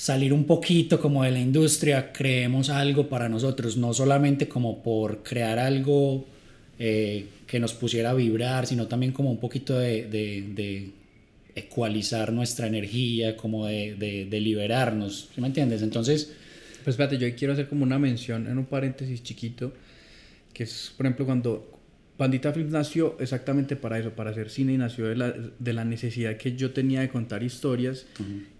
salir 0.00 0.32
un 0.32 0.44
poquito 0.44 0.98
como 0.98 1.24
de 1.24 1.30
la 1.30 1.40
industria, 1.40 2.10
creemos 2.10 2.70
algo 2.70 3.06
para 3.10 3.28
nosotros, 3.28 3.76
no 3.76 3.92
solamente 3.92 4.48
como 4.48 4.82
por 4.82 5.22
crear 5.22 5.58
algo 5.58 6.24
eh, 6.78 7.26
que 7.46 7.60
nos 7.60 7.74
pusiera 7.74 8.08
a 8.08 8.14
vibrar, 8.14 8.66
sino 8.66 8.88
también 8.88 9.12
como 9.12 9.30
un 9.30 9.36
poquito 9.38 9.78
de, 9.78 10.06
de, 10.06 10.92
ecualizar 11.54 12.32
nuestra 12.32 12.66
energía, 12.66 13.36
como 13.36 13.66
de, 13.66 14.26
de 14.30 14.40
liberarnos, 14.40 15.28
¿sí 15.34 15.40
me 15.40 15.48
entiendes? 15.48 15.82
Entonces... 15.82 16.32
Pues 16.82 16.94
espérate, 16.94 17.18
yo 17.18 17.36
quiero 17.36 17.52
hacer 17.52 17.68
como 17.68 17.82
una 17.82 17.98
mención 17.98 18.46
en 18.46 18.56
un 18.56 18.64
paréntesis 18.64 19.22
chiquito 19.22 19.70
que 20.54 20.62
es, 20.62 20.94
por 20.96 21.04
ejemplo, 21.04 21.26
cuando 21.26 21.79
Pandita 22.20 22.52
Films 22.52 22.70
nació 22.70 23.16
exactamente 23.18 23.76
para 23.76 23.98
eso, 23.98 24.10
para 24.10 24.28
hacer 24.28 24.50
cine 24.50 24.74
y 24.74 24.76
nació 24.76 25.06
de 25.06 25.16
la, 25.16 25.34
de 25.58 25.72
la 25.72 25.86
necesidad 25.86 26.36
que 26.36 26.54
yo 26.54 26.70
tenía 26.72 27.00
de 27.00 27.08
contar 27.08 27.42
historias 27.42 28.04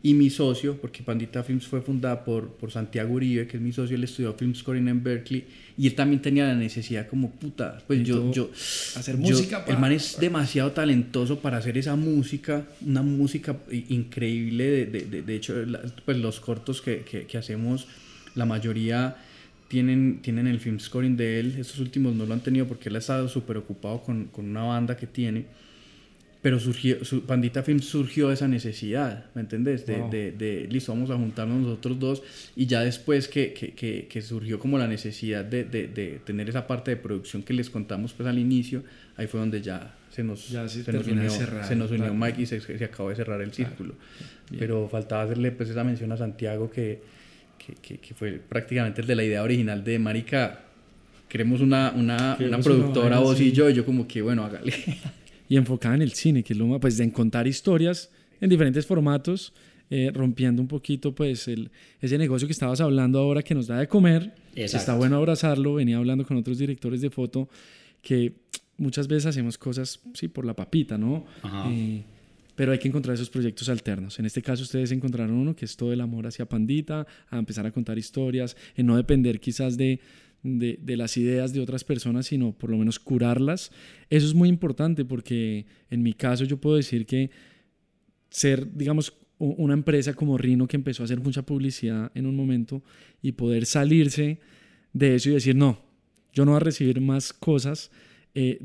y 0.02 0.14
mi 0.14 0.30
socio, 0.30 0.80
porque 0.80 1.02
Pandita 1.02 1.42
Films 1.44 1.66
fue 1.66 1.82
fundada 1.82 2.24
por, 2.24 2.52
por 2.52 2.70
Santiago 2.70 3.12
Uribe, 3.12 3.46
que 3.46 3.58
es 3.58 3.62
mi 3.62 3.70
socio, 3.70 3.96
él 3.96 4.04
estudió 4.04 4.32
film 4.32 4.54
scoring 4.54 4.88
en 4.88 5.04
Berkeley 5.04 5.44
y 5.76 5.88
él 5.88 5.94
también 5.94 6.22
tenía 6.22 6.46
la 6.46 6.54
necesidad 6.54 7.06
como 7.06 7.32
puta, 7.32 7.76
pues 7.86 8.02
yo, 8.02 8.32
yo, 8.32 8.50
hacer 8.96 9.18
música. 9.18 9.62
el 9.68 9.76
man 9.76 9.92
es 9.92 10.16
demasiado 10.18 10.72
talentoso 10.72 11.40
para 11.40 11.58
hacer 11.58 11.76
esa 11.76 11.96
música, 11.96 12.64
una 12.80 13.02
música 13.02 13.58
increíble, 13.90 14.86
de, 14.86 14.86
de, 14.86 15.20
de, 15.20 15.36
hecho, 15.36 15.54
pues 16.06 16.16
los 16.16 16.40
cortos 16.40 16.80
que, 16.80 17.00
que, 17.02 17.26
que 17.26 17.36
hacemos, 17.36 17.86
la 18.34 18.46
mayoría 18.46 19.18
tienen, 19.70 20.20
tienen 20.20 20.48
el 20.48 20.58
film 20.58 20.80
scoring 20.80 21.16
de 21.16 21.38
él. 21.38 21.54
Estos 21.56 21.78
últimos 21.78 22.12
no 22.16 22.26
lo 22.26 22.34
han 22.34 22.40
tenido 22.40 22.66
porque 22.66 22.88
él 22.88 22.96
ha 22.96 22.98
estado 22.98 23.28
súper 23.28 23.56
ocupado 23.56 24.02
con, 24.02 24.24
con, 24.24 24.46
una 24.46 24.64
banda 24.64 24.96
que 24.96 25.06
tiene. 25.06 25.46
Pero 26.42 26.58
surgió, 26.58 27.04
su 27.04 27.22
Pandita 27.22 27.62
Film 27.62 27.78
surgió 27.78 28.28
de 28.28 28.34
esa 28.34 28.48
necesidad, 28.48 29.26
¿me 29.34 29.42
entendés? 29.42 29.86
De, 29.86 30.02
de, 30.10 30.32
de, 30.32 30.66
listo, 30.68 30.92
vamos 30.92 31.10
a 31.10 31.16
juntarnos 31.16 31.60
nosotros 31.60 32.00
dos. 32.00 32.22
Y 32.56 32.66
ya 32.66 32.80
después 32.80 33.28
que, 33.28 33.52
que, 33.52 34.08
que, 34.08 34.22
surgió 34.22 34.58
como 34.58 34.76
la 34.76 34.88
necesidad 34.88 35.44
de, 35.44 35.62
de, 35.62 36.20
tener 36.24 36.48
esa 36.48 36.66
parte 36.66 36.90
de 36.90 36.96
producción 36.96 37.44
que 37.44 37.52
les 37.52 37.70
contamos 37.70 38.12
pues 38.12 38.28
al 38.28 38.40
inicio, 38.40 38.82
ahí 39.16 39.28
fue 39.28 39.38
donde 39.38 39.62
ya 39.62 39.94
se 40.10 40.24
nos, 40.24 40.48
ya 40.48 40.66
se, 40.66 40.82
se 40.82 40.92
nos 40.92 41.06
unió, 41.06 41.30
se 41.30 41.76
nos 41.76 41.92
unió 41.92 42.12
Mike 42.12 42.42
y 42.42 42.46
se, 42.46 42.60
se, 42.60 42.84
acabó 42.84 43.10
de 43.10 43.16
cerrar 43.16 43.40
el 43.40 43.52
círculo. 43.52 43.94
Pero 44.58 44.88
faltaba 44.88 45.22
hacerle 45.22 45.52
pues 45.52 45.68
esa 45.68 45.84
mención 45.84 46.10
a 46.10 46.16
Santiago 46.16 46.72
que 46.72 47.19
que, 47.82 47.98
que, 47.98 48.14
fue 48.14 48.32
prácticamente 48.32 49.00
el 49.00 49.06
de 49.06 49.14
la 49.14 49.24
idea 49.24 49.42
original 49.42 49.84
de 49.84 49.98
Marica, 49.98 50.60
queremos 51.28 51.60
una, 51.60 51.92
una, 51.94 52.36
una 52.40 52.58
productora, 52.58 53.18
vos 53.18 53.40
y 53.40 53.52
yo, 53.52 53.68
y 53.68 53.74
yo 53.74 53.84
como 53.84 54.06
que, 54.08 54.22
bueno, 54.22 54.44
hágale. 54.44 54.72
Y 55.48 55.56
enfocada 55.56 55.96
en 55.96 56.02
el 56.02 56.12
cine, 56.12 56.44
que 56.44 56.52
es 56.52 56.58
lo 56.60 56.68
más, 56.68 56.78
pues 56.78 57.00
en 57.00 57.10
contar 57.10 57.48
historias 57.48 58.08
en 58.40 58.48
diferentes 58.48 58.86
formatos, 58.86 59.52
eh, 59.90 60.12
rompiendo 60.14 60.62
un 60.62 60.68
poquito 60.68 61.12
pues 61.12 61.48
el, 61.48 61.72
ese 62.00 62.16
negocio 62.16 62.46
que 62.46 62.52
estabas 62.52 62.80
hablando 62.80 63.18
ahora 63.18 63.42
que 63.42 63.56
nos 63.56 63.66
da 63.66 63.78
de 63.78 63.88
comer. 63.88 64.32
Está 64.54 64.94
bueno 64.94 65.16
abrazarlo, 65.16 65.74
venía 65.74 65.96
hablando 65.96 66.24
con 66.24 66.36
otros 66.36 66.58
directores 66.58 67.00
de 67.00 67.10
foto 67.10 67.48
que 68.00 68.32
muchas 68.78 69.08
veces 69.08 69.26
hacemos 69.26 69.58
cosas, 69.58 69.98
sí, 70.14 70.28
por 70.28 70.44
la 70.44 70.54
papita, 70.54 70.96
¿no? 70.96 71.26
Eh, 71.68 72.04
pero 72.60 72.72
hay 72.72 72.78
que 72.78 72.88
encontrar 72.88 73.14
esos 73.14 73.30
proyectos 73.30 73.70
alternos. 73.70 74.18
En 74.18 74.26
este 74.26 74.42
caso 74.42 74.64
ustedes 74.64 74.92
encontraron 74.92 75.34
uno 75.34 75.56
que 75.56 75.64
es 75.64 75.78
todo 75.78 75.94
el 75.94 76.00
amor 76.02 76.26
hacia 76.26 76.44
Pandita, 76.44 77.06
a 77.30 77.38
empezar 77.38 77.64
a 77.64 77.70
contar 77.70 77.96
historias, 77.96 78.54
en 78.76 78.84
no 78.84 78.98
depender 78.98 79.40
quizás 79.40 79.78
de, 79.78 79.98
de, 80.42 80.96
las 80.98 81.16
ideas 81.16 81.54
de 81.54 81.60
otras 81.60 81.84
personas, 81.84 82.26
sino 82.26 82.52
por 82.52 82.68
lo 82.68 82.76
menos 82.76 82.98
curarlas. 82.98 83.72
Eso 84.10 84.26
es 84.26 84.34
muy 84.34 84.50
importante 84.50 85.06
porque 85.06 85.64
en 85.88 86.02
mi 86.02 86.12
caso 86.12 86.44
yo 86.44 86.58
puedo 86.58 86.76
decir 86.76 87.06
que 87.06 87.30
ser, 88.28 88.70
digamos, 88.76 89.14
una 89.38 89.72
empresa 89.72 90.12
como 90.12 90.36
Rino 90.36 90.68
que 90.68 90.76
empezó 90.76 91.02
a 91.02 91.04
hacer 91.04 91.18
mucha 91.18 91.40
publicidad 91.40 92.12
en 92.14 92.26
un 92.26 92.36
momento 92.36 92.82
y 93.22 93.32
poder 93.32 93.64
salirse 93.64 94.38
de 94.92 95.14
eso 95.14 95.30
y 95.30 95.32
decir, 95.32 95.56
no, 95.56 95.80
yo 96.34 96.44
no 96.44 96.50
voy 96.50 96.58
a 96.58 96.60
recibir 96.60 97.00
más 97.00 97.32
cosas. 97.32 97.90
Eh, 98.34 98.60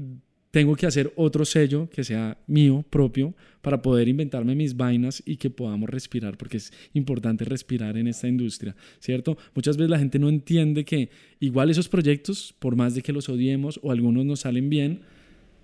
tengo 0.55 0.77
que 0.77 0.85
hacer 0.85 1.11
otro 1.17 1.43
sello 1.43 1.89
que 1.89 2.05
sea 2.05 2.37
mío, 2.47 2.85
propio, 2.89 3.33
para 3.61 3.81
poder 3.81 4.07
inventarme 4.07 4.55
mis 4.55 4.77
vainas 4.77 5.21
y 5.25 5.35
que 5.35 5.49
podamos 5.49 5.89
respirar, 5.89 6.37
porque 6.37 6.55
es 6.55 6.71
importante 6.93 7.43
respirar 7.43 7.97
en 7.97 8.07
esta 8.07 8.29
industria, 8.29 8.73
¿cierto? 8.99 9.37
Muchas 9.53 9.75
veces 9.75 9.89
la 9.89 9.99
gente 9.99 10.17
no 10.17 10.29
entiende 10.29 10.85
que 10.85 11.09
igual 11.41 11.71
esos 11.71 11.89
proyectos, 11.89 12.55
por 12.57 12.77
más 12.77 12.95
de 12.95 13.01
que 13.01 13.11
los 13.11 13.27
odiemos 13.27 13.81
o 13.83 13.91
algunos 13.91 14.25
nos 14.25 14.39
salen 14.39 14.69
bien, 14.69 15.01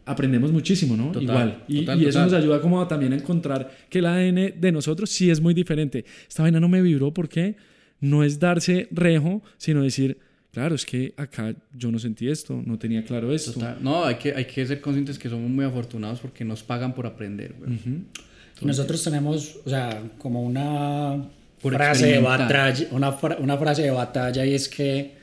aprendemos 0.03 0.51
muchísimo, 0.51 0.97
¿no? 0.97 1.17
igual. 1.21 1.63
Y, 1.69 1.89
y 1.89 2.05
eso 2.07 2.21
nos 2.21 2.33
ayuda 2.33 2.59
como 2.59 2.85
también 2.85 3.13
a 3.13 3.15
encontrar 3.15 3.71
que 3.89 3.99
el 3.99 4.07
ADN 4.07 4.59
de 4.59 4.71
nosotros 4.73 5.09
sí 5.09 5.29
es 5.29 5.39
muy 5.39 5.53
diferente. 5.53 6.03
Esta 6.27 6.43
vaina 6.43 6.59
no 6.59 6.67
me 6.67 6.81
vibró 6.81 7.13
porque 7.13 7.55
no 8.01 8.25
es 8.25 8.41
darse 8.41 8.89
rejo, 8.91 9.41
sino 9.55 9.83
decir 9.83 10.17
claro, 10.51 10.75
es 10.75 10.85
que 10.85 11.13
acá 11.17 11.53
yo 11.73 11.91
no 11.91 11.99
sentí 11.99 12.29
esto, 12.29 12.61
no 12.65 12.77
tenía 12.77 13.03
claro 13.03 13.33
esto. 13.33 13.59
No, 13.79 14.05
hay 14.05 14.15
que, 14.15 14.33
hay 14.33 14.45
que 14.45 14.65
ser 14.65 14.81
conscientes 14.81 15.17
que 15.17 15.29
somos 15.29 15.49
muy 15.49 15.65
afortunados 15.65 16.19
porque 16.19 16.43
nos 16.43 16.63
pagan 16.63 16.93
por 16.93 17.05
aprender. 17.05 17.55
Nosotros 18.61 19.03
tenemos, 19.03 19.57
o 19.65 19.69
sea, 19.69 20.03
como 20.17 20.43
una 20.43 21.29
frase 21.59 22.07
de 22.07 22.19
batalla, 22.19 22.87
una, 22.91 23.17
una, 23.39 23.57
frase 23.57 23.83
de 23.83 23.91
batalla 23.91 24.45
y 24.45 24.53
es 24.53 24.67
que 24.67 25.15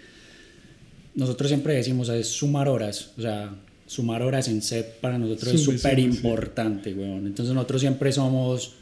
nosotros 1.15 1.49
siempre 1.49 1.75
decimos, 1.75 2.09
es 2.09 2.29
sumar 2.29 2.69
horas, 2.69 3.13
o 3.19 3.23
sea, 3.23 3.55
sumar 3.87 4.23
horas 4.23 4.49
en 4.49 4.63
set 4.63 5.01
para 5.01 5.19
nosotros 5.19 5.55
es 5.55 5.65
súper 5.65 5.99
importante, 5.99 6.95
weón. 6.95 7.27
Entonces 7.27 7.55
nosotros 7.55 7.81
siempre 7.81 8.13
somos, 8.13 8.75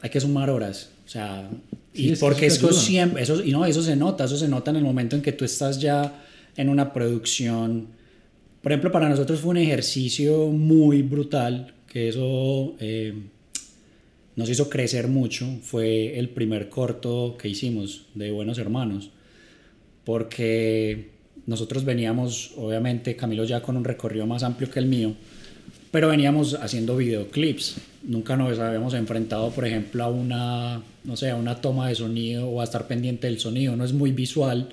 hay 0.00 0.08
que 0.08 0.20
sumar 0.20 0.48
horas, 0.50 0.90
o 1.04 1.08
sea, 1.08 1.50
y 1.94 2.16
porque 2.16 2.46
eso 2.46 2.72
siempre, 2.72 3.22
eso, 3.22 3.42
y 3.42 3.52
no, 3.52 3.64
eso 3.64 3.82
se 3.82 3.94
nota, 3.94 4.24
eso 4.24 4.36
se 4.36 4.48
nota 4.48 4.72
en 4.72 4.78
el 4.78 4.82
momento 4.82 5.14
en 5.14 5.22
que 5.22 5.32
tú 5.32 5.44
estás 5.44 5.80
ya 5.80 6.24
en 6.56 6.68
una 6.68 6.92
producción. 6.92 7.88
Por 8.60 8.72
ejemplo, 8.72 8.90
para 8.90 9.08
nosotros 9.08 9.40
fue 9.40 9.50
un 9.50 9.58
ejercicio 9.58 10.48
muy 10.48 11.02
brutal, 11.02 11.74
que 11.86 12.08
eso 12.08 12.74
eh, 12.80 13.14
nos 14.34 14.50
hizo 14.50 14.68
crecer 14.68 15.06
mucho. 15.06 15.46
Fue 15.62 16.18
el 16.18 16.30
primer 16.30 16.68
corto 16.68 17.36
que 17.38 17.48
hicimos 17.48 18.06
de 18.14 18.32
Buenos 18.32 18.58
Hermanos, 18.58 19.10
porque 20.04 21.10
nosotros 21.46 21.84
veníamos, 21.84 22.52
obviamente, 22.56 23.14
Camilo 23.14 23.44
ya 23.44 23.62
con 23.62 23.76
un 23.76 23.84
recorrido 23.84 24.26
más 24.26 24.42
amplio 24.42 24.70
que 24.70 24.80
el 24.80 24.86
mío, 24.86 25.14
pero 25.94 26.08
veníamos 26.08 26.54
haciendo 26.54 26.96
videoclips. 26.96 27.76
Nunca 28.02 28.36
nos 28.36 28.58
habíamos 28.58 28.94
enfrentado, 28.94 29.52
por 29.52 29.64
ejemplo, 29.64 30.02
a 30.02 30.08
una, 30.08 30.82
no 31.04 31.16
sé, 31.16 31.30
a 31.30 31.36
una 31.36 31.60
toma 31.60 31.88
de 31.88 31.94
sonido 31.94 32.48
o 32.48 32.60
a 32.60 32.64
estar 32.64 32.88
pendiente 32.88 33.28
del 33.28 33.38
sonido. 33.38 33.76
No 33.76 33.84
es 33.84 33.92
muy 33.92 34.10
visual. 34.10 34.70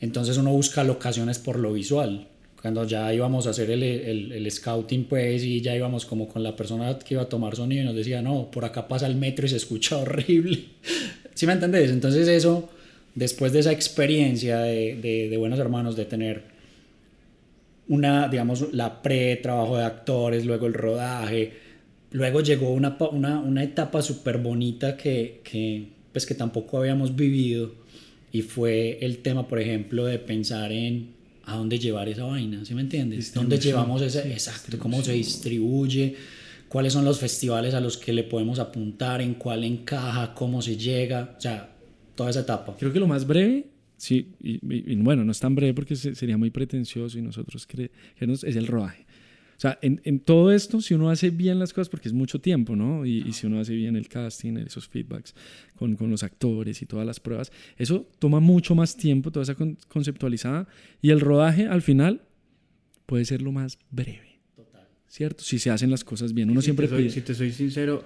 Entonces 0.00 0.36
uno 0.38 0.50
busca 0.50 0.82
locaciones 0.82 1.38
por 1.38 1.60
lo 1.60 1.72
visual. 1.72 2.26
Cuando 2.60 2.84
ya 2.84 3.14
íbamos 3.14 3.46
a 3.46 3.50
hacer 3.50 3.70
el, 3.70 3.84
el, 3.84 4.32
el, 4.32 4.50
scouting, 4.50 5.04
pues, 5.04 5.44
y 5.44 5.60
ya 5.60 5.76
íbamos 5.76 6.06
como 6.06 6.26
con 6.26 6.42
la 6.42 6.56
persona 6.56 6.98
que 6.98 7.14
iba 7.14 7.22
a 7.22 7.28
tomar 7.28 7.54
sonido 7.54 7.82
y 7.82 7.86
nos 7.86 7.94
decía, 7.94 8.20
no, 8.20 8.50
por 8.50 8.64
acá 8.64 8.88
pasa 8.88 9.06
el 9.06 9.14
metro 9.14 9.46
y 9.46 9.48
se 9.48 9.58
escucha 9.58 9.96
horrible. 9.98 10.64
¿Sí 11.34 11.46
me 11.46 11.52
entendés? 11.52 11.92
Entonces 11.92 12.26
eso, 12.26 12.68
después 13.14 13.52
de 13.52 13.60
esa 13.60 13.70
experiencia 13.70 14.58
de, 14.58 14.96
de, 14.96 15.28
de 15.28 15.36
buenos 15.36 15.60
hermanos, 15.60 15.94
de 15.94 16.04
tener 16.04 16.51
una, 17.88 18.28
digamos, 18.28 18.72
la 18.72 19.02
pre-trabajo 19.02 19.76
de 19.76 19.84
actores, 19.84 20.44
luego 20.44 20.66
el 20.66 20.74
rodaje, 20.74 21.52
luego 22.12 22.40
llegó 22.40 22.70
una, 22.72 22.96
una, 23.10 23.40
una 23.40 23.62
etapa 23.62 24.02
súper 24.02 24.38
bonita 24.38 24.96
que, 24.96 25.40
que, 25.44 25.88
pues 26.12 26.26
que 26.26 26.34
tampoco 26.34 26.78
habíamos 26.78 27.16
vivido 27.16 27.72
y 28.32 28.42
fue 28.42 28.98
el 29.02 29.18
tema, 29.18 29.46
por 29.46 29.60
ejemplo, 29.60 30.06
de 30.06 30.18
pensar 30.18 30.72
en 30.72 31.22
a 31.44 31.56
dónde 31.56 31.78
llevar 31.78 32.08
esa 32.08 32.24
vaina, 32.24 32.64
¿sí 32.64 32.74
me 32.74 32.82
entiendes? 32.82 33.34
¿Dónde 33.34 33.58
llevamos 33.58 34.00
ese, 34.00 34.32
exacto, 34.32 34.78
cómo 34.78 35.02
se 35.02 35.12
distribuye, 35.12 36.14
cuáles 36.68 36.92
son 36.92 37.04
los 37.04 37.18
festivales 37.18 37.74
a 37.74 37.80
los 37.80 37.96
que 37.96 38.12
le 38.12 38.22
podemos 38.22 38.58
apuntar, 38.58 39.20
en 39.20 39.34
cuál 39.34 39.64
encaja, 39.64 40.34
cómo 40.34 40.62
se 40.62 40.76
llega, 40.76 41.34
o 41.36 41.40
sea, 41.40 41.68
toda 42.14 42.30
esa 42.30 42.40
etapa. 42.40 42.76
Creo 42.78 42.92
que 42.92 43.00
lo 43.00 43.08
más 43.08 43.26
breve, 43.26 43.66
sí, 44.02 44.32
y, 44.40 44.54
y- 44.54 44.92
y 44.92 44.96
bueno, 44.96 45.24
no 45.24 45.30
es 45.32 45.38
tan 45.40 45.54
breve 45.54 45.74
porque 45.74 45.94
se- 45.96 46.14
sería 46.14 46.36
muy 46.36 46.50
pretencioso 46.50 47.18
y 47.18 47.22
nosotros 47.22 47.66
creemos, 47.66 48.42
es 48.44 48.56
el 48.56 48.66
rodaje. 48.66 49.06
O 49.56 49.60
sea, 49.62 49.78
en, 49.80 50.00
en 50.02 50.18
todo 50.18 50.50
esto, 50.50 50.80
si 50.80 50.92
uno 50.94 51.08
hace 51.08 51.30
bien 51.30 51.60
las 51.60 51.72
cosas, 51.72 51.88
porque 51.88 52.08
es 52.08 52.12
mucho 52.14 52.40
tiempo, 52.40 52.74
¿no? 52.74 53.06
Y, 53.06 53.18
y 53.28 53.32
si 53.32 53.46
uno 53.46 53.60
hace 53.60 53.74
bien 53.76 53.94
el 53.94 54.08
casting, 54.08 54.56
esos 54.56 54.88
feedbacks 54.88 55.36
con, 55.76 55.94
con 55.94 56.10
los 56.10 56.24
actores 56.24 56.82
y 56.82 56.86
todas 56.86 57.06
las 57.06 57.20
pruebas, 57.20 57.52
eso 57.76 58.08
toma 58.18 58.40
mucho 58.40 58.74
más 58.74 58.96
tiempo, 58.96 59.30
toda 59.30 59.44
esa 59.44 59.54
con- 59.54 59.78
conceptualizada. 59.86 60.66
Y 61.00 61.10
el 61.10 61.20
rodaje, 61.20 61.68
al 61.68 61.80
final, 61.82 62.22
puede 63.06 63.24
ser 63.24 63.40
lo 63.40 63.52
más 63.52 63.78
breve. 63.92 64.40
¿Cierto? 65.06 65.44
Si 65.44 65.58
se 65.60 65.70
hacen 65.70 65.90
las 65.90 66.02
cosas 66.02 66.32
bien. 66.32 66.50
Uno 66.50 66.60
Si 66.60 66.64
siempre 66.64 66.88
te 66.88 66.94
soy, 66.94 67.02
pide- 67.04 67.10
si 67.12 67.20
te 67.20 67.34
soy 67.34 67.52
sincero, 67.52 68.02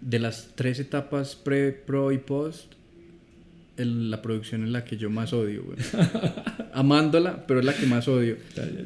de 0.00 0.18
las 0.18 0.52
tres 0.56 0.80
etapas 0.80 1.36
pre, 1.36 1.70
pro 1.70 2.10
y 2.10 2.18
post, 2.18 2.72
el- 3.76 4.10
la 4.10 4.22
producción 4.22 4.64
es 4.64 4.70
la 4.70 4.84
que 4.84 4.96
yo 4.96 5.10
más 5.10 5.32
odio, 5.32 5.64
güey. 5.64 5.78
Amándola, 6.72 7.46
pero 7.46 7.60
es 7.60 7.66
la 7.66 7.74
que 7.74 7.86
más 7.86 8.06
odio. 8.08 8.36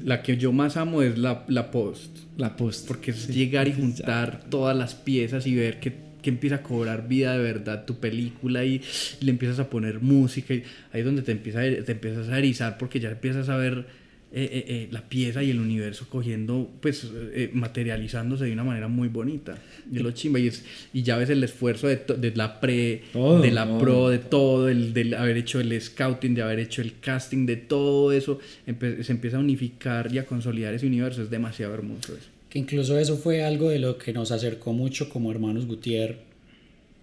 La 0.04 0.22
que 0.22 0.36
yo 0.36 0.52
más 0.52 0.76
amo 0.76 1.02
es 1.02 1.18
la, 1.18 1.44
la 1.48 1.70
post. 1.70 2.18
la 2.36 2.56
post. 2.56 2.86
Porque 2.86 3.10
es 3.10 3.28
llegar 3.28 3.68
y 3.68 3.72
juntar 3.72 4.44
todas 4.48 4.76
las 4.76 4.94
piezas 4.94 5.46
y 5.46 5.54
ver 5.54 5.80
que, 5.80 5.94
que 6.22 6.30
empieza 6.30 6.56
a 6.56 6.62
cobrar 6.62 7.08
vida 7.08 7.32
de 7.32 7.42
verdad 7.42 7.84
tu 7.84 7.98
película 7.98 8.64
y, 8.64 8.80
le 9.20 9.30
empiezas 9.30 9.58
a 9.58 9.68
poner 9.70 10.00
música 10.00 10.54
y 10.54 10.62
ahí 10.92 11.00
es 11.00 11.04
donde 11.04 11.22
te, 11.22 11.32
empieza, 11.32 11.60
te 11.60 11.92
empiezas 11.92 12.28
a 12.28 12.38
erizar 12.38 12.78
porque 12.78 13.00
ya 13.00 13.10
empiezas 13.10 13.48
a 13.48 13.56
ver 13.56 13.86
eh, 14.32 14.48
eh, 14.52 14.64
eh, 14.68 14.88
la 14.92 15.08
pieza 15.08 15.42
y 15.42 15.50
el 15.50 15.58
universo 15.58 16.06
cogiendo, 16.08 16.70
pues 16.80 17.10
eh, 17.14 17.50
materializándose 17.52 18.44
de 18.44 18.52
una 18.52 18.62
manera 18.62 18.86
muy 18.86 19.08
bonita. 19.08 19.58
Y 19.92 19.98
lo 19.98 20.12
chimba 20.12 20.38
y, 20.38 20.46
es, 20.46 20.64
y 20.92 21.02
ya 21.02 21.16
ves 21.16 21.30
el 21.30 21.42
esfuerzo 21.42 21.88
de, 21.88 21.96
to- 21.96 22.14
de 22.14 22.30
la 22.36 22.60
pre, 22.60 23.02
Todo, 23.12 23.40
de 23.40 23.50
la 23.50 23.66
todo. 23.66 23.78
pro, 23.80 24.08
de 24.08 24.18
todo, 24.18 24.68
el, 24.68 24.92
del 24.94 25.14
haber 25.14 25.36
hecho 25.36 25.58
el 25.60 25.80
scouting, 25.80 26.34
de 26.34 26.42
haber 26.42 26.60
hecho 26.60 26.80
el 26.80 27.00
casting, 27.00 27.44
de 27.46 27.56
todo 27.56 28.12
eso, 28.12 28.38
se 28.64 29.12
empieza 29.12 29.36
a 29.36 29.40
unificar 29.40 30.14
y 30.14 30.18
a 30.18 30.26
consolidar 30.26 30.74
ese 30.74 30.86
universo. 30.86 31.22
Es 31.22 31.30
demasiado 31.30 31.74
hermoso 31.74 32.14
eso. 32.16 32.28
Que 32.48 32.58
incluso 32.60 32.98
eso 32.98 33.16
fue 33.16 33.42
algo 33.44 33.68
de 33.70 33.78
lo 33.80 33.98
que 33.98 34.12
nos 34.12 34.30
acercó 34.32 34.72
mucho 34.72 35.08
como 35.08 35.30
hermanos 35.32 35.66
Gutiérrez, 35.66 36.18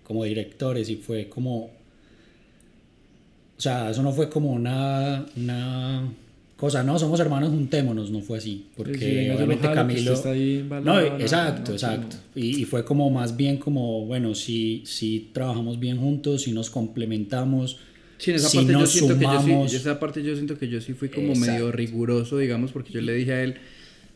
como 0.03 0.23
directores, 0.23 0.89
y 0.89 0.95
fue 0.95 1.27
como. 1.27 1.65
O 3.57 3.61
sea, 3.61 3.89
eso 3.89 4.03
no 4.03 4.11
fue 4.13 4.29
como 4.29 4.51
una, 4.53 5.25
una 5.35 6.07
cosa, 6.57 6.83
no, 6.83 6.97
somos 6.99 7.19
hermanos, 7.19 7.49
juntémonos, 7.51 8.09
no 8.11 8.19
fue 8.21 8.39
así. 8.39 8.65
Porque 8.75 8.97
Sí, 8.97 9.29
obviamente 9.29 9.69
Camilo. 9.71 10.13
está 10.13 10.31
ahí 10.31 10.67
no, 10.83 10.99
exacto, 10.99 11.69
no, 11.71 11.73
exacto. 11.75 12.17
Y, 12.35 12.61
y 12.61 12.65
fue 12.65 12.83
como 12.83 13.09
más 13.09 13.37
bien 13.37 13.57
como, 13.57 14.05
bueno, 14.05 14.35
si, 14.35 14.81
si 14.85 15.29
trabajamos 15.33 15.79
bien 15.79 15.97
juntos, 15.97 16.41
si 16.41 16.51
nos 16.51 16.69
complementamos. 16.69 17.79
Sí, 18.17 18.31
en 18.31 18.37
esa 18.37 18.49
si 18.49 18.57
parte 18.57 18.73
yo 18.73 18.85
siento 18.87 19.13
que 19.19 19.25
yo 19.25 19.39
sumamos. 19.41 19.71
sí, 19.71 19.77
esa 19.77 19.99
parte 19.99 20.23
yo 20.23 20.33
siento 20.33 20.57
que 20.57 20.67
yo 20.67 20.81
sí 20.81 20.93
fui 20.93 21.09
como 21.09 21.33
Exacto. 21.33 21.51
medio 21.51 21.71
riguroso, 21.71 22.37
digamos, 22.39 22.71
porque 22.71 22.91
yo 22.91 23.01
le 23.01 23.13
dije 23.13 23.33
a 23.33 23.43
él, 23.43 23.55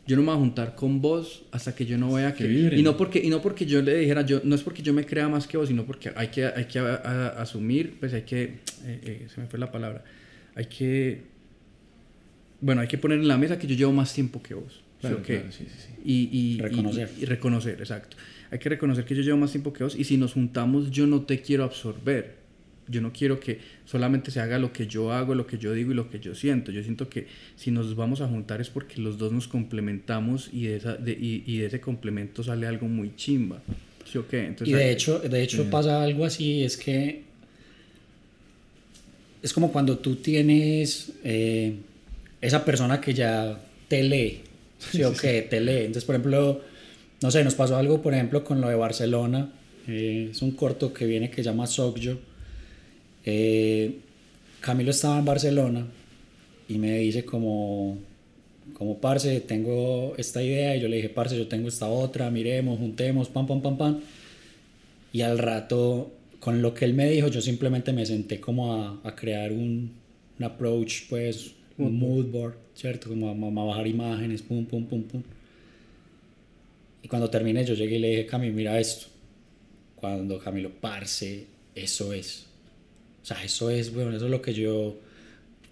yo 0.07 0.15
no 0.15 0.23
me 0.23 0.29
voy 0.29 0.37
a 0.37 0.39
juntar 0.39 0.75
con 0.75 0.99
vos 0.99 1.43
hasta 1.51 1.75
que 1.75 1.85
yo 1.85 1.95
no 1.99 2.11
vea 2.11 2.33
que, 2.33 2.71
y 2.75 2.81
no 2.81 2.97
porque 2.97 3.19
y 3.23 3.29
no 3.29 3.39
porque 3.43 3.67
yo 3.67 3.83
le 3.83 3.95
dijera, 3.97 4.25
yo 4.25 4.41
no 4.43 4.55
es 4.55 4.63
porque 4.63 4.81
yo 4.81 4.91
me 4.93 5.05
crea 5.05 5.29
más 5.29 5.45
que 5.45 5.57
vos, 5.57 5.67
sino 5.67 5.85
porque 5.85 6.11
hay 6.15 6.29
que 6.29 6.45
hay 6.45 6.65
que 6.65 6.79
a- 6.79 6.95
a- 6.95 7.27
asumir, 7.43 7.97
pues 7.99 8.11
hay 8.15 8.23
que 8.23 8.43
eh, 8.43 8.59
eh, 8.85 9.27
se 9.33 9.39
me 9.39 9.45
fue 9.45 9.59
la 9.59 9.71
palabra. 9.71 10.03
Hay 10.55 10.65
que 10.65 11.21
bueno, 12.61 12.81
hay 12.81 12.87
que 12.87 12.97
poner 12.97 13.19
en 13.19 13.27
la 13.27 13.37
mesa 13.37 13.57
que 13.59 13.67
yo 13.67 13.75
llevo 13.75 13.91
más 13.91 14.13
tiempo 14.13 14.41
que 14.41 14.53
vos. 14.53 14.73
¿sí 14.73 14.81
Claro, 15.01 15.17
o 15.17 15.21
qué? 15.23 15.35
claro, 15.39 15.51
sí, 15.51 15.65
sí. 15.65 15.89
Y, 16.05 16.29
y- 16.55 16.59
Reconocer. 16.59 17.09
Y, 17.19 17.23
y 17.23 17.25
reconocer, 17.25 17.79
exacto. 17.79 18.17
Hay 18.51 18.59
que 18.59 18.69
reconocer 18.69 19.03
que 19.05 19.15
yo 19.15 19.21
llevo 19.23 19.37
más 19.37 19.51
tiempo 19.51 19.73
que 19.73 19.83
vos 19.83 19.95
y 19.97 20.03
si 20.03 20.17
nos 20.17 20.33
juntamos 20.33 20.91
yo 20.91 21.07
no 21.07 21.21
te 21.21 21.41
quiero 21.41 21.63
absorber. 21.63 22.39
Yo 22.87 22.99
no 22.99 23.13
quiero 23.13 23.39
que 23.39 23.59
solamente 23.85 24.31
se 24.31 24.41
haga 24.41 24.59
lo 24.59 24.73
que 24.73 24.85
yo 24.85 25.13
hago, 25.13 25.33
lo 25.33 25.47
que 25.47 25.57
yo 25.57 25.71
digo 25.73 25.91
y 25.91 25.95
lo 25.95 26.09
que 26.09 26.19
yo 26.19 26.35
siento. 26.35 26.71
Yo 26.73 26.83
siento 26.83 27.07
que 27.07 27.27
si 27.55 27.71
nos 27.71 27.95
vamos 27.95 28.19
a 28.19 28.27
juntar 28.27 28.59
es 28.59 28.69
porque 28.69 28.99
los 28.99 29.17
dos 29.17 29.31
nos 29.31 29.47
complementamos 29.47 30.49
y 30.51 30.63
de, 30.65 30.75
esa, 30.75 30.97
de- 30.97 31.13
y, 31.13 31.43
y 31.45 31.57
de 31.59 31.67
ese 31.67 31.79
complemento 31.79 32.43
sale 32.43 32.67
algo 32.67 32.87
muy 32.87 33.15
chimba. 33.15 33.61
¿Sí 34.11 34.17
o 34.17 34.27
qué? 34.27 34.41
Entonces, 34.45 34.67
Y 34.67 34.73
de 34.77 34.83
hay- 34.83 34.91
hecho, 34.93 35.19
de 35.19 35.41
hecho 35.41 35.69
pasa 35.69 36.03
algo 36.03 36.25
así, 36.25 36.63
es 36.63 36.75
que 36.75 37.21
es 39.41 39.53
como 39.53 39.71
cuando 39.71 39.97
tú 39.97 40.15
tienes 40.17 41.13
eh, 41.23 41.75
esa 42.41 42.65
persona 42.65 42.99
que 42.99 43.13
ya 43.13 43.59
te 43.87 44.03
lee, 44.03 44.41
¿sí 44.79 45.03
o 45.03 45.13
qué? 45.13 45.41
Te 45.43 45.59
lee. 45.61 45.79
Entonces, 45.85 46.05
por 46.05 46.15
ejemplo, 46.15 46.61
no 47.21 47.31
sé, 47.31 47.43
nos 47.43 47.55
pasó 47.55 47.77
algo, 47.77 48.01
por 48.01 48.13
ejemplo, 48.13 48.43
con 48.43 48.61
lo 48.61 48.67
de 48.69 48.75
Barcelona. 48.75 49.51
eh, 49.87 50.29
es 50.31 50.41
un 50.41 50.51
corto 50.51 50.93
que 50.93 51.05
viene 51.05 51.29
que 51.29 51.37
se 51.37 51.43
llama 51.43 51.67
Sokjo. 51.67 52.17
Eh, 53.25 53.99
Camilo 54.59 54.91
estaba 54.91 55.19
en 55.19 55.25
Barcelona 55.25 55.87
y 56.67 56.77
me 56.77 56.97
dice 56.99 57.25
como, 57.25 57.97
como, 58.73 58.97
parce, 58.99 59.41
tengo 59.41 60.15
esta 60.17 60.41
idea. 60.43 60.75
Y 60.75 60.81
yo 60.81 60.87
le 60.87 60.97
dije, 60.97 61.09
parce, 61.09 61.37
yo 61.37 61.47
tengo 61.47 61.67
esta 61.67 61.87
otra, 61.89 62.29
miremos, 62.31 62.79
juntemos, 62.79 63.29
pam, 63.29 63.47
pam, 63.47 63.61
pam, 63.61 63.77
pam. 63.77 63.99
Y 65.13 65.21
al 65.21 65.37
rato, 65.37 66.11
con 66.39 66.61
lo 66.61 66.73
que 66.73 66.85
él 66.85 66.93
me 66.93 67.09
dijo, 67.09 67.27
yo 67.27 67.41
simplemente 67.41 67.91
me 67.93 68.05
senté 68.05 68.39
como 68.39 68.73
a, 68.75 68.99
a 69.03 69.15
crear 69.15 69.51
un, 69.51 69.91
un 70.39 70.45
approach, 70.45 71.03
pues, 71.09 71.51
un 71.85 71.97
mood 71.97 72.25
board, 72.27 72.55
¿cierto? 72.73 73.09
Como 73.09 73.29
a, 73.29 73.61
a 73.61 73.65
bajar 73.65 73.87
imágenes, 73.87 74.41
pum, 74.41 74.65
pum, 74.65 74.85
pum, 74.85 75.03
pum. 75.03 75.23
Y 77.03 77.07
cuando 77.07 77.29
terminé, 77.29 77.65
yo 77.65 77.73
llegué 77.73 77.97
y 77.97 77.99
le 77.99 78.09
dije, 78.09 78.25
Cami, 78.25 78.51
mira 78.51 78.79
esto. 78.79 79.07
Cuando 79.95 80.39
Camilo, 80.39 80.71
parce, 80.79 81.47
eso 81.75 82.13
es. 82.13 82.45
O 83.21 83.25
sea, 83.25 83.43
eso 83.43 83.69
es, 83.69 83.93
bueno, 83.93 84.15
eso 84.15 84.25
es 84.25 84.31
lo 84.31 84.41
que 84.41 84.53
yo, 84.53 84.97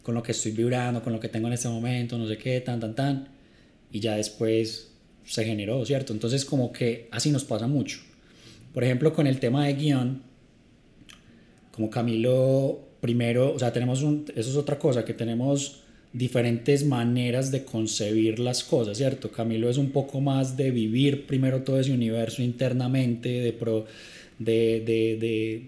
con 0.03 0.16
lo 0.16 0.24
que 0.24 0.32
estoy 0.32 0.51
vibrando, 0.51 1.03
con 1.03 1.14
lo 1.14 1.20
que 1.20 1.30
tengo 1.30 1.47
en 1.47 1.53
este 1.53 1.68
momento, 1.68 2.18
no 2.18 2.28
sé 2.28 2.38
qué, 2.38 2.62
tan, 2.62 2.80
tan, 2.80 2.95
tan. 2.95 3.28
Y 3.91 3.99
ya 3.99 4.16
después 4.16 4.91
se 5.24 5.45
generó, 5.45 5.86
¿cierto? 5.86 6.14
Entonces 6.14 6.45
como 6.45 6.72
que 6.72 7.07
así 7.12 7.32
nos 7.32 7.43
pasa 7.43 7.68
mucho. 7.68 7.99
Por 8.74 8.84
ejemplo, 8.84 9.14
con 9.14 9.26
el 9.28 9.39
tema 9.39 9.66
de 9.66 9.74
guion, 9.74 10.22
como 11.72 11.89
Camilo, 11.89 12.88
primero, 13.01 13.53
o 13.53 13.60
sea, 13.60 13.74
tenemos 13.74 14.03
un, 14.03 14.26
eso 14.36 14.49
es 14.49 14.55
otra 14.55 14.78
cosa, 14.78 15.05
que 15.05 15.14
tenemos 15.14 15.84
diferentes 16.14 16.84
maneras 16.86 17.51
de 17.51 17.64
concebir 17.64 18.39
las 18.39 18.64
cosas, 18.64 18.97
¿cierto? 18.97 19.32
Camilo 19.32 19.70
es 19.70 19.78
un 19.78 19.91
poco 19.91 20.20
más 20.22 20.57
de 20.57 20.72
vivir 20.72 21.28
primero 21.28 21.62
todo 21.62 21.80
ese 21.80 21.91
universo 21.91 22.41
internamente, 22.41 23.30
de, 23.30 23.53
pro, 23.53 23.86
de, 24.39 24.82
de, 24.86 25.18
de, 25.20 25.64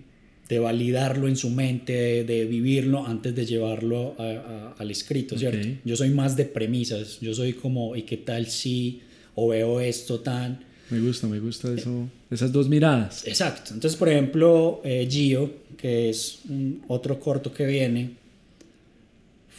de 0.50 0.60
validarlo 0.60 1.28
en 1.28 1.36
su 1.36 1.50
mente, 1.52 2.24
de, 2.24 2.46
vivirlo 2.46 3.06
antes 3.06 3.36
de 3.36 3.46
llevarlo 3.46 4.16
a- 4.18 4.24
a- 4.24 4.76
al 4.80 4.90
escrito, 4.90 5.38
¿cierto? 5.38 5.60
Ok. 5.68 5.76
Yo 5.86 5.96
soy 5.96 6.10
más 6.10 6.36
de 6.36 6.46
premisas, 6.46 7.20
yo 7.22 7.34
soy 7.36 7.54
como, 7.54 7.96
¿y 7.96 8.02
qué 8.02 8.18
tal 8.18 8.48
si? 8.48 9.02
O 9.36 9.50
veo 9.50 9.80
esto 9.80 10.20
tan... 10.22 10.60
Me 10.90 11.00
gusta, 11.00 11.26
me 11.28 11.40
gusta 11.40 11.72
eso, 11.74 12.10
esas 12.30 12.52
dos 12.52 12.68
miradas. 12.68 13.26
Exacto. 13.26 13.74
Entonces, 13.74 13.98
por 13.98 14.10
ejemplo, 14.10 14.82
eh, 14.84 15.08
Gio, 15.10 15.54
que 15.78 16.10
es 16.10 16.40
un 16.50 16.82
otro 16.90 17.18
corto 17.18 17.54
que 17.54 17.66
viene, 17.66 18.20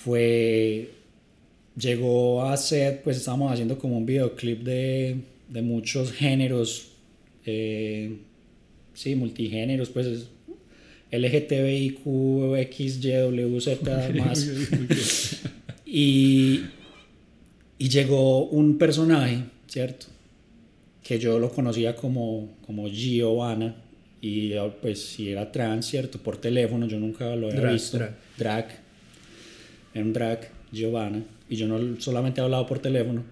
fue. 0.04 0.90
Llegó 1.76 2.44
a 2.44 2.56
ser, 2.56 3.02
pues 3.02 3.16
estábamos 3.16 3.50
haciendo 3.50 3.78
como 3.78 3.96
un 3.96 4.04
videoclip 4.04 4.62
de, 4.62 5.16
de 5.48 5.62
muchos 5.62 6.12
géneros, 6.12 6.88
eh, 7.46 8.18
sí, 8.92 9.14
multigéneros, 9.14 9.88
pues 9.88 10.06
es 10.06 10.26
LGTBIQ, 11.10 12.56
X, 12.58 13.02
Y, 13.02 13.10
W, 13.12 13.60
Z, 13.60 14.10
más. 14.16 14.48
Y, 15.86 16.60
y 17.78 17.88
llegó 17.88 18.46
un 18.46 18.78
personaje, 18.78 19.44
¿cierto? 19.66 20.06
Que 21.02 21.18
yo 21.18 21.38
lo 21.38 21.50
conocía 21.50 21.94
como, 21.96 22.56
como 22.66 22.88
Giovanna. 22.88 23.76
Y 24.20 24.52
pues 24.80 25.00
si 25.04 25.30
era 25.30 25.50
trans, 25.50 25.86
¿cierto? 25.86 26.18
Por 26.18 26.36
teléfono, 26.36 26.86
yo 26.86 26.98
nunca 26.98 27.34
lo 27.34 27.48
había 27.48 27.60
Drag, 27.60 27.72
visto. 27.72 27.98
drag. 27.98 28.16
Drag. 28.38 28.81
Era 29.94 30.04
un 30.04 30.12
drag, 30.12 30.48
Giovanna. 30.72 31.22
Y 31.48 31.56
yo 31.56 31.66
no 31.68 32.00
solamente 32.00 32.40
he 32.40 32.44
hablado 32.44 32.66
por 32.66 32.78
teléfono. 32.78 33.22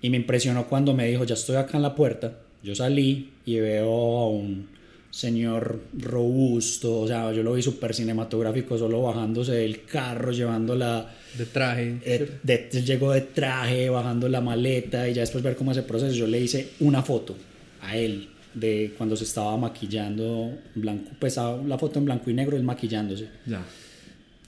Y 0.00 0.10
me 0.10 0.16
impresionó 0.16 0.66
cuando 0.66 0.94
me 0.94 1.06
dijo, 1.08 1.24
ya 1.24 1.34
estoy 1.34 1.56
acá 1.56 1.76
en 1.76 1.82
la 1.82 1.94
puerta. 1.94 2.38
Yo 2.62 2.74
salí 2.74 3.30
y 3.44 3.58
veo 3.60 3.90
a 3.90 4.28
un 4.28 4.68
señor 5.10 5.80
robusto, 5.98 7.00
o 7.00 7.06
sea, 7.06 7.30
yo 7.32 7.42
lo 7.42 7.52
vi 7.52 7.60
súper 7.62 7.94
cinematográfico, 7.94 8.78
solo 8.78 9.02
bajándose 9.02 9.52
del 9.52 9.84
carro, 9.84 10.32
llevando 10.32 10.74
la... 10.74 11.12
de 11.36 11.44
traje. 11.46 11.98
eh, 12.04 12.38
de- 12.42 12.68
llegó 12.82 13.12
de 13.12 13.20
traje, 13.20 13.90
bajando 13.90 14.26
la 14.28 14.40
maleta 14.40 15.06
y 15.08 15.12
ya 15.14 15.20
después 15.20 15.44
ver 15.44 15.54
cómo 15.56 15.72
es 15.72 15.76
el 15.76 15.84
proceso, 15.84 16.14
yo 16.14 16.26
le 16.26 16.40
hice 16.40 16.70
una 16.80 17.02
foto 17.02 17.36
a 17.82 17.94
él 17.96 18.28
de 18.54 18.94
cuando 18.96 19.14
se 19.16 19.24
estaba 19.24 19.54
maquillando, 19.58 20.50
blanco, 20.74 21.10
pues 21.18 21.36
la 21.36 21.76
foto 21.78 21.98
en 21.98 22.06
blanco 22.06 22.30
y 22.30 22.34
negro, 22.34 22.56
él 22.56 22.62
maquillándose. 22.62 23.28
Ya. 23.46 23.62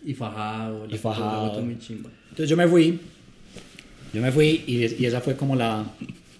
Y 0.05 0.15
fajado. 0.15 0.87
Y 0.89 0.99
fajado. 0.99 1.61
muy 1.63 1.79
chimba. 1.79 2.11
Entonces 2.25 2.49
yo 2.49 2.57
me 2.57 2.69
fui, 2.69 3.01
yo 4.13 4.21
me 4.21 4.31
fui 4.31 4.65
y, 4.67 5.03
y 5.03 5.07
esa 5.07 5.21
fue 5.21 5.37
como 5.37 5.57
la, 5.57 5.85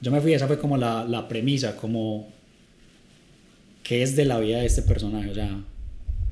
yo 0.01 0.11
me 0.11 0.21
fui, 0.21 0.35
esa 0.35 0.47
fue 0.47 0.59
como 0.59 0.77
la, 0.77 1.05
la 1.05 1.27
premisa, 1.27 1.77
como 1.77 2.29
qué 3.83 4.03
es 4.03 4.17
de 4.17 4.25
la 4.25 4.39
vida 4.41 4.61
de 4.61 4.67
este 4.67 4.83
personaje, 4.83 5.31
o 5.31 5.35
sea, 5.35 5.65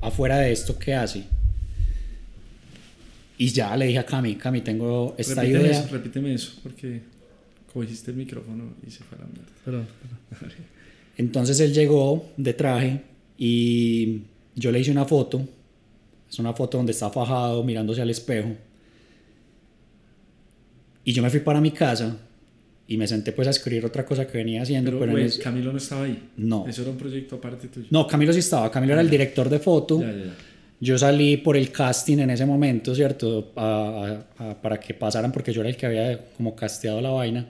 afuera 0.01 0.37
de 0.37 0.51
esto, 0.51 0.77
¿qué 0.77 0.93
hace? 0.93 1.23
Y 3.37 3.47
ya 3.47 3.75
le 3.77 3.87
dije 3.87 3.99
a 3.99 4.05
Cami, 4.05 4.35
Cami, 4.35 4.61
tengo 4.61 5.15
esta 5.17 5.41
repíteme 5.41 5.63
idea. 5.63 5.79
Eso, 5.79 5.89
repíteme 5.91 6.33
eso, 6.33 6.53
porque 6.61 7.01
cogiste 7.73 8.11
el 8.11 8.17
micrófono 8.17 8.75
y 8.85 8.91
se 8.91 9.03
fue 9.03 9.17
a 9.17 9.21
la 9.21 9.27
mierda. 9.27 9.51
Perdón, 9.65 9.87
perdón. 10.29 10.51
Entonces 11.17 11.59
él 11.59 11.73
llegó 11.73 12.29
de 12.37 12.53
traje 12.53 13.01
y 13.37 14.21
yo 14.55 14.71
le 14.71 14.79
hice 14.79 14.91
una 14.91 15.05
foto. 15.05 15.47
Es 16.33 16.39
una 16.39 16.51
foto 16.53 16.77
donde 16.77 16.93
está 16.93 17.11
fajado 17.11 17.63
mirándose 17.63 18.01
al 18.01 18.09
espejo. 18.09 18.49
Y 21.03 21.13
yo 21.13 21.21
me 21.21 21.29
fui 21.29 21.41
para 21.41 21.61
mi 21.61 21.69
casa 21.69 22.17
y 22.87 22.97
me 22.97 23.05
senté 23.07 23.33
pues 23.33 23.47
a 23.47 23.51
escribir 23.51 23.85
otra 23.85 24.03
cosa 24.03 24.25
que 24.25 24.39
venía 24.39 24.63
haciendo. 24.63 24.89
Pero, 24.89 24.99
Pero, 25.01 25.11
güey, 25.11 25.25
ese- 25.25 25.41
Camilo 25.43 25.71
no 25.71 25.77
estaba 25.77 26.05
ahí. 26.05 26.29
No. 26.37 26.65
Eso 26.67 26.81
era 26.81 26.89
un 26.89 26.97
proyecto 26.97 27.35
aparte 27.35 27.67
tuyo. 27.67 27.85
No, 27.91 28.07
Camilo 28.07 28.33
sí 28.33 28.39
estaba. 28.39 28.71
Camilo 28.71 28.93
era 28.93 29.01
el 29.03 29.11
director 29.11 29.47
de 29.47 29.59
foto. 29.59 30.01
Ya, 30.01 30.11
ya, 30.11 30.25
ya. 30.25 30.35
Yo 30.79 30.97
salí 30.97 31.37
por 31.37 31.55
el 31.55 31.71
casting 31.71 32.17
en 32.17 32.31
ese 32.31 32.47
momento, 32.47 32.95
¿cierto? 32.95 33.51
A- 33.55 34.25
a- 34.39 34.49
a- 34.51 34.61
para 34.61 34.79
que 34.79 34.95
pasaran, 34.95 35.31
porque 35.31 35.53
yo 35.53 35.61
era 35.61 35.69
el 35.69 35.77
que 35.77 35.85
había 35.85 36.19
como 36.35 36.55
casteado 36.55 36.99
la 36.99 37.11
vaina. 37.11 37.41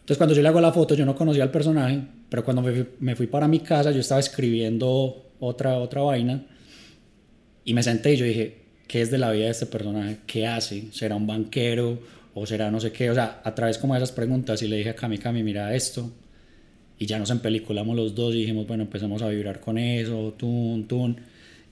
Entonces, 0.00 0.16
cuando 0.16 0.34
yo 0.34 0.42
le 0.42 0.48
hago 0.48 0.60
la 0.60 0.72
foto, 0.72 0.96
yo 0.96 1.06
no 1.06 1.14
conocía 1.14 1.44
al 1.44 1.52
personaje, 1.52 2.00
pero 2.28 2.42
cuando 2.44 2.60
me 2.60 2.86
me 2.98 3.14
fui 3.14 3.28
para 3.28 3.46
mi 3.46 3.60
casa, 3.60 3.92
yo 3.92 4.00
estaba 4.00 4.18
escribiendo 4.20 5.30
otra, 5.38 5.78
otra 5.78 6.02
vaina 6.02 6.44
y 7.70 7.74
me 7.74 7.84
senté 7.84 8.14
y 8.14 8.16
yo 8.16 8.24
dije, 8.24 8.56
¿qué 8.88 9.00
es 9.00 9.12
de 9.12 9.18
la 9.18 9.30
vida 9.30 9.44
de 9.44 9.52
este 9.52 9.66
personaje? 9.66 10.16
¿Qué 10.26 10.44
hace? 10.44 10.86
¿Será 10.90 11.14
un 11.14 11.28
banquero? 11.28 12.00
¿O 12.34 12.44
será 12.44 12.68
no 12.68 12.80
sé 12.80 12.90
qué? 12.90 13.10
O 13.10 13.14
sea, 13.14 13.40
a 13.44 13.54
través 13.54 13.78
como 13.78 13.94
de 13.94 13.98
esas 14.00 14.10
preguntas 14.10 14.60
y 14.62 14.66
le 14.66 14.76
dije 14.78 14.90
a 14.90 14.96
Cami, 14.96 15.18
Cami, 15.18 15.44
mira 15.44 15.72
esto. 15.72 16.10
Y 16.98 17.06
ya 17.06 17.16
nos 17.20 17.30
empeliculamos 17.30 17.94
los 17.96 18.16
dos 18.16 18.34
y 18.34 18.38
dijimos, 18.38 18.66
bueno, 18.66 18.82
empezamos 18.82 19.22
a 19.22 19.28
vibrar 19.28 19.60
con 19.60 19.78
eso, 19.78 20.34
tun, 20.36 20.88
tun. 20.88 21.16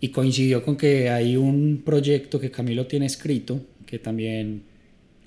Y 0.00 0.10
coincidió 0.10 0.64
con 0.64 0.76
que 0.76 1.10
hay 1.10 1.36
un 1.36 1.82
proyecto 1.84 2.38
que 2.38 2.52
Camilo 2.52 2.86
tiene 2.86 3.06
escrito, 3.06 3.60
que 3.84 3.98
también 3.98 4.62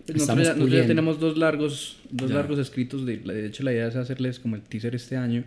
Nosotros, 0.07 0.47
ya, 0.47 0.53
nosotros 0.53 0.71
ya 0.71 0.87
tenemos 0.87 1.19
dos 1.19 1.37
largos, 1.37 1.97
dos 2.11 2.29
Ya. 2.29 2.37
largos 2.37 2.59
escritos. 2.59 3.05
De, 3.05 3.17
de 3.17 3.45
hecho, 3.47 3.63
la 3.63 3.73
idea 3.73 3.87
es 3.89 3.95
hacerles 3.97 4.39
como 4.39 4.55
el 4.55 4.61
teaser 4.61 4.95
este 4.95 5.17
año. 5.17 5.43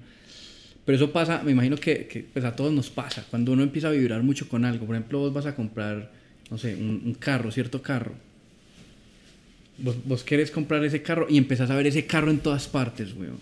Pero 0.85 0.97
eso 0.97 1.13
pasa, 1.13 1.43
me 1.43 1.53
imagino 1.53 1.77
que, 1.77 2.07
que, 2.07 2.25
pues 2.33 2.45
a 2.45 2.55
todos 2.55 2.73
nos 2.73 2.91
pasa. 2.91 3.25
Cuando 3.31 3.53
uno 3.53 3.63
empieza 3.63 3.89
a 3.89 3.91
vibrar 3.93 4.23
mucho 4.23 4.49
con 4.49 4.65
algo. 4.65 4.85
Por 4.87 4.97
ejemplo, 4.97 5.19
vos 5.19 5.33
vas 5.33 5.47
a 5.47 5.55
comprar, 5.55 6.11
no 6.51 6.59
sé, 6.59 6.75
un, 6.75 7.03
un 7.05 7.15
carro, 7.15 7.51
cierto 7.51 7.81
carro. 7.81 8.13
Vos, 9.79 9.97
vos 10.05 10.23
querés 10.23 10.51
comprar 10.51 10.85
ese 10.85 11.03
carro 11.03 11.27
y 11.29 11.37
empezás 11.37 11.71
a 11.71 11.75
ver 11.77 11.87
ese 11.87 12.07
carro 12.07 12.31
en 12.31 12.39
todas 12.39 12.69
partes, 12.69 13.13
weón. 13.15 13.39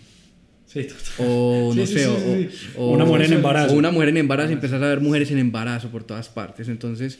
Sí, 0.65 0.85
total. 0.85 1.27
O 1.27 1.73
no 1.75 1.85
Sí, 1.85 1.93
sé, 1.93 1.99
sí, 1.99 2.05
o, 2.05 2.17
sí, 2.17 2.49
sí. 2.51 2.67
o- 2.77 2.91
Una 2.93 3.05
mujer 3.05 3.23
en 3.25 3.33
embarazo. 3.33 3.73
O 3.75 3.77
una 3.77 3.91
mujer 3.91 4.09
en 4.09 4.17
embarazo 4.17 4.49
y 4.49 4.53
empezás 4.53 4.81
a 4.81 4.87
ver 4.87 4.99
mujeres 5.01 5.29
en 5.29 5.37
embarazo 5.37 5.89
por 5.89 6.03
todas 6.03 6.29
partes. 6.29 6.67
Entonces, 6.69 7.19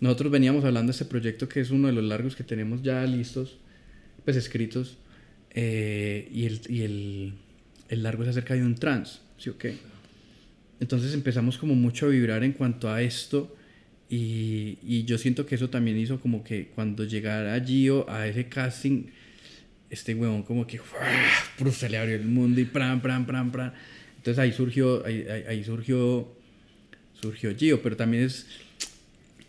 nosotros 0.00 0.32
veníamos 0.32 0.64
hablando 0.64 0.90
de 0.90 0.92
este 0.92 1.04
proyecto 1.04 1.46
que 1.48 1.60
es 1.60 1.70
uno 1.70 1.88
de 1.88 1.92
los 1.92 2.04
largos 2.04 2.34
que 2.36 2.44
tenemos 2.44 2.82
ya 2.82 3.04
listos, 3.04 3.58
pues 4.24 4.36
escritos. 4.36 4.96
eh, 5.50 6.28
y 6.32 6.46
el, 6.46 6.60
y 6.68 6.82
el, 6.82 7.32
el 7.90 8.02
largo 8.02 8.22
es 8.22 8.30
acerca 8.30 8.54
de 8.54 8.62
un 8.64 8.74
trans, 8.76 9.20
¿sí 9.38 9.50
o 9.50 9.58
qué? 9.58 9.76
Entonces 10.80 11.14
empezamos 11.14 11.56
como 11.58 11.74
mucho 11.74 12.06
a 12.06 12.08
vibrar 12.10 12.42
en 12.44 12.52
cuanto 12.52 12.90
a 12.90 13.02
esto. 13.02 13.54
Y, 14.10 14.78
y 14.86 15.04
yo 15.04 15.16
siento 15.18 15.46
que 15.46 15.54
eso 15.54 15.70
también 15.70 15.96
hizo 15.98 16.20
como 16.20 16.44
que 16.44 16.68
cuando 16.74 17.04
llegara 17.04 17.58
Gio 17.64 18.08
a 18.10 18.26
ese 18.26 18.48
casting, 18.48 19.04
este 19.90 20.14
huevón 20.14 20.42
como 20.42 20.66
que 20.66 20.78
¡fua! 20.78 21.70
se 21.72 21.88
le 21.88 21.96
abrió 21.98 22.16
el 22.16 22.26
mundo 22.26 22.60
y 22.60 22.64
pran, 22.64 23.00
pran, 23.00 23.26
pran, 23.26 23.50
pran. 23.50 23.72
Entonces 24.16 24.38
ahí 24.38 24.52
surgió, 24.52 25.04
ahí- 25.06 25.24
ahí 25.48 25.64
surgió, 25.64 26.28
surgió 27.20 27.54
Gio, 27.56 27.82
pero 27.82 27.96
también 27.96 28.24
es, 28.24 28.46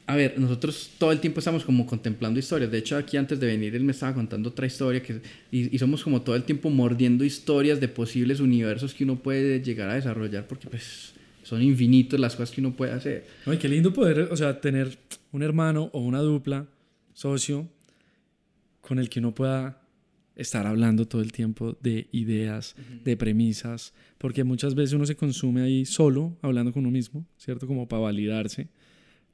a 0.07 0.15
ver, 0.15 0.39
nosotros 0.39 0.91
todo 0.97 1.11
el 1.11 1.19
tiempo 1.19 1.39
estamos 1.39 1.65
como 1.65 1.85
contemplando 1.85 2.39
historias. 2.39 2.71
De 2.71 2.77
hecho, 2.77 2.95
aquí 2.95 3.17
antes 3.17 3.39
de 3.39 3.47
venir 3.47 3.75
él 3.75 3.83
me 3.83 3.91
estaba 3.91 4.13
contando 4.13 4.49
otra 4.49 4.67
historia 4.67 5.01
que, 5.01 5.21
y, 5.51 5.75
y 5.75 5.79
somos 5.79 6.03
como 6.03 6.21
todo 6.21 6.35
el 6.35 6.43
tiempo 6.43 6.69
mordiendo 6.69 7.23
historias 7.23 7.79
de 7.79 7.87
posibles 7.87 8.39
universos 8.39 8.93
que 8.93 9.03
uno 9.03 9.17
puede 9.17 9.61
llegar 9.61 9.89
a 9.89 9.95
desarrollar 9.95 10.47
porque 10.47 10.67
pues 10.67 11.13
son 11.43 11.61
infinitos 11.61 12.19
las 12.19 12.35
cosas 12.35 12.53
que 12.53 12.61
uno 12.61 12.75
puede 12.75 12.91
hacer. 12.91 13.25
Ay, 13.45 13.57
qué 13.57 13.69
lindo 13.69 13.93
poder, 13.93 14.29
o 14.31 14.37
sea, 14.37 14.59
tener 14.61 14.97
un 15.31 15.43
hermano 15.43 15.89
o 15.93 15.99
una 16.01 16.19
dupla, 16.19 16.67
socio, 17.13 17.67
con 18.81 18.99
el 18.99 19.09
que 19.09 19.19
uno 19.19 19.33
pueda 19.33 19.81
estar 20.35 20.67
hablando 20.67 21.07
todo 21.07 21.21
el 21.21 21.31
tiempo 21.31 21.77
de 21.81 22.07
ideas, 22.11 22.75
de 23.03 23.15
premisas, 23.15 23.93
porque 24.17 24.43
muchas 24.43 24.75
veces 24.75 24.93
uno 24.93 25.05
se 25.05 25.15
consume 25.15 25.61
ahí 25.61 25.85
solo, 25.85 26.37
hablando 26.41 26.73
con 26.73 26.81
uno 26.81 26.91
mismo, 26.91 27.25
¿cierto? 27.37 27.67
Como 27.67 27.87
para 27.87 28.01
validarse, 28.01 28.67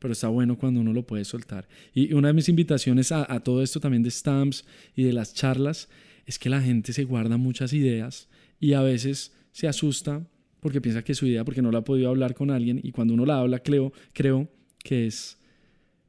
pero 0.02 0.14
está 0.14 0.30
bueno 0.30 0.58
cuando 0.58 0.82
uno 0.82 0.94
lo 0.94 1.06
puede 1.06 1.24
soltar. 1.26 1.68
Y 1.94 2.14
una 2.14 2.30
de 2.30 2.34
mis 2.34 2.50
invitaciones 2.50 3.12
a, 3.12 3.40
todo 3.42 3.62
esto 3.62 3.80
también 3.80 4.02
de 4.02 4.10
stamps 4.10 4.66
y 4.96 5.04
de 5.04 5.14
las 5.14 5.36
charlas 5.36 5.90
es 6.26 6.40
que 6.40 6.50
la 6.50 6.60
gente 6.60 6.92
se 6.92 7.04
guarda 7.04 7.38
muchas 7.38 7.72
ideas 7.72 8.28
y 8.60 8.74
a 8.74 8.82
veces 8.82 9.32
se 9.52 9.68
asusta 9.68 10.28
porque 10.60 10.82
piensa 10.82 11.04
que 11.04 11.14
su 11.14 11.28
idea, 11.28 11.46
porque 11.46 11.62
no 11.62 11.72
la 11.72 11.80
ha 11.80 11.84
podido 11.84 12.10
hablar 12.10 12.34
con 12.34 12.50
alguien 12.50 12.80
y 12.82 12.92
cuando 12.92 13.14
uno 13.14 13.28
la 13.28 13.38
habla, 13.38 13.60
creo, 13.60 13.94
creo 14.12 14.50
que 14.84 15.06
es 15.06 15.38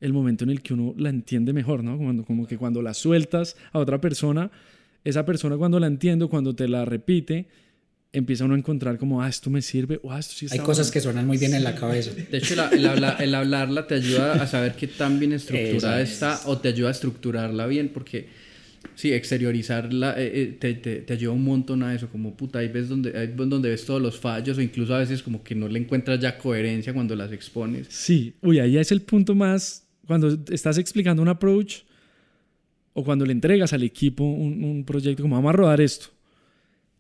el 0.01 0.14
momento 0.14 0.45
en 0.45 0.51
el 0.51 0.62
que 0.62 0.72
uno 0.72 0.95
la 0.97 1.11
entiende 1.11 1.53
mejor, 1.53 1.84
¿no? 1.84 1.99
Cuando, 1.99 2.24
como 2.24 2.47
que 2.47 2.57
cuando 2.57 2.80
la 2.80 2.95
sueltas 2.95 3.57
a 3.72 3.78
otra 3.78 4.01
persona, 4.01 4.51
esa 5.05 5.26
persona 5.26 5.59
cuando 5.59 5.78
la 5.78 5.86
entiende, 5.86 6.26
cuando 6.28 6.55
te 6.55 6.66
la 6.66 6.86
repite, 6.86 7.47
empieza 8.12 8.44
uno 8.44 8.54
a 8.54 8.58
encontrar 8.58 8.98
como, 8.98 9.22
ah, 9.22 9.28
esto 9.28 9.48
me 9.48 9.62
sirve, 9.62 9.98
o 10.02 10.12
ah, 10.12 10.18
esto 10.18 10.34
sí 10.34 10.44
está 10.46 10.56
hay 10.60 10.66
cosas 10.66 10.86
bueno". 10.88 10.92
que 10.92 11.00
suenan 11.00 11.26
muy 11.26 11.38
bien 11.38 11.54
en 11.54 11.64
la 11.64 11.74
cabeza. 11.74 12.10
De 12.12 12.38
hecho, 12.38 12.54
la- 12.56 12.68
el, 12.68 12.84
habla- 12.86 13.16
el 13.20 13.34
hablarla 13.34 13.86
te 13.86 13.94
ayuda 13.94 14.34
a 14.42 14.46
saber 14.46 14.74
qué 14.76 14.86
tan 14.86 15.18
bien 15.18 15.32
estructurada 15.32 16.00
Exacto. 16.00 16.42
está 16.42 16.50
o 16.50 16.58
te 16.58 16.68
ayuda 16.68 16.88
a 16.88 16.92
estructurarla 16.92 17.66
bien 17.66 17.88
porque, 17.88 18.28
sí, 18.94 19.12
exteriorizarla 19.12 20.14
eh, 20.20 20.30
eh, 20.42 20.56
te, 20.60 20.74
te, 20.74 20.96
te 20.96 21.12
ayuda 21.14 21.32
un 21.32 21.42
montón 21.44 21.82
a 21.82 21.94
eso, 21.94 22.08
como 22.08 22.36
puta, 22.36 22.58
ahí 22.58 22.68
ves 22.68 22.88
donde, 22.90 23.16
ahí 23.18 23.28
ves 23.28 23.48
donde 23.48 23.70
ves 23.70 23.84
todos 23.86 24.02
los 24.02 24.18
fallos 24.18 24.58
o 24.58 24.60
incluso 24.60 24.94
a 24.94 24.98
veces 24.98 25.22
como 25.22 25.42
que 25.42 25.54
no 25.54 25.66
le 25.68 25.78
encuentras 25.78 26.20
ya 26.20 26.36
coherencia 26.36 26.92
cuando 26.92 27.16
las 27.16 27.32
expones. 27.32 27.86
Sí, 27.88 28.34
uy, 28.42 28.58
ahí 28.58 28.76
es 28.76 28.92
el 28.92 29.00
punto 29.02 29.34
más, 29.34 29.86
cuando 30.06 30.36
estás 30.50 30.76
explicando 30.76 31.22
un 31.22 31.28
approach 31.28 31.76
o 32.92 33.02
cuando 33.04 33.24
le 33.24 33.32
entregas 33.32 33.72
al 33.72 33.82
equipo 33.84 34.22
un, 34.24 34.62
un 34.64 34.84
proyecto, 34.84 35.22
como 35.22 35.36
vamos 35.36 35.48
a 35.48 35.52
rodar 35.52 35.80
esto, 35.80 36.08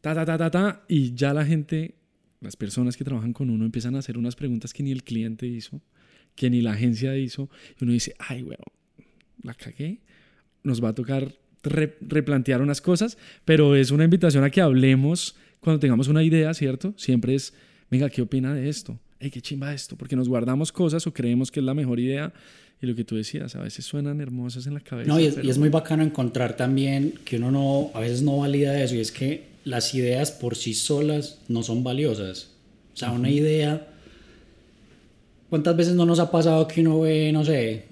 ta, 0.02 0.14
ta, 0.14 0.26
ta, 0.26 0.36
ta, 0.36 0.50
ta, 0.50 0.84
y 0.88 1.14
ya 1.14 1.32
la 1.32 1.46
gente, 1.46 1.94
las 2.42 2.56
personas 2.56 2.96
que 2.98 3.04
trabajan 3.04 3.32
con 3.32 3.48
uno 3.48 3.64
empiezan 3.64 3.96
a 3.96 4.00
hacer 4.00 4.18
unas 4.18 4.36
preguntas 4.36 4.74
que 4.74 4.82
ni 4.82 4.92
el 4.92 5.02
cliente 5.04 5.46
hizo, 5.46 5.80
que 6.34 6.50
ni 6.50 6.60
la 6.60 6.72
agencia 6.72 7.16
hizo, 7.16 7.48
y 7.80 7.84
uno 7.84 7.92
dice, 7.94 8.14
ay, 8.18 8.42
weón, 8.42 8.58
la 9.42 9.54
cagué, 9.54 10.00
nos 10.62 10.82
va 10.84 10.90
a 10.90 10.94
tocar 10.94 11.32
re- 11.62 11.96
replantear 12.00 12.60
unas 12.62 12.80
cosas, 12.80 13.16
pero 13.44 13.74
es 13.76 13.90
una 13.90 14.04
invitación 14.04 14.44
a 14.44 14.50
que 14.50 14.60
hablemos 14.60 15.36
cuando 15.60 15.80
tengamos 15.80 16.08
una 16.08 16.22
idea, 16.22 16.52
¿cierto? 16.54 16.92
Siempre 16.96 17.34
es, 17.34 17.54
venga, 17.90 18.10
¿qué 18.10 18.22
opina 18.22 18.54
de 18.54 18.68
esto? 18.68 18.98
Hey, 19.20 19.30
qué 19.30 19.40
chimba 19.40 19.72
esto, 19.72 19.96
porque 19.96 20.16
nos 20.16 20.28
guardamos 20.28 20.72
cosas 20.72 21.06
o 21.06 21.12
creemos 21.14 21.50
que 21.52 21.60
es 21.60 21.64
la 21.66 21.74
mejor 21.74 22.00
idea 22.00 22.32
y 22.80 22.86
lo 22.86 22.96
que 22.96 23.04
tú 23.04 23.14
decías, 23.14 23.54
a 23.54 23.62
veces 23.62 23.84
suenan 23.84 24.20
hermosas 24.20 24.66
en 24.66 24.74
la 24.74 24.80
cabeza. 24.80 25.08
No, 25.08 25.20
y 25.20 25.26
es, 25.26 25.34
pero- 25.36 25.46
y 25.46 25.50
es 25.50 25.58
muy 25.58 25.68
bacano 25.68 26.02
encontrar 26.02 26.56
también 26.56 27.14
que 27.24 27.36
uno 27.36 27.52
no, 27.52 27.90
a 27.94 28.00
veces 28.00 28.22
no 28.22 28.38
valida 28.38 28.82
eso, 28.82 28.96
y 28.96 29.00
es 29.00 29.12
que 29.12 29.51
las 29.64 29.94
ideas 29.94 30.30
por 30.32 30.56
sí 30.56 30.74
solas 30.74 31.38
no 31.48 31.62
son 31.62 31.84
valiosas. 31.84 32.48
O 32.94 32.96
sea, 32.96 33.12
una 33.12 33.30
idea. 33.30 33.86
¿Cuántas 35.50 35.76
veces 35.76 35.94
no 35.94 36.06
nos 36.06 36.18
ha 36.18 36.30
pasado 36.30 36.66
que 36.66 36.80
uno 36.80 37.00
ve, 37.00 37.30
no 37.32 37.44
sé, 37.44 37.84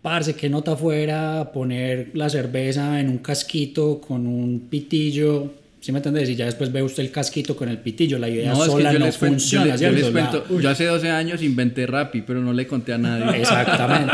parce, 0.00 0.34
que 0.34 0.48
nota 0.48 0.76
fuera 0.76 1.50
poner 1.52 2.10
la 2.14 2.30
cerveza 2.30 2.98
en 3.00 3.08
un 3.10 3.18
casquito 3.18 4.00
con 4.00 4.26
un 4.26 4.68
pitillo? 4.70 5.52
¿Sí 5.80 5.90
me 5.92 5.98
entendés? 5.98 6.28
Y 6.30 6.36
ya 6.36 6.46
después 6.46 6.70
ve 6.72 6.80
usted 6.82 7.02
el 7.02 7.10
casquito 7.10 7.56
con 7.56 7.68
el 7.68 7.78
pitillo. 7.78 8.16
La 8.18 8.28
idea 8.28 8.52
es 8.52 8.58
que 8.58 8.64
sola 8.66 8.92
yo 8.92 8.98
no 9.00 9.06
les 9.06 9.16
cuen- 9.20 9.20
yo 9.20 9.28
funciona, 9.32 9.64
les- 9.66 9.80
yo 9.80 9.90
les 9.90 10.10
cuento, 10.10 10.60
yo 10.60 10.70
hace 10.70 10.84
12 10.86 11.10
años 11.10 11.42
inventé 11.42 11.86
Rappi, 11.86 12.22
pero 12.22 12.40
no 12.40 12.52
le 12.52 12.66
conté 12.66 12.92
a 12.92 12.98
nadie. 12.98 13.40
Exactamente. 13.40 14.12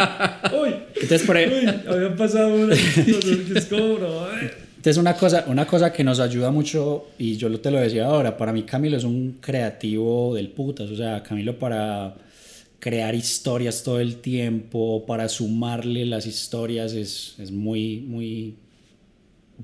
Uy, 0.60 0.70
Entonces, 0.94 1.22
por 1.26 1.36
ahí- 1.36 1.46
uy, 1.46 1.68
habían 1.94 2.16
pasado 2.16 2.54
unas 2.54 2.78
Entonces 4.78 4.96
una 4.96 5.16
cosa, 5.16 5.44
una 5.48 5.66
cosa 5.66 5.92
que 5.92 6.04
nos 6.04 6.20
ayuda 6.20 6.52
mucho, 6.52 7.08
y 7.18 7.36
yo 7.36 7.50
te 7.60 7.68
lo 7.72 7.80
decía 7.80 8.06
ahora, 8.06 8.36
para 8.36 8.52
mí 8.52 8.62
Camilo 8.62 8.96
es 8.96 9.02
un 9.02 9.38
creativo 9.40 10.36
del 10.36 10.50
putas, 10.50 10.88
o 10.88 10.94
sea, 10.96 11.20
Camilo 11.20 11.58
para 11.58 12.14
crear 12.78 13.12
historias 13.12 13.82
todo 13.82 13.98
el 13.98 14.18
tiempo, 14.18 15.04
para 15.04 15.28
sumarle 15.28 16.06
las 16.06 16.26
historias 16.26 16.92
es, 16.92 17.34
es 17.40 17.50
muy, 17.50 18.02
muy 18.02 18.54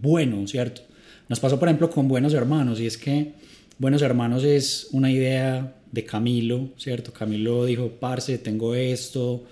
bueno, 0.03 0.45
¿cierto? 0.49 0.83
Nos 1.29 1.39
pasó, 1.39 1.61
por 1.61 1.69
ejemplo, 1.69 1.89
con 1.91 2.09
Buenos 2.09 2.35
Hermanos, 2.35 2.81
y 2.81 2.87
es 2.87 2.99
que 2.99 3.35
Buenos 3.79 4.03
Hermanos 4.03 4.43
es 4.43 4.89
una 4.91 5.13
idea 5.13 5.77
de 5.93 6.05
Camilo, 6.05 6.71
¿cierto? 6.77 7.13
Camilo 7.13 7.65
dijo, 7.67 7.89
parce, 8.01 8.39
tengo 8.39 8.75
esto. 8.75 9.45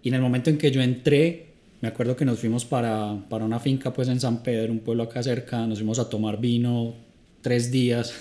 Y 0.00 0.10
en 0.10 0.14
el 0.14 0.20
momento 0.20 0.48
en 0.48 0.58
que 0.58 0.70
yo 0.70 0.80
entré, 0.80 1.51
me 1.82 1.88
acuerdo 1.88 2.16
que 2.16 2.24
nos 2.24 2.38
fuimos 2.38 2.64
para, 2.64 3.16
para 3.28 3.44
una 3.44 3.60
finca 3.60 3.92
pues 3.92 4.08
en 4.08 4.18
San 4.18 4.42
Pedro, 4.42 4.72
un 4.72 4.80
pueblo 4.80 5.02
acá 5.02 5.22
cerca, 5.22 5.66
nos 5.66 5.78
fuimos 5.78 5.98
a 5.98 6.08
tomar 6.08 6.40
vino 6.40 6.94
tres 7.42 7.70
días 7.70 8.14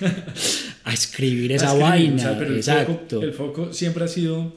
a 0.84 0.92
escribir 0.92 1.50
esa 1.52 1.72
vaina. 1.72 2.38
el 2.38 2.56
Exacto. 2.56 3.16
Foco, 3.16 3.22
el 3.22 3.32
foco 3.32 3.72
siempre 3.72 4.04
ha 4.04 4.08
sido 4.08 4.52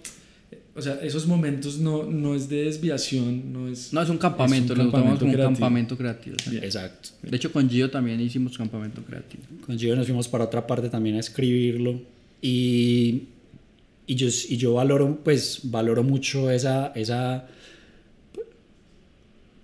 o 0.79 0.81
sea, 0.81 0.97
esos 1.01 1.27
momentos 1.27 1.77
no, 1.77 2.03
no 2.03 2.35
es 2.35 2.47
de 2.47 2.63
desviación, 2.63 3.51
no 3.51 3.67
es... 3.67 3.91
No, 3.91 4.01
es 4.01 4.09
un 4.09 4.17
campamento, 4.17 4.71
es 4.71 4.79
un 4.79 4.85
lo 4.85 4.91
tomamos 4.91 5.19
como 5.19 5.31
campamento 5.31 5.49
un 5.49 5.53
campamento 5.55 5.97
creativo. 5.97 6.37
Exacto. 6.61 7.09
De 7.21 7.35
hecho, 7.35 7.51
con 7.51 7.69
Gio 7.69 7.91
también 7.91 8.21
hicimos 8.21 8.57
campamento 8.57 9.01
creativo. 9.01 9.43
Con 9.65 9.77
Gio 9.77 9.93
nos 9.97 10.05
fuimos 10.05 10.29
para 10.29 10.45
otra 10.45 10.65
parte 10.65 10.89
también 10.89 11.17
a 11.17 11.19
escribirlo. 11.19 11.99
Y, 12.41 13.23
y, 14.07 14.15
yo, 14.15 14.27
y 14.27 14.55
yo 14.55 14.75
valoro, 14.75 15.19
pues, 15.21 15.61
valoro 15.63 16.03
mucho 16.03 16.49
esa, 16.49 16.93
esa... 16.95 17.47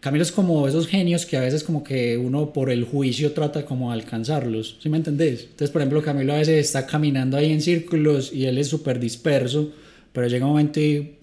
Camilo 0.05 0.21
es 0.21 0.31
como 0.31 0.67
esos 0.67 0.87
genios 0.87 1.25
que 1.25 1.35
a 1.35 1.41
veces 1.41 1.63
como 1.63 1.83
que 1.83 2.15
uno 2.15 2.53
por 2.53 2.69
el 2.69 2.83
juicio 2.83 3.31
trata 3.31 3.65
como 3.65 3.89
de 3.89 3.95
alcanzarlos, 3.99 4.77
¿sí 4.79 4.87
me 4.87 4.97
entendés? 4.97 5.45
Entonces, 5.45 5.71
por 5.71 5.81
ejemplo, 5.81 6.03
Camilo 6.03 6.33
a 6.33 6.37
veces 6.37 6.63
está 6.63 6.85
caminando 6.85 7.37
ahí 7.37 7.51
en 7.51 7.59
círculos 7.59 8.31
y 8.31 8.45
él 8.45 8.59
es 8.59 8.67
súper 8.67 8.99
disperso 8.99 9.71
pero 10.15 10.27
llega 10.27 10.45
un 10.45 10.51
momento 10.51 10.79
y 10.79 11.15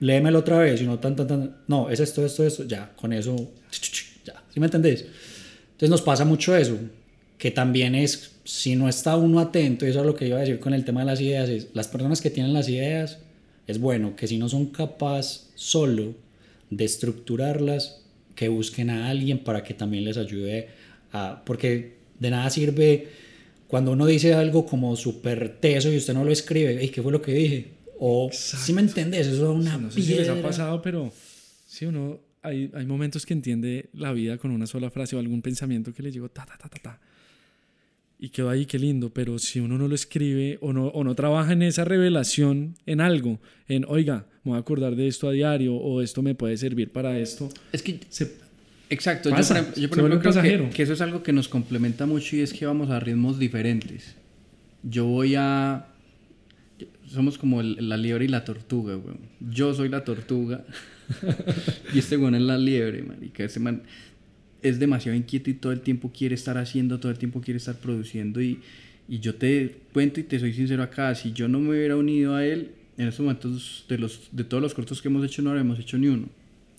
léemelo 0.00 0.40
otra 0.40 0.58
vez 0.58 0.82
y 0.82 0.84
no 0.84 0.98
tan, 0.98 1.14
tan, 1.14 1.28
tan, 1.28 1.56
no, 1.68 1.88
es 1.88 2.00
esto, 2.00 2.26
esto, 2.26 2.44
esto, 2.44 2.64
ya, 2.64 2.90
con 2.96 3.12
eso, 3.12 3.36
ya, 4.24 4.42
¿sí 4.52 4.58
me 4.58 4.66
entendés? 4.66 5.04
Entonces 5.72 5.90
nos 5.90 6.02
pasa 6.02 6.24
mucho 6.24 6.56
eso, 6.56 6.76
que 7.38 7.52
también 7.52 7.94
es, 7.94 8.32
si 8.42 8.74
no 8.74 8.88
está 8.88 9.16
uno 9.16 9.38
atento, 9.38 9.86
y 9.86 9.90
eso 9.90 10.00
es 10.00 10.06
lo 10.06 10.16
que 10.16 10.26
iba 10.26 10.38
a 10.38 10.40
decir 10.40 10.58
con 10.58 10.74
el 10.74 10.84
tema 10.84 11.00
de 11.00 11.06
las 11.06 11.20
ideas, 11.20 11.48
es 11.48 11.68
las 11.74 11.86
personas 11.86 12.20
que 12.20 12.30
tienen 12.30 12.52
las 12.52 12.68
ideas, 12.68 13.18
es 13.68 13.78
bueno 13.78 14.16
que 14.16 14.26
si 14.26 14.36
no 14.36 14.48
son 14.48 14.66
capaces 14.66 15.50
solo 15.54 16.14
de 16.70 16.84
estructurarlas, 16.84 18.00
que 18.40 18.48
busquen 18.48 18.88
a 18.88 19.10
alguien 19.10 19.40
para 19.40 19.62
que 19.62 19.74
también 19.74 20.02
les 20.02 20.16
ayude 20.16 20.70
a, 21.12 21.42
porque 21.44 21.98
de 22.18 22.30
nada 22.30 22.48
sirve 22.48 23.06
cuando 23.66 23.92
uno 23.92 24.06
dice 24.06 24.32
algo 24.32 24.64
como 24.64 24.96
súper 24.96 25.58
teso 25.60 25.92
y 25.92 25.98
usted 25.98 26.14
no 26.14 26.24
lo 26.24 26.32
escribe, 26.32 26.82
¿y 26.82 26.88
qué 26.88 27.02
fue 27.02 27.12
lo 27.12 27.20
que 27.20 27.34
dije? 27.34 27.72
O, 27.98 28.30
si 28.32 28.72
me 28.72 28.80
entiendes, 28.80 29.26
eso 29.26 29.52
es 29.52 29.58
una 29.60 29.76
no 29.76 29.90
sé 29.90 30.00
si 30.00 30.14
les 30.14 30.26
ha 30.30 30.40
pasado, 30.40 30.80
pero 30.80 31.12
si 31.66 31.84
uno, 31.84 32.18
hay, 32.40 32.70
hay 32.72 32.86
momentos 32.86 33.26
que 33.26 33.34
entiende 33.34 33.90
la 33.92 34.10
vida 34.14 34.38
con 34.38 34.52
una 34.52 34.66
sola 34.66 34.90
frase 34.90 35.16
o 35.16 35.18
algún 35.18 35.42
pensamiento 35.42 35.92
que 35.92 36.02
le 36.02 36.10
llegó 36.10 36.30
ta, 36.30 36.46
ta, 36.46 36.56
ta, 36.56 36.70
ta, 36.70 36.78
ta. 36.78 37.00
Y 38.18 38.30
quedó 38.30 38.48
ahí, 38.48 38.64
qué 38.64 38.78
lindo, 38.78 39.12
pero 39.12 39.38
si 39.38 39.60
uno 39.60 39.76
no 39.76 39.86
lo 39.86 39.94
escribe 39.94 40.56
o 40.62 40.72
no, 40.72 40.86
o 40.86 41.04
no 41.04 41.14
trabaja 41.14 41.52
en 41.52 41.60
esa 41.60 41.84
revelación, 41.84 42.74
en 42.86 43.02
algo, 43.02 43.38
en, 43.68 43.84
oiga, 43.86 44.24
me 44.44 44.50
voy 44.50 44.56
a 44.56 44.60
acordar 44.60 44.96
de 44.96 45.06
esto 45.06 45.28
a 45.28 45.32
diario 45.32 45.74
o 45.74 46.00
esto 46.00 46.22
me 46.22 46.34
puede 46.34 46.56
servir 46.56 46.90
para 46.90 47.18
esto. 47.18 47.48
Es 47.72 47.82
que... 47.82 48.00
exacto, 48.88 49.30
yo 49.30 49.36
por, 49.36 49.74
yo 49.74 49.88
por 49.88 49.98
ejemplo 49.98 50.32
creo 50.32 50.70
que, 50.70 50.76
que 50.76 50.82
eso 50.82 50.92
es 50.94 51.00
algo 51.00 51.22
que 51.22 51.32
nos 51.32 51.48
complementa 51.48 52.06
mucho 52.06 52.36
y 52.36 52.40
es 52.40 52.52
que 52.52 52.66
vamos 52.66 52.90
a 52.90 53.00
ritmos 53.00 53.38
diferentes. 53.38 54.14
Yo 54.82 55.04
voy 55.06 55.34
a 55.34 55.86
somos 57.10 57.38
como 57.38 57.62
la 57.62 57.96
liebre 57.96 58.24
y 58.24 58.28
la 58.28 58.44
tortuga, 58.44 58.94
güey. 58.94 59.16
Yo 59.40 59.74
soy 59.74 59.88
la 59.88 60.04
tortuga 60.04 60.64
y 61.94 61.98
este 61.98 62.16
güey 62.16 62.34
es 62.34 62.40
la 62.40 62.56
liebre, 62.56 63.02
marica. 63.02 63.44
Ese 63.44 63.58
man 63.58 63.82
es 64.62 64.78
demasiado 64.78 65.16
inquieto 65.16 65.50
y 65.50 65.54
todo 65.54 65.72
el 65.72 65.80
tiempo 65.80 66.12
quiere 66.16 66.34
estar 66.34 66.56
haciendo, 66.56 67.00
todo 67.00 67.10
el 67.10 67.18
tiempo 67.18 67.40
quiere 67.40 67.58
estar 67.58 67.76
produciendo 67.76 68.40
y, 68.40 68.60
y 69.08 69.18
yo 69.18 69.34
te 69.34 69.76
cuento 69.92 70.20
y 70.20 70.22
te 70.22 70.38
soy 70.38 70.52
sincero 70.52 70.82
acá, 70.82 71.14
si 71.14 71.32
yo 71.32 71.48
no 71.48 71.58
me 71.58 71.70
hubiera 71.70 71.96
unido 71.96 72.36
a 72.36 72.46
él, 72.46 72.70
en 73.00 73.08
estos 73.08 73.24
momentos 73.24 73.84
de, 73.88 73.98
los, 73.98 74.28
de 74.30 74.44
todos 74.44 74.62
los 74.62 74.74
cortos 74.74 75.00
que 75.00 75.08
hemos 75.08 75.24
hecho 75.24 75.42
no 75.42 75.50
habríamos 75.50 75.78
hecho 75.78 75.96
ni 75.98 76.08
uno. 76.08 76.28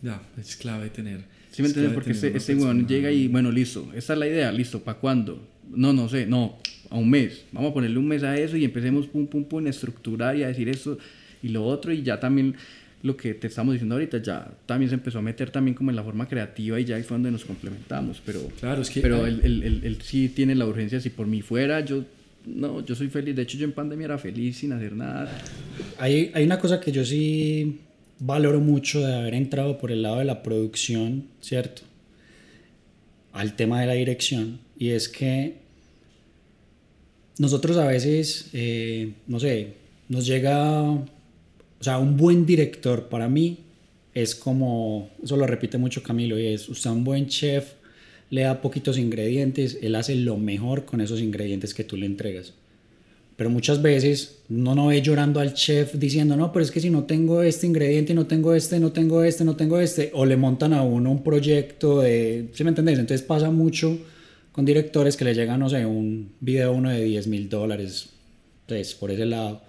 Ya, 0.01 0.21
es 0.39 0.55
clave 0.55 0.89
tener. 0.89 1.23
¿Sí 1.51 1.61
me 1.61 1.67
entiendes? 1.67 1.93
Porque 1.93 2.11
este, 2.11 2.35
este 2.35 2.55
weón 2.55 2.87
llega 2.87 3.11
y, 3.11 3.27
bueno, 3.27 3.51
listo, 3.51 3.91
esta 3.93 4.13
es 4.13 4.19
la 4.19 4.27
idea, 4.27 4.51
listo, 4.51 4.79
¿para 4.81 4.97
cuándo? 4.97 5.47
No, 5.69 5.93
no 5.93 6.07
sé, 6.09 6.25
no, 6.25 6.57
a 6.89 6.97
un 6.97 7.09
mes. 7.09 7.45
Vamos 7.51 7.71
a 7.71 7.73
ponerle 7.73 7.97
un 7.97 8.07
mes 8.07 8.23
a 8.23 8.37
eso 8.37 8.55
y 8.57 8.63
empecemos 8.63 9.07
pum, 9.07 9.27
pum, 9.27 9.43
pum, 9.43 9.65
a 9.65 9.69
estructurar 9.69 10.35
y 10.35 10.43
a 10.43 10.47
decir 10.47 10.69
esto 10.69 10.97
y 11.43 11.49
lo 11.49 11.65
otro 11.65 11.91
y 11.91 12.03
ya 12.03 12.19
también 12.19 12.55
lo 13.03 13.17
que 13.17 13.33
te 13.33 13.47
estamos 13.47 13.73
diciendo 13.73 13.95
ahorita 13.95 14.21
ya 14.21 14.51
también 14.65 14.89
se 14.89 14.95
empezó 14.95 15.19
a 15.19 15.21
meter 15.23 15.49
también 15.49 15.73
como 15.73 15.89
en 15.89 15.95
la 15.95 16.03
forma 16.03 16.27
creativa 16.27 16.79
y 16.79 16.85
ya 16.85 16.97
ahí 16.97 17.03
fue 17.03 17.15
donde 17.15 17.31
nos 17.31 17.45
complementamos 17.45 18.21
pero 18.23 18.41
claro 18.59 18.83
es 18.83 18.91
que 18.91 19.01
pero 19.01 19.25
él, 19.25 19.41
él, 19.43 19.81
él, 19.83 19.97
sí 20.03 20.29
tiene 20.29 20.53
la 20.53 20.67
urgencia 20.67 21.01
si 21.01 21.09
por 21.09 21.25
mí 21.25 21.41
fuera 21.41 21.79
yo 21.81 22.05
no 22.45 22.85
yo 22.85 22.95
soy 22.95 23.09
feliz. 23.09 23.35
De 23.35 23.43
hecho 23.43 23.57
yo 23.57 23.65
en 23.65 23.73
pandemia 23.73 24.05
era 24.05 24.17
feliz 24.17 24.57
sin 24.57 24.73
hacer 24.73 24.93
nada. 24.93 25.31
Hay, 25.97 26.31
hay 26.33 26.43
una 26.43 26.59
cosa 26.59 26.79
que 26.79 26.91
yo 26.91 27.05
sí 27.05 27.79
valoro 28.19 28.59
mucho 28.59 29.05
de 29.05 29.15
haber 29.15 29.33
entrado 29.33 29.77
por 29.77 29.91
el 29.91 30.01
lado 30.01 30.17
de 30.17 30.25
la 30.25 30.43
producción 30.43 31.25
cierto 31.39 31.81
al 33.33 33.55
tema 33.55 33.81
de 33.81 33.87
la 33.87 33.93
dirección 33.93 34.59
y 34.77 34.89
es 34.89 35.07
que 35.07 35.61
nosotros 37.37 37.77
a 37.77 37.87
veces, 37.87 38.49
eh, 38.53 39.13
no 39.25 39.39
sé, 39.39 39.73
nos 40.09 40.25
llega, 40.27 40.83
o 40.83 41.07
sea, 41.79 41.97
un 41.97 42.15
buen 42.15 42.45
director 42.45 43.09
para 43.09 43.27
mí 43.27 43.59
es 44.13 44.35
como, 44.35 45.09
eso 45.23 45.37
lo 45.37 45.47
repite 45.47 45.77
mucho 45.77 46.03
Camilo, 46.03 46.37
y 46.37 46.47
es, 46.47 46.69
usted 46.69 46.89
un 46.91 47.03
buen 47.03 47.27
chef 47.27 47.73
le 48.31 48.43
da 48.43 48.61
poquitos 48.61 48.97
ingredientes, 48.97 49.77
él 49.81 49.93
hace 49.93 50.15
lo 50.15 50.37
mejor 50.37 50.85
con 50.85 51.01
esos 51.01 51.21
ingredientes 51.21 51.73
que 51.73 51.83
tú 51.83 51.97
le 51.97 52.05
entregas. 52.05 52.53
Pero 53.35 53.49
muchas 53.49 53.81
veces 53.81 54.43
uno 54.49 54.73
no 54.73 54.87
ve 54.87 55.01
llorando 55.01 55.41
al 55.41 55.53
chef 55.53 55.95
diciendo, 55.95 56.37
no, 56.37 56.53
pero 56.53 56.63
es 56.63 56.71
que 56.71 56.79
si 56.79 56.89
no 56.89 57.03
tengo 57.03 57.43
este 57.43 57.67
ingrediente, 57.67 58.13
no 58.13 58.27
tengo 58.27 58.53
este, 58.53 58.79
no 58.79 58.93
tengo 58.93 59.23
este, 59.23 59.43
no 59.43 59.57
tengo 59.57 59.79
este, 59.79 60.11
o 60.13 60.25
le 60.25 60.37
montan 60.37 60.73
a 60.73 60.81
uno 60.81 61.11
un 61.11 61.23
proyecto 61.23 61.99
de, 61.99 62.49
¿sí 62.53 62.63
me 62.63 62.69
entendés? 62.69 62.99
Entonces 62.99 63.25
pasa 63.25 63.51
mucho 63.51 63.97
con 64.53 64.63
directores 64.63 65.17
que 65.17 65.25
le 65.25 65.33
llegan, 65.33 65.59
no 65.59 65.69
sé, 65.69 65.85
un 65.85 66.31
video 66.39 66.71
uno 66.71 66.89
de 66.89 67.03
10 67.03 67.27
mil 67.27 67.49
dólares, 67.49 68.09
entonces 68.61 68.95
por 68.95 69.11
ese 69.11 69.25
lado, 69.25 69.61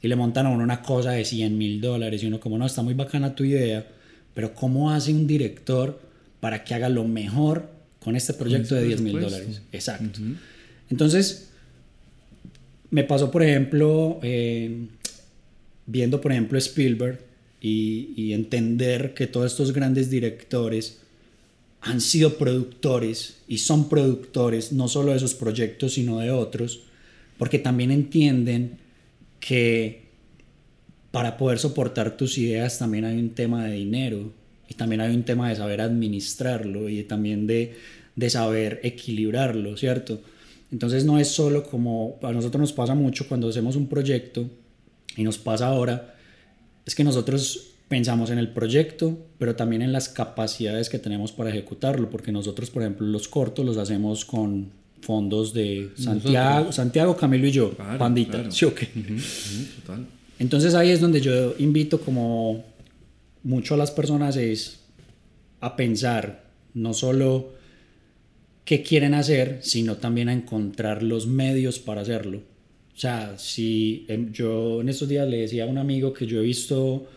y 0.00 0.08
le 0.08 0.16
montan 0.16 0.46
a 0.46 0.50
uno 0.50 0.64
una 0.64 0.80
cosa 0.80 1.10
de 1.10 1.24
100 1.24 1.56
mil 1.56 1.82
dólares, 1.82 2.22
y 2.22 2.26
uno 2.26 2.40
como, 2.40 2.56
no, 2.56 2.64
está 2.64 2.80
muy 2.80 2.94
bacana 2.94 3.34
tu 3.34 3.44
idea, 3.44 3.86
pero 4.32 4.54
¿cómo 4.54 4.90
hace 4.90 5.12
un 5.12 5.26
director 5.26 6.00
para 6.40 6.64
que 6.64 6.74
haga 6.74 6.88
lo 6.88 7.04
mejor 7.04 7.75
con 8.06 8.14
este 8.14 8.34
proyecto 8.34 8.76
de 8.76 8.84
10 8.84 9.00
mil 9.00 9.20
dólares? 9.20 9.62
Exacto. 9.72 10.20
Entonces, 10.88 11.48
me 12.90 13.02
pasó, 13.02 13.32
por 13.32 13.42
ejemplo, 13.42 14.20
eh, 14.22 14.86
viendo, 15.86 16.20
por 16.20 16.30
ejemplo, 16.30 16.56
Spielberg 16.56 17.18
y, 17.60 18.12
y 18.16 18.32
entender 18.32 19.12
que 19.12 19.26
todos 19.26 19.50
estos 19.50 19.72
grandes 19.72 20.08
directores, 20.08 21.00
han 21.80 22.00
sido 22.00 22.38
productores 22.38 23.38
y 23.48 23.58
son 23.58 23.88
productores 23.88 24.70
no 24.70 24.86
solo 24.86 25.10
de 25.10 25.16
esos 25.16 25.34
proyectos, 25.34 25.94
sino 25.94 26.20
de 26.20 26.30
otros, 26.30 26.84
porque 27.38 27.58
también 27.58 27.90
entienden 27.90 28.78
que 29.40 30.02
para 31.10 31.36
poder 31.36 31.58
soportar 31.58 32.16
tus 32.16 32.38
ideas 32.38 32.78
también 32.78 33.04
hay 33.04 33.18
un 33.18 33.30
tema 33.30 33.64
de 33.64 33.72
dinero 33.72 34.32
y 34.68 34.74
también 34.74 35.00
hay 35.00 35.12
un 35.12 35.22
tema 35.22 35.48
de 35.48 35.56
saber 35.56 35.80
administrarlo 35.80 36.88
y 36.88 37.02
también 37.04 37.46
de, 37.46 37.74
de 38.16 38.30
saber 38.30 38.80
equilibrarlo, 38.82 39.76
¿cierto? 39.76 40.20
Entonces 40.72 41.04
no 41.04 41.18
es 41.18 41.28
solo 41.28 41.62
como 41.62 42.18
a 42.22 42.32
nosotros 42.32 42.60
nos 42.60 42.72
pasa 42.72 42.94
mucho 42.94 43.28
cuando 43.28 43.48
hacemos 43.48 43.76
un 43.76 43.88
proyecto 43.88 44.50
y 45.16 45.22
nos 45.22 45.38
pasa 45.38 45.68
ahora, 45.68 46.16
es 46.84 46.94
que 46.94 47.04
nosotros 47.04 47.74
pensamos 47.88 48.30
en 48.30 48.38
el 48.38 48.48
proyecto, 48.48 49.16
pero 49.38 49.54
también 49.54 49.82
en 49.82 49.92
las 49.92 50.08
capacidades 50.08 50.88
que 50.88 50.98
tenemos 50.98 51.30
para 51.30 51.50
ejecutarlo, 51.50 52.10
porque 52.10 52.32
nosotros, 52.32 52.70
por 52.70 52.82
ejemplo, 52.82 53.06
los 53.06 53.28
cortos 53.28 53.64
los 53.64 53.76
hacemos 53.76 54.24
con 54.24 54.70
fondos 55.02 55.52
de 55.52 55.90
Santiago, 55.96 56.72
Santiago 56.72 57.16
Camilo 57.16 57.46
y 57.46 57.52
yo, 57.52 57.72
pandita, 57.98 58.50
¿sí 58.50 58.66
Entonces 60.38 60.74
ahí 60.74 60.90
es 60.90 61.00
donde 61.00 61.20
yo 61.20 61.54
invito 61.58 62.00
como 62.00 62.64
mucho 63.44 63.74
a 63.74 63.76
las 63.76 63.92
personas 63.92 64.36
es 64.36 64.80
a 65.60 65.76
pensar 65.76 66.44
no 66.74 66.92
solo 66.92 67.55
qué 68.66 68.82
quieren 68.82 69.14
hacer, 69.14 69.60
sino 69.62 69.96
también 69.96 70.28
a 70.28 70.34
encontrar 70.34 71.02
los 71.02 71.26
medios 71.26 71.78
para 71.78 72.02
hacerlo. 72.02 72.42
O 72.94 72.98
sea, 72.98 73.38
si 73.38 74.06
yo 74.32 74.82
en 74.82 74.90
estos 74.90 75.08
días 75.08 75.26
le 75.26 75.38
decía 75.38 75.64
a 75.64 75.66
un 75.66 75.78
amigo 75.78 76.12
que 76.12 76.26
yo 76.26 76.40
he 76.40 76.42
visto 76.42 77.08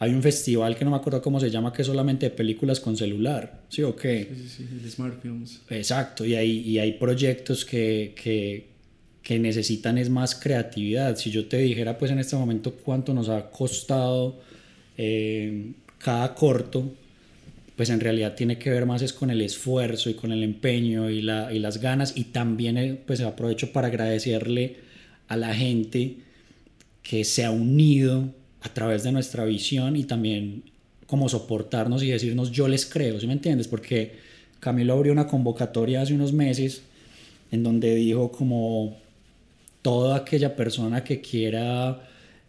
hay 0.00 0.12
un 0.14 0.22
festival 0.22 0.76
que 0.76 0.84
no 0.84 0.92
me 0.92 0.96
acuerdo 0.96 1.20
cómo 1.20 1.40
se 1.40 1.50
llama, 1.50 1.72
que 1.72 1.82
es 1.82 1.88
solamente 1.88 2.26
de 2.26 2.30
películas 2.30 2.78
con 2.78 2.96
celular, 2.96 3.62
¿sí 3.68 3.82
o 3.82 3.96
qué? 3.96 4.28
Sí, 4.32 4.48
sí, 4.48 4.68
sí, 4.82 4.90
Smart 4.90 5.20
Films. 5.20 5.60
Exacto, 5.70 6.24
y 6.24 6.36
hay, 6.36 6.60
y 6.60 6.78
hay 6.78 6.92
proyectos 6.92 7.64
que, 7.64 8.14
que, 8.20 8.68
que, 9.22 9.40
necesitan 9.40 9.98
es 9.98 10.08
más 10.08 10.36
creatividad. 10.36 11.16
Si 11.16 11.30
yo 11.32 11.46
te 11.46 11.58
dijera, 11.58 11.98
pues 11.98 12.12
en 12.12 12.20
este 12.20 12.36
momento, 12.36 12.74
cuánto 12.74 13.12
nos 13.12 13.28
ha 13.28 13.50
costado 13.50 14.40
eh, 14.96 15.72
cada 15.98 16.32
corto, 16.32 16.94
pues 17.78 17.90
en 17.90 18.00
realidad 18.00 18.34
tiene 18.34 18.58
que 18.58 18.70
ver 18.70 18.86
más 18.86 19.02
es 19.02 19.12
con 19.12 19.30
el 19.30 19.40
esfuerzo 19.40 20.10
y 20.10 20.14
con 20.14 20.32
el 20.32 20.42
empeño 20.42 21.08
y, 21.10 21.22
la, 21.22 21.52
y 21.52 21.60
las 21.60 21.80
ganas 21.80 22.12
y 22.16 22.24
también 22.24 22.76
eh, 22.76 23.00
pues 23.06 23.20
aprovecho 23.20 23.72
para 23.72 23.86
agradecerle 23.86 24.78
a 25.28 25.36
la 25.36 25.54
gente 25.54 26.16
que 27.04 27.22
se 27.22 27.44
ha 27.44 27.52
unido 27.52 28.34
a 28.62 28.68
través 28.74 29.04
de 29.04 29.12
nuestra 29.12 29.44
visión 29.44 29.94
y 29.94 30.02
también 30.02 30.64
como 31.06 31.28
soportarnos 31.28 32.02
y 32.02 32.10
decirnos 32.10 32.50
yo 32.50 32.66
les 32.66 32.84
creo, 32.84 33.20
¿sí 33.20 33.28
me 33.28 33.34
entiendes? 33.34 33.68
Porque 33.68 34.16
Camilo 34.58 34.94
abrió 34.94 35.12
una 35.12 35.28
convocatoria 35.28 36.02
hace 36.02 36.14
unos 36.14 36.32
meses 36.32 36.82
en 37.52 37.62
donde 37.62 37.94
dijo 37.94 38.32
como 38.32 38.96
toda 39.82 40.16
aquella 40.16 40.56
persona 40.56 41.04
que 41.04 41.20
quiera 41.20 42.02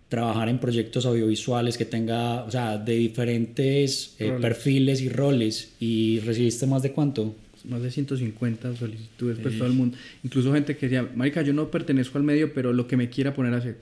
trabajar 0.09 0.49
en 0.49 0.57
proyectos 0.57 1.05
audiovisuales 1.05 1.77
que 1.77 1.85
tenga, 1.85 2.43
o 2.43 2.51
sea, 2.51 2.77
de 2.77 2.95
diferentes 2.95 4.15
eh, 4.19 4.35
perfiles 4.41 5.01
y 5.01 5.09
roles. 5.09 5.73
¿Y 5.79 6.19
recibiste 6.21 6.65
más 6.65 6.81
de 6.81 6.91
cuánto? 6.91 7.35
Más 7.65 7.81
de 7.81 7.91
150 7.91 8.75
solicitudes, 8.75 9.37
pues 9.39 9.57
todo 9.57 9.67
el 9.67 9.73
mundo. 9.73 9.97
Incluso 10.23 10.51
gente 10.51 10.75
que 10.75 10.87
decía, 10.87 11.07
Marica, 11.15 11.41
yo 11.43 11.53
no 11.53 11.69
pertenezco 11.69 12.17
al 12.17 12.23
medio, 12.23 12.53
pero 12.53 12.73
lo 12.73 12.87
que 12.87 12.97
me 12.97 13.09
quiera 13.09 13.33
poner 13.33 13.53
a 13.53 13.57
hacer. 13.57 13.77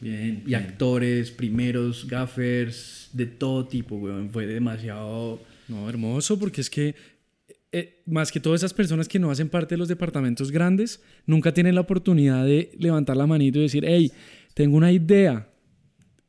Bien. 0.00 0.42
Y 0.46 0.54
actores, 0.54 1.30
primeros, 1.30 2.06
gaffers, 2.06 3.08
de 3.12 3.26
todo 3.26 3.66
tipo, 3.66 3.96
weón. 3.96 4.30
Fue 4.30 4.46
demasiado. 4.46 5.40
No, 5.66 5.88
hermoso, 5.88 6.38
porque 6.38 6.60
es 6.60 6.70
que 6.70 6.94
eh, 7.72 8.02
más 8.06 8.30
que 8.30 8.38
todas 8.38 8.60
esas 8.60 8.72
personas 8.72 9.08
que 9.08 9.18
no 9.18 9.32
hacen 9.32 9.48
parte 9.48 9.74
de 9.74 9.78
los 9.78 9.88
departamentos 9.88 10.52
grandes, 10.52 11.02
nunca 11.26 11.52
tienen 11.52 11.74
la 11.74 11.80
oportunidad 11.80 12.44
de 12.44 12.70
levantar 12.78 13.16
la 13.16 13.26
manito 13.26 13.58
y 13.58 13.62
decir, 13.62 13.84
hey, 13.84 14.12
tengo 14.54 14.76
una 14.76 14.92
idea, 14.92 15.48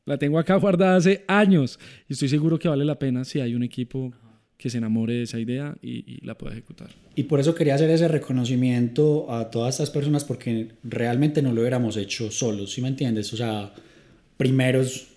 la 0.05 0.17
tengo 0.17 0.39
acá 0.39 0.55
guardada 0.55 0.95
hace 0.95 1.23
años 1.27 1.79
y 2.07 2.13
estoy 2.13 2.29
seguro 2.29 2.59
que 2.59 2.67
vale 2.67 2.85
la 2.85 2.97
pena 2.97 3.25
si 3.25 3.39
hay 3.39 3.55
un 3.55 3.63
equipo 3.63 4.13
que 4.57 4.69
se 4.69 4.77
enamore 4.77 5.13
de 5.13 5.23
esa 5.23 5.39
idea 5.39 5.75
y, 5.81 6.25
la 6.25 6.37
pueda 6.37 6.53
ejecutar. 6.53 6.89
Y 7.15 7.23
por 7.23 7.39
eso 7.39 7.53
quería 7.53 7.75
hacer 7.75 7.89
ese 7.89 8.07
reconocimiento 8.07 9.31
a 9.31 9.49
todas 9.51 9.75
estas 9.75 9.89
personas 9.89 10.23
porque 10.23 10.69
realmente 10.83 11.41
no 11.41 11.51
lo 11.51 11.61
hubiéramos 11.61 11.97
hecho 11.97 12.31
solos, 12.31 12.71
¿sí 12.71 12.81
me 12.81 12.87
entiendes? 12.87 13.33
O 13.33 13.37
sea, 13.37 13.73
primeros 14.37 15.07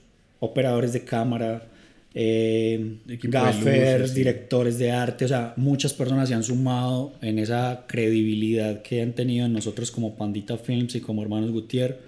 operadores 0.40 0.92
de 0.92 1.04
cámara, 1.04 1.68
eh, 2.14 2.98
gaffers, 3.06 4.12
directores 4.12 4.78
de 4.78 4.90
arte, 4.90 5.24
o 5.24 5.28
sea, 5.28 5.54
muchas 5.56 5.94
personas 5.94 6.28
se 6.28 6.34
han 6.34 6.42
sumado 6.42 7.12
en 7.22 7.38
esa 7.38 7.84
credibilidad 7.86 8.82
que 8.82 9.02
han 9.02 9.12
tenido 9.12 9.46
en 9.46 9.52
nosotros 9.52 9.90
como 9.90 10.16
Pandita 10.16 10.56
Films 10.56 10.96
y 10.96 11.00
como 11.00 11.22
Hermanos 11.22 11.52
Gutiérrez 11.52 12.07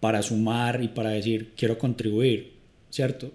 para 0.00 0.22
sumar 0.22 0.82
y 0.82 0.88
para 0.88 1.10
decir, 1.10 1.52
quiero 1.56 1.78
contribuir, 1.78 2.52
¿cierto? 2.90 3.32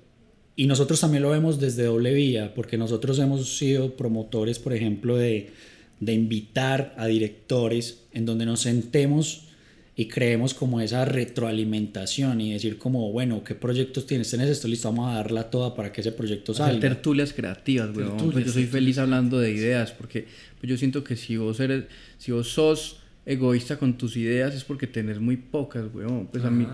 Y 0.56 0.68
nosotros 0.68 1.00
también 1.00 1.24
lo 1.24 1.32
vemos 1.32 1.60
desde 1.60 1.84
doble 1.84 2.14
vía, 2.14 2.54
porque 2.54 2.78
nosotros 2.78 3.18
hemos 3.20 3.58
sido 3.58 3.96
promotores, 3.96 4.60
por 4.60 4.74
ejemplo, 4.74 5.18
de, 5.18 5.52
de 6.00 6.14
invitar 6.14 6.94
a 6.98 7.08
directores 7.08 8.04
en 8.12 8.26
donde 8.26 8.46
nos 8.46 8.62
sentemos 8.62 9.48
y 9.96 10.08
creemos 10.08 10.54
como 10.54 10.82
esa 10.82 11.06
retroalimentación 11.06 12.42
y 12.42 12.54
decir 12.54 12.78
como, 12.78 13.12
bueno, 13.12 13.44
¿qué 13.44 13.54
proyectos 13.54 14.08
tienes? 14.08 14.30
¿Tienes 14.30 14.50
esto? 14.50 14.68
Listo, 14.68 14.90
vamos 14.90 15.12
a 15.12 15.16
darla 15.16 15.52
toda 15.52 15.76
para 15.76 15.92
que 15.92 16.02
ese 16.02 16.12
proyecto 16.12 16.54
salga. 16.54 16.70
Hacer 16.70 16.82
tertulias 16.82 17.32
creativas, 17.34 17.94
güey. 17.94 18.08
Pues 18.32 18.46
yo 18.46 18.52
soy 18.52 18.66
feliz 18.66 18.98
hablando 18.98 19.40
de 19.40 19.52
ideas 19.52 19.92
porque 19.92 20.26
pues 20.60 20.70
yo 20.70 20.78
siento 20.78 21.04
que 21.04 21.16
si 21.16 21.38
vos 21.38 21.60
eres, 21.60 21.86
si 22.18 22.32
vos 22.32 22.50
sos 22.50 23.03
egoísta 23.26 23.78
con 23.78 23.98
tus 23.98 24.18
ideas 24.18 24.54
es 24.54 24.64
porque 24.64 24.88
tenés 24.88 25.20
muy 25.20 25.38
pocas, 25.38 25.86
weón. 25.94 26.28
Pues 26.28 26.44
a 26.44 26.52
mí, 26.52 26.68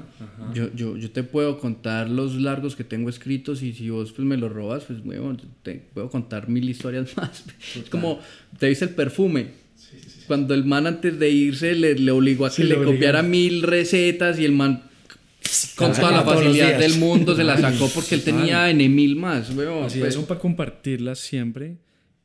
yo, 0.54 0.74
yo, 0.74 0.98
yo 0.98 1.12
te 1.12 1.24
puedo 1.24 1.60
contar 1.60 2.10
los 2.10 2.36
largos 2.36 2.76
que 2.76 2.84
tengo 2.84 3.10
escritos 3.10 3.62
y 3.62 3.74
si 3.74 3.90
vos 3.90 4.12
pues 4.12 4.28
me 4.28 4.38
los 4.38 4.52
robas, 4.52 4.86
pues 4.86 5.00
weón, 5.04 5.40
te 5.62 5.76
puedo 5.94 6.10
contar 6.10 6.50
mil 6.50 6.68
historias 6.70 7.16
más. 7.18 7.44
Es 7.76 7.90
como, 7.90 8.20
te 8.58 8.68
dice 8.68 8.86
el 8.86 8.92
perfume. 8.92 9.70
Cuando 10.28 10.54
el 10.54 10.66
man 10.66 10.86
antes 10.86 11.18
de 11.18 11.30
irse 11.30 11.74
le, 11.74 11.96
le 11.96 12.12
obligó 12.12 12.46
a 12.46 12.52
que 12.52 12.64
le 12.64 12.76
copiara 12.84 13.24
mil 13.24 13.64
recetas 13.64 14.40
y 14.40 14.46
el 14.46 14.52
man 14.52 14.84
con 15.76 15.94
toda 15.94 16.12
la 16.12 16.24
facilidad 16.24 16.78
del 16.78 17.00
mundo 17.00 17.36
se 17.36 17.44
la 17.44 17.58
sacó 17.58 17.90
porque 17.90 18.16
él 18.16 18.24
tenía 18.24 18.70
N 18.70 18.88
mil 18.90 19.16
más, 19.16 19.50
weón. 19.56 19.86
Así 19.86 20.00
pues. 20.00 20.14
son 20.14 20.26
para 20.26 20.40
compartirlas 20.40 21.20
siempre. 21.20 21.78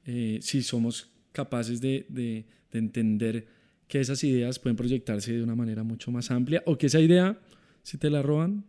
Eh, 0.06 0.38
si 0.42 0.62
somos 0.62 1.10
capaces 1.32 1.80
de, 1.80 2.04
de, 2.08 2.44
de 2.70 2.78
entender 2.78 3.46
que 3.88 4.00
esas 4.00 4.22
ideas 4.24 4.58
pueden 4.58 4.76
proyectarse 4.76 5.32
de 5.32 5.42
una 5.42 5.54
manera 5.54 5.82
mucho 5.82 6.10
más 6.10 6.30
amplia 6.30 6.62
o 6.66 6.78
que 6.78 6.86
esa 6.86 7.00
idea, 7.00 7.38
si 7.82 7.98
te 7.98 8.10
la 8.10 8.22
roban, 8.22 8.64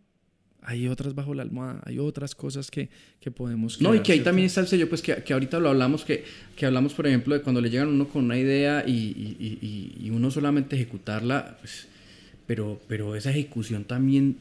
hay 0.66 0.88
otras 0.88 1.14
bajo 1.14 1.32
la 1.32 1.42
almohada, 1.42 1.80
hay 1.86 2.00
otras 2.00 2.34
cosas 2.34 2.70
que, 2.72 2.88
que 3.20 3.30
podemos... 3.30 3.80
no, 3.80 3.94
y 3.94 4.00
que 4.00 4.12
ahí 4.12 4.20
también 4.20 4.46
está 4.46 4.60
el 4.60 4.66
sello, 4.66 4.88
pues 4.88 5.00
que, 5.00 5.14
que, 5.22 5.32
ahorita 5.32 5.60
lo 5.60 5.68
hablamos, 5.68 6.04
que, 6.04 6.24
que 6.56 6.66
hablamos, 6.66 6.92
por 6.92 7.06
ejemplo, 7.06 7.34
de 7.34 7.42
cuando 7.42 7.60
le 7.60 7.70
llegan 7.70 7.86
a 7.86 7.90
uno 7.90 8.08
con 8.08 8.24
una 8.24 8.36
idea 8.36 8.82
y, 8.84 8.92
y, 8.92 9.94
y, 10.04 10.10
uno 10.10 10.28
solamente 10.32 10.74
ejecutarla, 10.74 11.56
pues, 11.60 11.86
pero, 12.48 12.80
pero 12.88 13.14
esa 13.14 13.30
ejecución 13.30 13.84
también, 13.84 14.38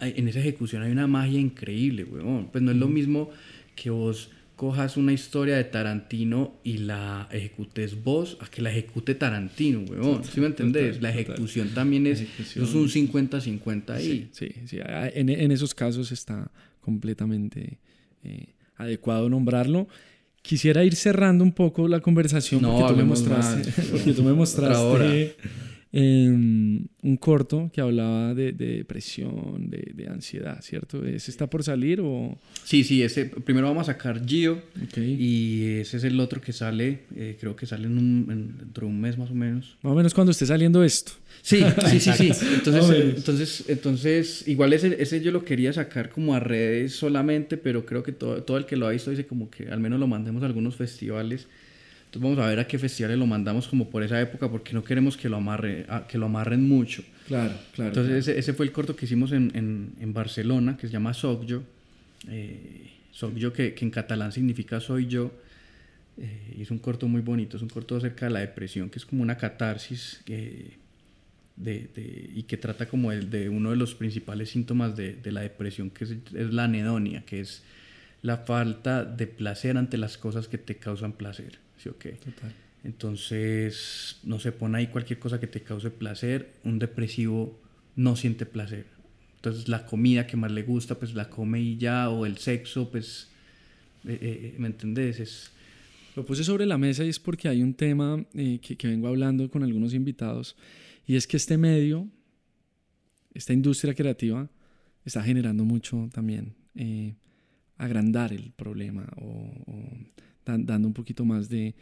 en 0.00 0.28
esa 0.28 0.40
ejecución 0.40 0.82
hay 0.82 0.92
una 0.92 1.06
magia 1.06 1.40
increíble, 1.40 2.04
weón. 2.04 2.48
Pues 2.52 2.62
no 2.62 2.70
es 2.70 2.76
lo 2.76 2.88
mismo 2.88 3.30
que 3.74 3.88
vos 3.88 4.30
cojas 4.56 4.96
una 4.96 5.12
historia 5.12 5.56
de 5.56 5.64
Tarantino 5.64 6.54
y 6.62 6.78
la 6.78 7.28
ejecutes 7.32 8.02
vos 8.02 8.36
a 8.40 8.46
que 8.46 8.62
la 8.62 8.70
ejecute 8.70 9.14
Tarantino, 9.14 9.80
weón. 9.80 10.24
¿Sí 10.24 10.40
me 10.40 10.46
entendés? 10.46 11.00
la 11.02 11.10
ejecución 11.10 11.70
también 11.70 12.06
es, 12.06 12.20
es 12.20 12.56
un 12.56 12.88
50-50 12.88 13.90
ahí. 13.90 14.28
Sí, 14.32 14.48
sí, 14.66 14.78
En, 15.14 15.28
en, 15.28 15.50
esos 15.50 15.74
casos 15.74 16.12
está 16.12 16.50
completamente 16.80 17.78
eh, 18.22 18.54
adecuado 18.76 19.28
nombrarlo. 19.28 19.88
Quisiera 20.42 20.84
ir 20.84 20.94
cerrando 20.94 21.42
un 21.42 21.52
poco 21.52 21.88
la 21.88 22.00
conversación 22.00 22.60
porque 22.60 22.92
tú 22.92 22.96
me 22.96 23.04
mostraste, 23.04 23.82
porque 23.90 24.12
tú 24.12 24.22
me 24.22 24.34
mostraste 24.34 25.36
un 26.00 27.16
corto 27.20 27.70
que 27.72 27.80
hablaba 27.80 28.34
de, 28.34 28.52
depresión, 28.52 29.70
de, 29.70 30.08
ansiedad, 30.08 30.60
¿cierto? 30.60 31.04
¿Ese 31.04 31.30
está 31.30 31.48
por 31.48 31.62
salir 31.62 32.00
o...? 32.00 32.36
Sí, 32.64 32.82
sí, 32.84 33.02
ese, 33.02 33.26
primero 33.26 33.68
vamos 33.68 33.88
a 33.88 33.92
sacar 33.92 34.24
Gio 34.26 34.60
y 34.96 35.78
ese 35.78 35.98
es 35.98 36.04
el 36.04 36.18
otro 36.18 36.40
que 36.40 36.52
sale, 36.52 37.00
eh, 37.14 37.36
creo 37.38 37.54
que 37.54 37.66
sale 37.66 37.86
en 37.86 37.98
un, 37.98 38.56
dentro 38.58 38.86
de 38.86 38.92
un 38.92 39.00
mes 39.00 39.16
más 39.16 39.30
o 39.30 39.34
menos. 39.34 39.76
Más 39.82 39.92
o 39.92 39.96
menos 39.96 40.14
cuando 40.14 40.32
esté 40.32 40.46
saliendo 40.46 40.82
esto. 40.82 41.12
Sí, 41.42 41.62
sí, 41.90 42.00
sí, 42.00 42.12
sí. 42.12 42.32
Entonces, 42.54 43.14
entonces, 43.16 43.64
entonces, 43.68 44.48
igual 44.48 44.72
ese, 44.72 45.00
ese 45.00 45.20
yo 45.20 45.30
lo 45.30 45.44
quería 45.44 45.72
sacar 45.72 46.10
como 46.10 46.34
a 46.34 46.40
redes 46.40 46.94
solamente, 46.94 47.56
pero 47.56 47.86
creo 47.86 48.02
que 48.02 48.12
todo, 48.12 48.42
todo 48.42 48.56
el 48.56 48.66
que 48.66 48.76
lo 48.76 48.86
ha 48.86 48.90
visto 48.90 49.10
dice 49.10 49.26
como 49.26 49.50
que 49.50 49.68
al 49.68 49.80
menos 49.80 50.00
lo 50.00 50.06
mandemos 50.06 50.42
a 50.42 50.46
algunos 50.46 50.76
festivales 50.76 51.46
entonces 52.14 52.36
vamos 52.36 52.44
a 52.44 52.48
ver 52.48 52.60
a 52.60 52.66
qué 52.68 52.78
festivales 52.78 53.18
lo 53.18 53.26
mandamos 53.26 53.66
como 53.66 53.90
por 53.90 54.04
esa 54.04 54.20
época 54.20 54.48
porque 54.48 54.72
no 54.72 54.84
queremos 54.84 55.16
que 55.16 55.28
lo, 55.28 55.36
amarre, 55.36 55.84
que 56.08 56.16
lo 56.16 56.26
amarren 56.26 56.66
mucho. 56.68 57.02
Claro, 57.26 57.54
claro. 57.72 57.88
Entonces 57.88 58.28
Ese, 58.28 58.52
fue 58.52 58.66
el 58.66 58.72
corto 58.72 58.94
que 58.94 59.04
hicimos 59.04 59.32
en, 59.32 59.50
en, 59.54 59.92
en 60.00 60.12
Barcelona 60.12 60.76
que 60.76 60.86
se 60.86 60.92
llama 60.92 61.12
Sogyo. 61.12 61.64
Eh, 62.28 62.88
Sogyo 63.10 63.52
que, 63.52 63.74
que, 63.74 63.84
en 63.84 63.90
catalán 63.90 64.30
significa 64.30 64.78
soy 64.78 65.08
yo. 65.08 65.32
Eh, 66.16 66.54
y 66.58 66.62
es 66.62 66.70
un 66.70 66.78
corto 66.78 67.08
muy 67.08 67.20
bonito, 67.20 67.56
es 67.56 67.62
un 67.64 67.68
corto 67.68 67.96
acerca 67.96 68.26
de 68.26 68.32
la 68.32 68.40
depresión 68.40 68.88
que 68.88 69.00
es 69.00 69.04
como 69.04 69.22
una 69.22 69.36
catarsis 69.36 70.20
de, 70.26 70.76
de, 71.56 72.30
y 72.32 72.44
que 72.44 72.56
trata 72.56 72.86
como 72.86 73.10
el, 73.10 73.28
de 73.28 73.48
uno 73.48 73.70
de 73.70 73.76
los 73.76 73.96
principales 73.96 74.50
síntomas 74.50 74.94
de, 74.94 75.14
de 75.14 75.32
la 75.32 75.40
depresión 75.40 75.90
que 75.90 76.04
es, 76.04 76.10
es 76.32 76.54
la 76.54 76.64
anedonia, 76.64 77.24
que 77.26 77.40
es 77.40 77.64
la 78.22 78.36
falta 78.36 79.04
de 79.04 79.26
placer 79.26 79.76
ante 79.76 79.98
las 79.98 80.16
cosas 80.16 80.46
que 80.46 80.58
te 80.58 80.76
causan 80.76 81.14
placer. 81.14 81.63
¿Sí 81.84 81.90
o 81.90 81.94
Entonces, 82.82 84.18
no 84.24 84.38
se 84.38 84.52
pone 84.52 84.78
ahí 84.78 84.86
cualquier 84.88 85.18
cosa 85.18 85.40
que 85.40 85.46
te 85.46 85.62
cause 85.62 85.90
placer. 85.90 86.54
Un 86.64 86.78
depresivo 86.78 87.58
no 87.96 88.16
siente 88.16 88.46
placer. 88.46 88.86
Entonces, 89.36 89.68
la 89.68 89.84
comida 89.84 90.26
que 90.26 90.36
más 90.36 90.50
le 90.50 90.62
gusta, 90.62 90.94
pues 90.94 91.14
la 91.14 91.28
come 91.28 91.60
y 91.60 91.76
ya, 91.76 92.08
o 92.08 92.24
el 92.24 92.38
sexo, 92.38 92.90
pues, 92.90 93.28
eh, 94.06 94.18
eh, 94.20 94.54
¿me 94.58 94.68
entendés? 94.68 95.20
Es... 95.20 95.50
Lo 96.16 96.24
puse 96.24 96.44
sobre 96.44 96.64
la 96.64 96.78
mesa 96.78 97.04
y 97.04 97.08
es 97.08 97.18
porque 97.18 97.48
hay 97.48 97.62
un 97.62 97.74
tema 97.74 98.24
eh, 98.34 98.60
que, 98.62 98.76
que 98.76 98.86
vengo 98.86 99.08
hablando 99.08 99.50
con 99.50 99.62
algunos 99.64 99.92
invitados, 99.94 100.56
y 101.06 101.16
es 101.16 101.26
que 101.26 101.36
este 101.36 101.58
medio, 101.58 102.08
esta 103.34 103.52
industria 103.52 103.94
creativa, 103.94 104.48
está 105.04 105.22
generando 105.22 105.64
mucho 105.64 106.08
también 106.12 106.54
agrandar 107.76 108.32
el 108.32 108.52
problema 108.52 109.06
o, 109.16 109.50
dando 110.44 110.88
un 110.88 110.94
poquito 110.94 111.24
más 111.24 111.48
de, 111.48 111.74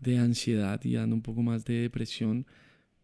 de, 0.00 0.18
ansiedad 0.18 0.80
y 0.84 0.94
dando 0.94 1.14
un 1.16 1.22
poco 1.22 1.42
más 1.42 1.64
de 1.64 1.82
depresión 1.82 2.46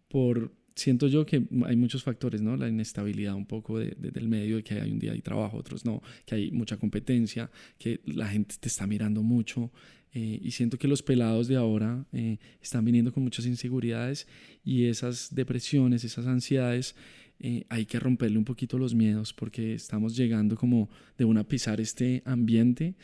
por 0.09 0.53
siento 0.75 1.09
yo 1.09 1.27
que 1.27 1.47
hay 1.67 1.77
muchos 1.77 2.03
factores, 2.03 2.41
¿no? 2.41 2.57
La 2.57 2.69
inestabilidad 2.69 3.35
un 3.35 3.47
poco 3.47 3.79
de, 3.79 3.95
del 3.99 4.29
medio, 4.29 4.63
que 4.65 4.75
hay 4.81 4.91
un 4.91 4.99
día 4.99 5.13
hay 5.13 5.21
trabajo, 5.21 5.59
otros 5.59 5.85
no, 5.85 6.03
que 6.25 6.35
hay 6.35 6.51
mucha 6.51 6.77
competencia, 6.77 7.51
que 7.79 8.01
la 8.07 8.29
gente 8.29 8.57
te 8.59 8.69
está 8.69 8.87
mirando 8.87 9.23
mucho. 9.23 9.71
Eh, 10.13 10.41
y 10.43 10.51
siento 10.51 10.77
que 10.77 10.89
los 10.89 11.03
pelados 11.03 11.47
de 11.47 11.55
ahora 11.55 12.05
eh, 12.13 12.39
están 12.61 12.85
viniendo 12.85 13.13
con 13.13 13.23
muchas 13.23 13.47
inseguridades 13.47 14.27
y 14.65 14.87
esas 14.87 15.33
depresiones, 15.33 16.03
esas 16.03 16.27
ansiedades, 16.27 16.97
eh, 17.39 17.65
hay 17.69 17.87
que 17.87 18.01
romperle 18.01 18.37
un 18.37 18.45
poquito 18.45 18.77
los 18.77 18.93
miedos 18.93 19.33
porque 19.33 19.75
estamos 19.75 20.17
llegando 20.17 20.57
como 20.57 20.91
de 21.17 21.25
una 21.25 21.45
pisar 21.45 21.81
este 21.81 22.23
ambiente 22.25 22.97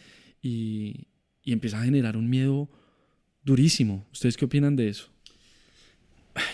y, 0.42 1.06
y 1.46 1.52
empieza 1.52 1.80
a 1.80 1.84
generar 1.84 2.16
un 2.16 2.28
miedo 2.28 2.68
durísimo. 3.44 4.04
¿Ustedes 4.12 4.36
qué 4.36 4.44
opinan 4.44 4.74
de 4.74 4.88
eso? 4.88 5.08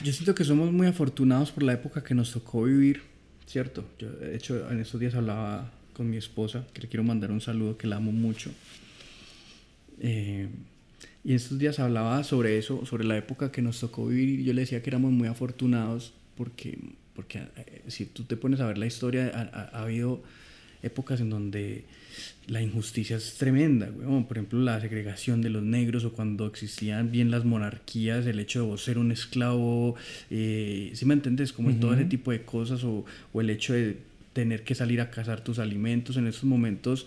Yo 0.04 0.12
siento 0.12 0.34
que 0.34 0.44
somos 0.44 0.70
muy 0.70 0.86
afortunados 0.86 1.50
por 1.50 1.64
la 1.64 1.72
época 1.72 2.04
que 2.04 2.14
nos 2.14 2.30
tocó 2.30 2.64
vivir, 2.64 3.02
¿cierto? 3.46 3.88
Yo, 3.98 4.10
de 4.10 4.36
hecho, 4.36 4.70
en 4.70 4.78
estos 4.80 5.00
días 5.00 5.14
hablaba 5.14 5.72
con 5.94 6.10
mi 6.10 6.18
esposa, 6.18 6.66
que 6.74 6.82
le 6.82 6.88
quiero 6.88 7.04
mandar 7.04 7.32
un 7.32 7.40
saludo, 7.40 7.78
que 7.78 7.86
la 7.86 7.96
amo 7.96 8.12
mucho. 8.12 8.50
Eh, 9.98 10.48
y 11.24 11.30
en 11.30 11.36
estos 11.36 11.58
días 11.58 11.78
hablaba 11.78 12.22
sobre 12.22 12.58
eso, 12.58 12.84
sobre 12.84 13.04
la 13.04 13.16
época 13.16 13.50
que 13.50 13.62
nos 13.62 13.80
tocó 13.80 14.06
vivir, 14.06 14.40
y 14.40 14.44
yo 14.44 14.52
le 14.52 14.60
decía 14.60 14.82
que 14.82 14.90
éramos 14.90 15.10
muy 15.10 15.26
afortunados 15.26 16.12
porque, 16.36 16.78
porque 17.14 17.38
eh, 17.56 17.82
si 17.88 18.04
tú 18.04 18.24
te 18.24 18.36
pones 18.36 18.60
a 18.60 18.66
ver 18.66 18.76
la 18.76 18.86
historia, 18.86 19.32
ha, 19.34 19.78
ha 19.78 19.82
habido 19.84 20.22
épocas 20.82 21.20
en 21.20 21.30
donde 21.30 21.84
la 22.46 22.60
injusticia 22.60 23.16
es 23.16 23.34
tremenda, 23.34 23.88
por 24.26 24.36
ejemplo 24.36 24.60
la 24.60 24.80
segregación 24.80 25.40
de 25.42 25.50
los 25.50 25.62
negros 25.62 26.04
o 26.04 26.12
cuando 26.12 26.46
existían 26.46 27.10
bien 27.10 27.30
las 27.30 27.44
monarquías, 27.44 28.26
el 28.26 28.40
hecho 28.40 28.60
de 28.60 28.66
vos 28.66 28.82
ser 28.82 28.98
un 28.98 29.12
esclavo, 29.12 29.94
eh, 30.30 30.90
si 30.94 31.04
me 31.06 31.14
entiendes? 31.14 31.52
Como 31.52 31.72
todo 31.74 31.94
ese 31.94 32.04
tipo 32.04 32.32
de 32.32 32.42
cosas 32.42 32.82
o, 32.84 33.04
o, 33.32 33.40
el 33.40 33.50
hecho 33.50 33.72
de 33.72 33.98
tener 34.32 34.64
que 34.64 34.74
salir 34.74 35.00
a 35.00 35.10
cazar 35.10 35.44
tus 35.44 35.58
alimentos 35.58 36.16
en 36.16 36.26
esos 36.26 36.44
momentos, 36.44 37.06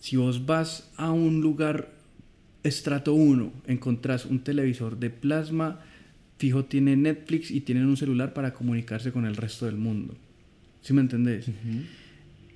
si 0.00 0.16
vos 0.16 0.44
vas 0.44 0.90
a 0.96 1.12
un 1.12 1.40
lugar 1.40 1.90
estrato 2.62 3.14
1, 3.14 3.52
encontrás 3.66 4.26
un 4.26 4.40
televisor 4.40 4.98
de 4.98 5.10
plasma, 5.10 5.80
fijo 6.38 6.64
tiene 6.64 6.96
Netflix 6.96 7.50
y 7.50 7.60
tienen 7.60 7.86
un 7.86 7.96
celular 7.96 8.34
para 8.34 8.52
comunicarse 8.52 9.12
con 9.12 9.26
el 9.26 9.36
resto 9.36 9.66
del 9.66 9.76
mundo. 9.76 10.14
¿Sí 10.82 10.92
me 10.92 11.00
entendés? 11.00 11.46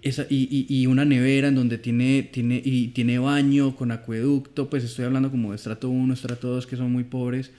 Y, 0.02 0.66
y, 0.68 0.86
una 0.86 1.04
nevera 1.04 1.48
en 1.48 1.54
donde 1.54 1.78
tiene, 1.78 2.22
tiene, 2.22 2.60
y 2.64 2.88
tiene 2.88 3.18
baño 3.18 3.76
con 3.76 3.90
acueducto, 3.90 4.70
pues 4.70 4.84
estoy 4.84 5.04
hablando 5.04 5.30
como 5.30 5.50
de 5.50 5.56
estrato 5.56 5.88
1, 5.88 6.14
estrato 6.14 6.48
2, 6.48 6.66
que 6.66 6.76
son 6.76 6.92
muy 6.92 7.04
pobres, 7.04 7.50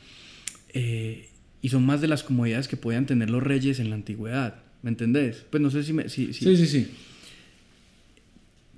eh, 0.74 1.28
y 1.62 1.70
son 1.70 1.86
más 1.86 2.02
de 2.02 2.08
las 2.08 2.24
comodidades 2.24 2.68
que 2.68 2.78
podían 2.78 3.06
tener 3.06 3.30
los 3.30 3.44
reyes 3.44 3.80
en 3.80 3.90
la 3.90 3.96
antigüedad, 3.96 4.56
¿me 4.82 4.90
entendés? 4.90 5.46
Pues 5.50 5.62
no 5.62 5.70
sé 5.72 5.84
si 5.84 5.94
me... 5.94 6.10
sí, 6.10 6.32
sí, 6.34 6.56
sí. 6.68 6.88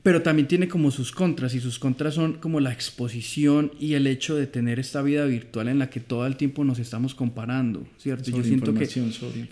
Pero 0.02 0.22
también 0.22 0.48
tiene 0.48 0.70
como 0.70 0.92
sus 0.92 1.12
contras, 1.12 1.54
y 1.56 1.60
sus 1.60 1.78
contras 1.78 2.14
son 2.16 2.34
como 2.34 2.62
la 2.62 2.72
exposición 2.72 3.72
y 3.80 3.94
el 3.94 4.08
hecho 4.08 4.36
de 4.36 4.48
tener 4.48 4.80
esta 4.80 5.02
vida 5.02 5.26
virtual 5.26 5.68
en 5.68 5.78
la 5.78 5.90
que 5.90 6.00
todo 6.00 6.26
el 6.26 6.38
tiempo 6.38 6.64
nos 6.64 6.80
estamos 6.80 7.14
comparando, 7.14 7.86
¿cierto? 7.98 8.32
yo 8.32 8.42
siento 8.42 8.74
que, 8.74 8.86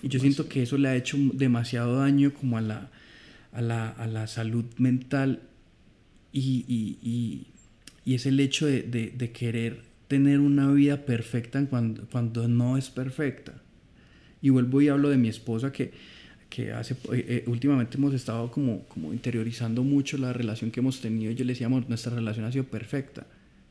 y 0.01 0.07
yo 0.07 0.19
siento 0.19 0.47
que 0.47 0.63
eso 0.63 0.77
le 0.77 0.87
ha 0.87 0.95
hecho 0.95 1.17
demasiado 1.33 1.97
daño 1.97 2.33
como 2.33 2.57
a 2.57 2.61
la 2.61 2.89
a 3.57 3.61
la, 3.61 3.89
a 3.89 4.05
la 4.05 4.27
salud 4.27 4.65
mental 4.77 5.41
y, 6.31 6.63
y, 6.67 7.47
y, 8.05 8.13
es 8.13 8.27
el 8.27 8.39
hecho 8.39 8.67
de, 8.67 8.83
de, 8.83 9.31
querer 9.31 9.81
tener 10.07 10.39
una 10.39 10.71
vida 10.71 11.05
perfecta 11.05 11.65
cuando, 11.65 12.07
cuando 12.11 12.47
no 12.47 12.77
es 12.77 12.91
perfecta. 12.91 13.53
Y 14.43 14.49
vuelvo 14.49 14.79
y 14.81 14.89
hablo 14.89 15.09
de 15.09 15.17
mi 15.17 15.27
esposa 15.27 15.71
que, 15.71 15.91
que 16.51 16.71
hace, 16.71 16.93
eh, 17.11 17.25
eh, 17.27 17.43
últimamente 17.47 17.97
hemos 17.97 18.13
estado 18.13 18.51
como, 18.51 18.83
como 18.83 19.11
interiorizando 19.11 19.83
mucho 19.83 20.19
la 20.19 20.33
relación 20.33 20.69
que 20.69 20.79
hemos 20.79 21.01
tenido. 21.01 21.31
Yo 21.31 21.43
le 21.43 21.53
decíamos, 21.53 21.89
nuestra 21.89 22.13
relación 22.13 22.45
ha 22.45 22.51
sido 22.51 22.65
perfecta, 22.65 23.25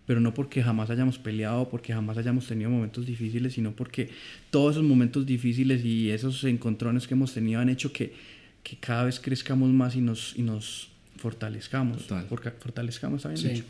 pero 0.04 0.18
no 0.18 0.34
porque 0.34 0.64
jamás 0.64 0.90
hayamos 0.90 1.18
peleado, 1.18 1.68
porque 1.68 1.92
jamás 1.92 2.18
hayamos 2.18 2.48
tenido 2.48 2.70
momentos 2.70 3.06
difíciles, 3.06 3.52
sino 3.52 3.70
porque 3.70 4.10
todos 4.50 4.72
esos 4.72 4.84
momentos 4.84 5.24
difíciles 5.24 5.84
y 5.84 6.10
esos 6.10 6.42
encontrones 6.42 7.06
que 7.06 7.14
hemos 7.14 7.32
tenido 7.32 7.60
han 7.60 7.68
hecho 7.68 7.92
que 7.92 8.35
que 8.66 8.76
cada 8.76 9.04
vez 9.04 9.20
crezcamos 9.20 9.70
más 9.70 9.94
y 9.94 10.00
nos, 10.00 10.34
y 10.36 10.42
nos 10.42 10.88
fortalezcamos. 11.18 12.02
Porque 12.28 12.50
fortalezcamos, 12.50 13.22
también 13.22 13.64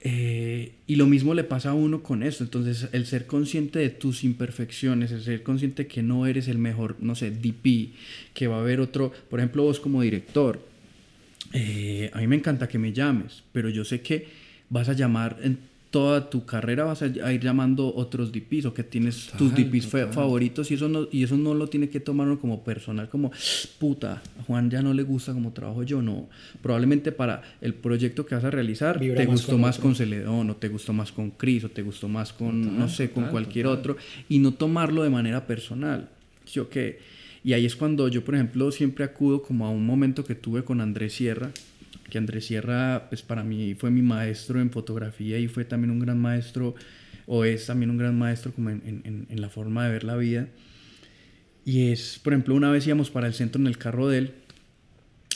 eh, 0.00 0.74
y 0.86 0.94
lo 0.94 1.06
mismo 1.06 1.34
le 1.34 1.42
pasa 1.42 1.70
a 1.70 1.74
uno 1.74 2.02
con 2.02 2.22
eso. 2.22 2.44
Entonces, 2.44 2.88
el 2.92 3.06
ser 3.06 3.26
consciente 3.26 3.78
de 3.78 3.88
tus 3.88 4.24
imperfecciones, 4.24 5.10
el 5.10 5.22
ser 5.22 5.42
consciente 5.42 5.86
que 5.86 6.02
no 6.02 6.26
eres 6.26 6.48
el 6.48 6.58
mejor, 6.58 6.96
no 7.00 7.14
sé, 7.14 7.30
DP, 7.30 7.94
que 8.34 8.46
va 8.46 8.56
a 8.56 8.60
haber 8.60 8.80
otro, 8.80 9.10
por 9.30 9.40
ejemplo, 9.40 9.62
vos 9.62 9.80
como 9.80 10.02
director, 10.02 10.60
eh, 11.54 12.10
a 12.12 12.18
mí 12.18 12.26
me 12.26 12.36
encanta 12.36 12.68
que 12.68 12.78
me 12.78 12.92
llames, 12.92 13.42
pero 13.52 13.70
yo 13.70 13.86
sé 13.86 14.02
que 14.02 14.28
vas 14.68 14.90
a 14.90 14.92
llamar 14.92 15.38
en 15.42 15.58
toda 15.90 16.28
tu 16.28 16.44
carrera 16.44 16.84
vas 16.84 17.02
a 17.02 17.32
ir 17.32 17.40
llamando 17.40 17.94
otros 17.94 18.30
DPs 18.30 18.66
o 18.66 18.74
que 18.74 18.84
tienes 18.84 19.28
tus 19.38 19.54
DPs 19.54 19.86
favoritos 20.12 20.70
y 20.70 20.74
eso 20.74 20.88
no 20.88 21.08
y 21.10 21.22
eso 21.22 21.36
no 21.36 21.54
lo 21.54 21.68
tiene 21.68 21.88
que 21.88 21.98
tomar 21.98 22.36
como 22.38 22.62
personal 22.62 23.08
como 23.08 23.32
puta 23.78 24.22
a 24.38 24.42
Juan 24.42 24.70
ya 24.70 24.82
no 24.82 24.92
le 24.92 25.02
gusta 25.02 25.32
como 25.32 25.52
trabajo 25.52 25.82
yo 25.82 26.02
no. 26.02 26.28
Probablemente 26.60 27.10
para 27.10 27.42
el 27.62 27.72
proyecto 27.72 28.26
que 28.26 28.34
vas 28.34 28.44
a 28.44 28.50
realizar 28.50 29.00
te 29.00 29.26
gustó 29.26 29.56
más 29.56 29.78
con 29.78 29.94
Celedón 29.94 30.50
o 30.50 30.56
te 30.56 30.68
gustó 30.68 30.92
más 30.92 31.10
con 31.10 31.30
Chris 31.30 31.64
o 31.64 31.70
te 31.70 31.82
gustó 31.82 32.08
más 32.08 32.32
con 32.32 32.78
no 32.78 32.88
sé 32.88 33.10
con 33.10 33.24
cualquier 33.26 33.66
otro 33.66 33.96
y 34.28 34.40
no 34.40 34.52
tomarlo 34.52 35.02
de 35.02 35.10
manera 35.10 35.46
personal. 35.46 36.08
¿sí 36.44 36.60
o 36.60 36.68
qué? 36.68 36.98
y 37.44 37.52
ahí 37.52 37.64
es 37.64 37.76
cuando 37.76 38.08
yo 38.08 38.24
por 38.24 38.34
ejemplo 38.34 38.70
siempre 38.72 39.04
acudo 39.04 39.42
como 39.42 39.66
a 39.66 39.70
un 39.70 39.86
momento 39.86 40.24
que 40.24 40.34
tuve 40.34 40.64
con 40.64 40.80
Andrés 40.80 41.14
Sierra 41.14 41.50
que 42.10 42.18
Andrés 42.18 42.46
Sierra, 42.46 43.06
pues 43.08 43.22
para 43.22 43.42
mí 43.42 43.74
fue 43.74 43.90
mi 43.90 44.02
maestro 44.02 44.60
en 44.60 44.70
fotografía 44.70 45.38
y 45.38 45.48
fue 45.48 45.64
también 45.64 45.90
un 45.90 45.98
gran 45.98 46.18
maestro, 46.18 46.74
o 47.26 47.44
es 47.44 47.66
también 47.66 47.90
un 47.90 47.98
gran 47.98 48.18
maestro 48.18 48.52
como 48.52 48.70
en, 48.70 49.26
la 49.30 49.48
forma 49.48 49.84
de 49.86 49.92
ver 49.92 50.04
la 50.04 50.16
vida. 50.16 50.48
Y 51.64 51.90
es, 51.90 52.18
por 52.22 52.32
ejemplo, 52.32 52.54
una 52.54 52.70
vez 52.70 52.86
íbamos 52.86 53.10
para 53.10 53.26
el 53.26 53.34
centro 53.34 53.60
en 53.60 53.66
el 53.66 53.76
carro 53.76 54.08
de 54.08 54.18
él 54.18 54.34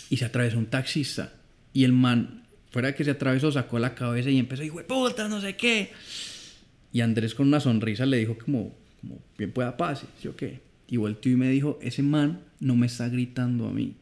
y 0.09 0.17
se 0.17 0.25
atravesó 0.25 0.59
un 0.59 0.67
taxista 0.67 1.33
y 1.73 1.85
el 1.85 1.93
man, 1.93 2.45
fuera 2.71 2.95
que 2.95 3.05
se 3.05 3.11
atravesó, 3.11 3.53
sacó 3.53 3.79
la 3.79 3.95
cabeza 3.95 4.31
y 4.31 4.39
empezó, 4.39 4.63
hijo 4.63 4.79
de 4.79 4.85
puta, 4.85 5.29
no 5.29 5.41
sé 5.41 5.57
qué. 5.57 5.91
Y 6.93 7.01
Andrés 7.01 7.35
con 7.35 7.49
una 7.49 7.61
sonrisa 7.61 8.07
le 8.07 8.19
dijo 8.19 8.37
como, 8.39 8.75
como 9.01 9.19
bien 9.37 9.53
pueda 9.53 9.77
pase, 9.77 10.07
¿sí 10.21 10.29
o 10.29 10.37
qué? 10.37 10.61
Y 10.89 10.99
volteó 10.99 11.33
y 11.33 11.37
me 11.37 11.49
dijo, 11.49 11.79
ese 11.83 12.03
man 12.03 12.41
no 12.61 12.77
me 12.77 12.87
está 12.87 13.09
gritando 13.09 13.67
a 13.67 13.73
mí. 13.73 13.97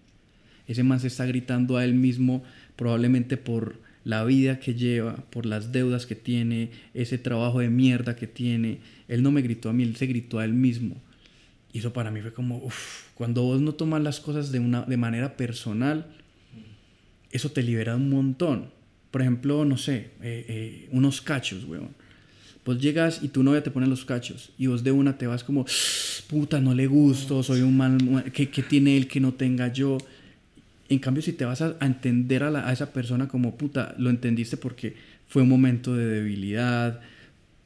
Ese 0.67 0.83
man 0.85 1.01
se 1.01 1.09
está 1.09 1.27
gritando 1.27 1.77
a 1.77 1.85
él 1.85 1.95
mismo 1.95 2.45
probablemente 2.81 3.37
por 3.37 3.77
la 4.05 4.25
vida 4.25 4.59
que 4.59 4.73
lleva, 4.73 5.15
por 5.29 5.45
las 5.45 5.71
deudas 5.71 6.07
que 6.07 6.15
tiene, 6.15 6.71
ese 6.95 7.19
trabajo 7.19 7.59
de 7.61 7.69
mierda 7.69 8.17
que 8.17 8.27
tiene. 8.27 8.79
Él 9.07 9.23
no 9.23 9.31
me 9.31 9.43
gritó 9.43 9.69
a 9.69 9.75
mí, 9.75 9.83
él 9.83 9.97
se 9.97 10.07
gritó 10.07 10.39
a 10.39 10.47
él 10.47 10.55
mismo. 10.55 10.97
Y 11.75 11.81
eso 11.81 11.93
para 11.93 12.11
mí 12.11 12.23
fue 12.23 12.33
como, 12.33 12.57
uff, 12.57 13.09
cuando 13.15 13.43
vos 13.43 13.61
no 13.61 13.75
tomas 13.75 14.03
las 14.03 14.19
cosas 14.19 14.51
de, 14.51 14.61
una, 14.61 14.81
de 14.81 14.97
manera 14.97 15.37
personal, 15.37 16.07
eso 17.31 17.51
te 17.51 17.63
libera 17.63 17.97
un 17.97 18.09
montón. 18.09 18.71
Por 19.11 19.21
ejemplo, 19.21 19.67
no 19.67 19.77
sé, 19.77 20.13
eh, 20.23 20.47
eh, 20.49 20.89
unos 20.91 21.21
cachos, 21.21 21.67
weón. 21.67 21.91
Vos 22.65 22.81
llegas 22.81 23.23
y 23.23 23.29
tu 23.29 23.43
novia 23.43 23.63
te 23.63 23.71
pone 23.71 23.89
los 23.89 24.07
cachos 24.07 24.53
y 24.57 24.69
vos 24.69 24.83
de 24.83 24.93
una 24.93 25.19
te 25.19 25.27
vas 25.27 25.45
como, 25.45 25.67
puta, 26.31 26.63
no 26.63 26.73
le 26.73 26.87
gusto, 26.87 27.43
soy 27.43 27.61
un 27.61 27.77
mal, 27.77 27.99
¿qué, 28.33 28.49
qué 28.49 28.63
tiene 28.63 28.97
él 28.97 29.07
que 29.07 29.21
no 29.21 29.35
tenga 29.35 29.71
yo? 29.71 29.99
En 30.91 30.99
cambio, 30.99 31.23
si 31.23 31.33
te 31.33 31.45
vas 31.45 31.63
a, 31.63 31.77
entender 31.83 32.43
a, 32.43 32.73
esa 32.73 32.93
persona 32.93 33.29
como 33.29 33.57
puta, 33.57 33.95
lo 33.97 34.11
entendiste 34.11 34.57
porque 34.57 34.97
fue 35.29 35.43
un 35.43 35.49
momento 35.49 35.95
de 35.95 36.05
debilidad. 36.05 37.01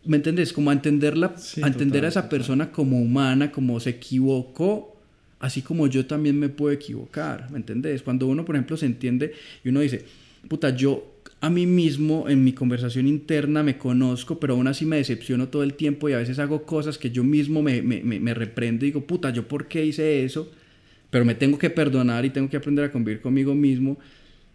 ¿Me 0.05 0.18
entendés? 0.18 0.53
Como 0.53 0.68
a 0.68 0.75
entenderla, 0.75 1.35
a 1.62 1.66
entender 1.66 2.05
a 2.05 2.09
esa 2.09 2.29
persona 2.29 2.70
como 2.70 3.01
humana, 3.01 3.51
como 3.51 3.81
se 3.81 3.91
equivocó, 3.91 5.01
así 5.41 5.62
como 5.62 5.87
yo 5.87 6.05
también 6.05 6.39
me 6.39 6.51
puedo 6.51 6.75
equivocar. 6.75 7.51
¿Me 7.51 7.57
entendés? 7.57 8.03
Cuando 8.03 8.27
uno, 8.27 8.45
por 8.45 8.57
ejemplo, 8.57 8.77
se 8.77 8.85
entiende 8.85 9.33
y 9.64 9.70
uno 9.70 9.81
dice, 9.81 10.05
puta, 10.47 10.68
yo 10.68 11.22
a 11.41 11.49
mí 11.49 11.64
mismo 11.64 12.29
en 12.29 12.45
mi 12.45 12.53
conversación 12.53 13.07
interna 13.07 13.62
me 13.62 13.79
conozco, 13.79 14.39
pero 14.39 14.53
aún 14.53 14.66
así 14.66 14.85
me 14.85 14.97
decepciono 14.97 15.49
todo 15.49 15.62
el 15.62 15.72
tiempo 15.72 16.11
y 16.11 16.12
a 16.12 16.18
veces 16.18 16.39
hago 16.39 16.64
cosas 16.66 16.99
que 16.99 17.11
yo 17.11 17.25
mismo 17.25 17.62
me, 17.62 17.81
me, 17.81 18.03
me, 18.03 18.20
me 18.20 18.35
reprendo 18.35 18.85
y 18.85 18.89
digo, 18.89 19.07
puta, 19.07 19.31
¿yo 19.31 19.49
por 19.49 19.66
qué 19.66 19.87
hice 19.87 20.27
eso? 20.27 20.51
Pero 21.15 21.25
me 21.25 21.37
tengo 21.37 21.59
que 21.59 21.71
perdonar 21.71 22.25
y 22.25 22.31
tengo 22.31 22.51
que 22.51 22.57
aprender 22.57 22.87
a 22.87 22.91
convivir 22.91 23.21
conmigo 23.21 23.55
mismo. 23.55 23.97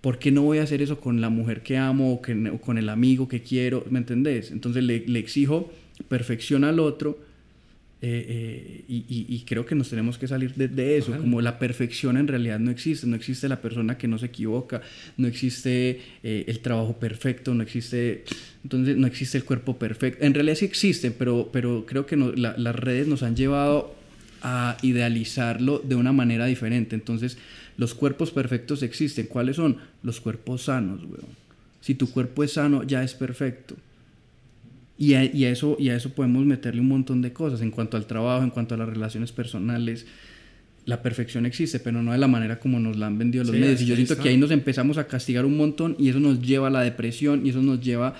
¿Por 0.01 0.19
qué 0.19 0.29
no 0.29 0.41
voy 0.41 0.57
a 0.57 0.63
hacer 0.63 0.81
eso 0.81 0.99
con 0.99 1.21
la 1.21 1.29
mujer 1.29 1.63
que 1.63 1.77
amo 1.77 2.11
o, 2.11 2.21
que, 2.21 2.51
con 2.59 2.77
el 2.77 2.89
amigo 2.89 3.29
que 3.29 3.41
quiero? 3.41 3.85
¿Me 3.89 3.99
entendés? 3.99 4.51
Entonces 4.51 4.83
le, 4.83 5.07
le 5.07 5.19
exijo 5.19 5.71
perfección 6.09 6.65
al 6.65 6.81
otro 6.81 7.17
eh, 8.01 8.25
eh, 8.27 8.83
y, 8.89 9.05
y, 9.07 9.39
creo 9.45 9.65
que 9.65 9.73
nos 9.73 9.89
tenemos 9.89 10.17
que 10.17 10.27
salir 10.27 10.53
de, 10.53 10.97
eso. 10.97 11.15
Como 11.17 11.39
la 11.39 11.59
perfección 11.59 12.17
en 12.17 12.27
realidad 12.27 12.59
no 12.59 12.71
existe. 12.71 13.07
No 13.07 13.15
existe 13.15 13.47
la 13.47 13.61
persona 13.61 13.97
que 13.97 14.09
no 14.09 14.17
se 14.17 14.25
equivoca, 14.25 14.81
no 15.15 15.29
existe 15.29 16.01
eh, 16.23 16.43
el 16.45 16.59
trabajo 16.59 16.99
perfecto, 16.99 17.53
no 17.53 17.63
existe, 17.63 18.25
entonces, 18.63 18.97
no 18.97 19.07
existe 19.07 19.37
el 19.37 19.45
cuerpo 19.45 19.77
perfecto. 19.77 20.25
En 20.25 20.33
realidad 20.33 20.55
sí 20.55 20.65
existen, 20.65 21.15
pero, 21.17 21.51
pero 21.53 21.85
creo 21.85 22.05
que 22.05 22.17
las 22.17 22.75
redes 22.75 23.07
nos 23.07 23.23
han 23.23 23.37
llevado 23.37 23.98
a 24.41 24.77
idealizarlo 24.81 25.79
de 25.79 25.95
una 25.95 26.11
manera 26.11 26.45
diferente. 26.45 26.95
Entonces, 26.95 27.37
los 27.77 27.93
cuerpos 27.93 28.31
perfectos 28.31 28.83
existen. 28.83 29.27
¿Cuáles 29.27 29.55
son? 29.55 29.77
Los 30.03 30.19
cuerpos 30.19 30.63
sanos, 30.63 31.01
weón. 31.03 31.39
Si 31.81 31.95
tu 31.95 32.11
cuerpo 32.11 32.43
es 32.43 32.53
sano, 32.53 32.83
ya 32.83 33.03
es 33.03 33.13
perfecto. 33.13 33.75
Y 34.97 35.13
a, 35.13 35.23
y 35.23 35.45
eso, 35.45 35.77
y 35.79 35.89
a 35.89 35.95
eso 35.95 36.09
podemos 36.09 36.45
meterle 36.45 36.81
un 36.81 36.89
montón 36.89 37.21
de 37.21 37.31
cosas 37.31 37.61
en 37.61 37.71
cuanto 37.71 37.95
al 37.95 38.05
trabajo, 38.05 38.43
en 38.43 38.49
cuanto 38.49 38.75
a 38.75 38.77
las 38.77 38.89
relaciones 38.89 39.31
personales. 39.31 40.05
La 40.85 41.01
perfección 41.01 41.45
existe, 41.45 41.79
pero 41.79 42.03
no 42.03 42.11
de 42.11 42.17
la 42.17 42.27
manera 42.27 42.59
como 42.59 42.79
nos 42.79 42.97
la 42.97 43.07
han 43.07 43.17
vendido 43.17 43.45
los 43.45 43.53
medios. 43.53 43.81
Y 43.81 43.85
yo 43.85 43.95
siento 43.95 44.17
que 44.17 44.29
ahí 44.29 44.37
nos 44.37 44.51
empezamos 44.51 44.97
a 44.97 45.07
castigar 45.07 45.45
un 45.45 45.55
montón 45.55 45.95
y 45.97 46.09
eso 46.09 46.19
nos 46.19 46.41
lleva 46.41 46.67
a 46.67 46.71
la 46.71 46.81
depresión 46.81 47.45
y 47.45 47.51
eso 47.51 47.61
nos 47.61 47.79
lleva 47.79 48.15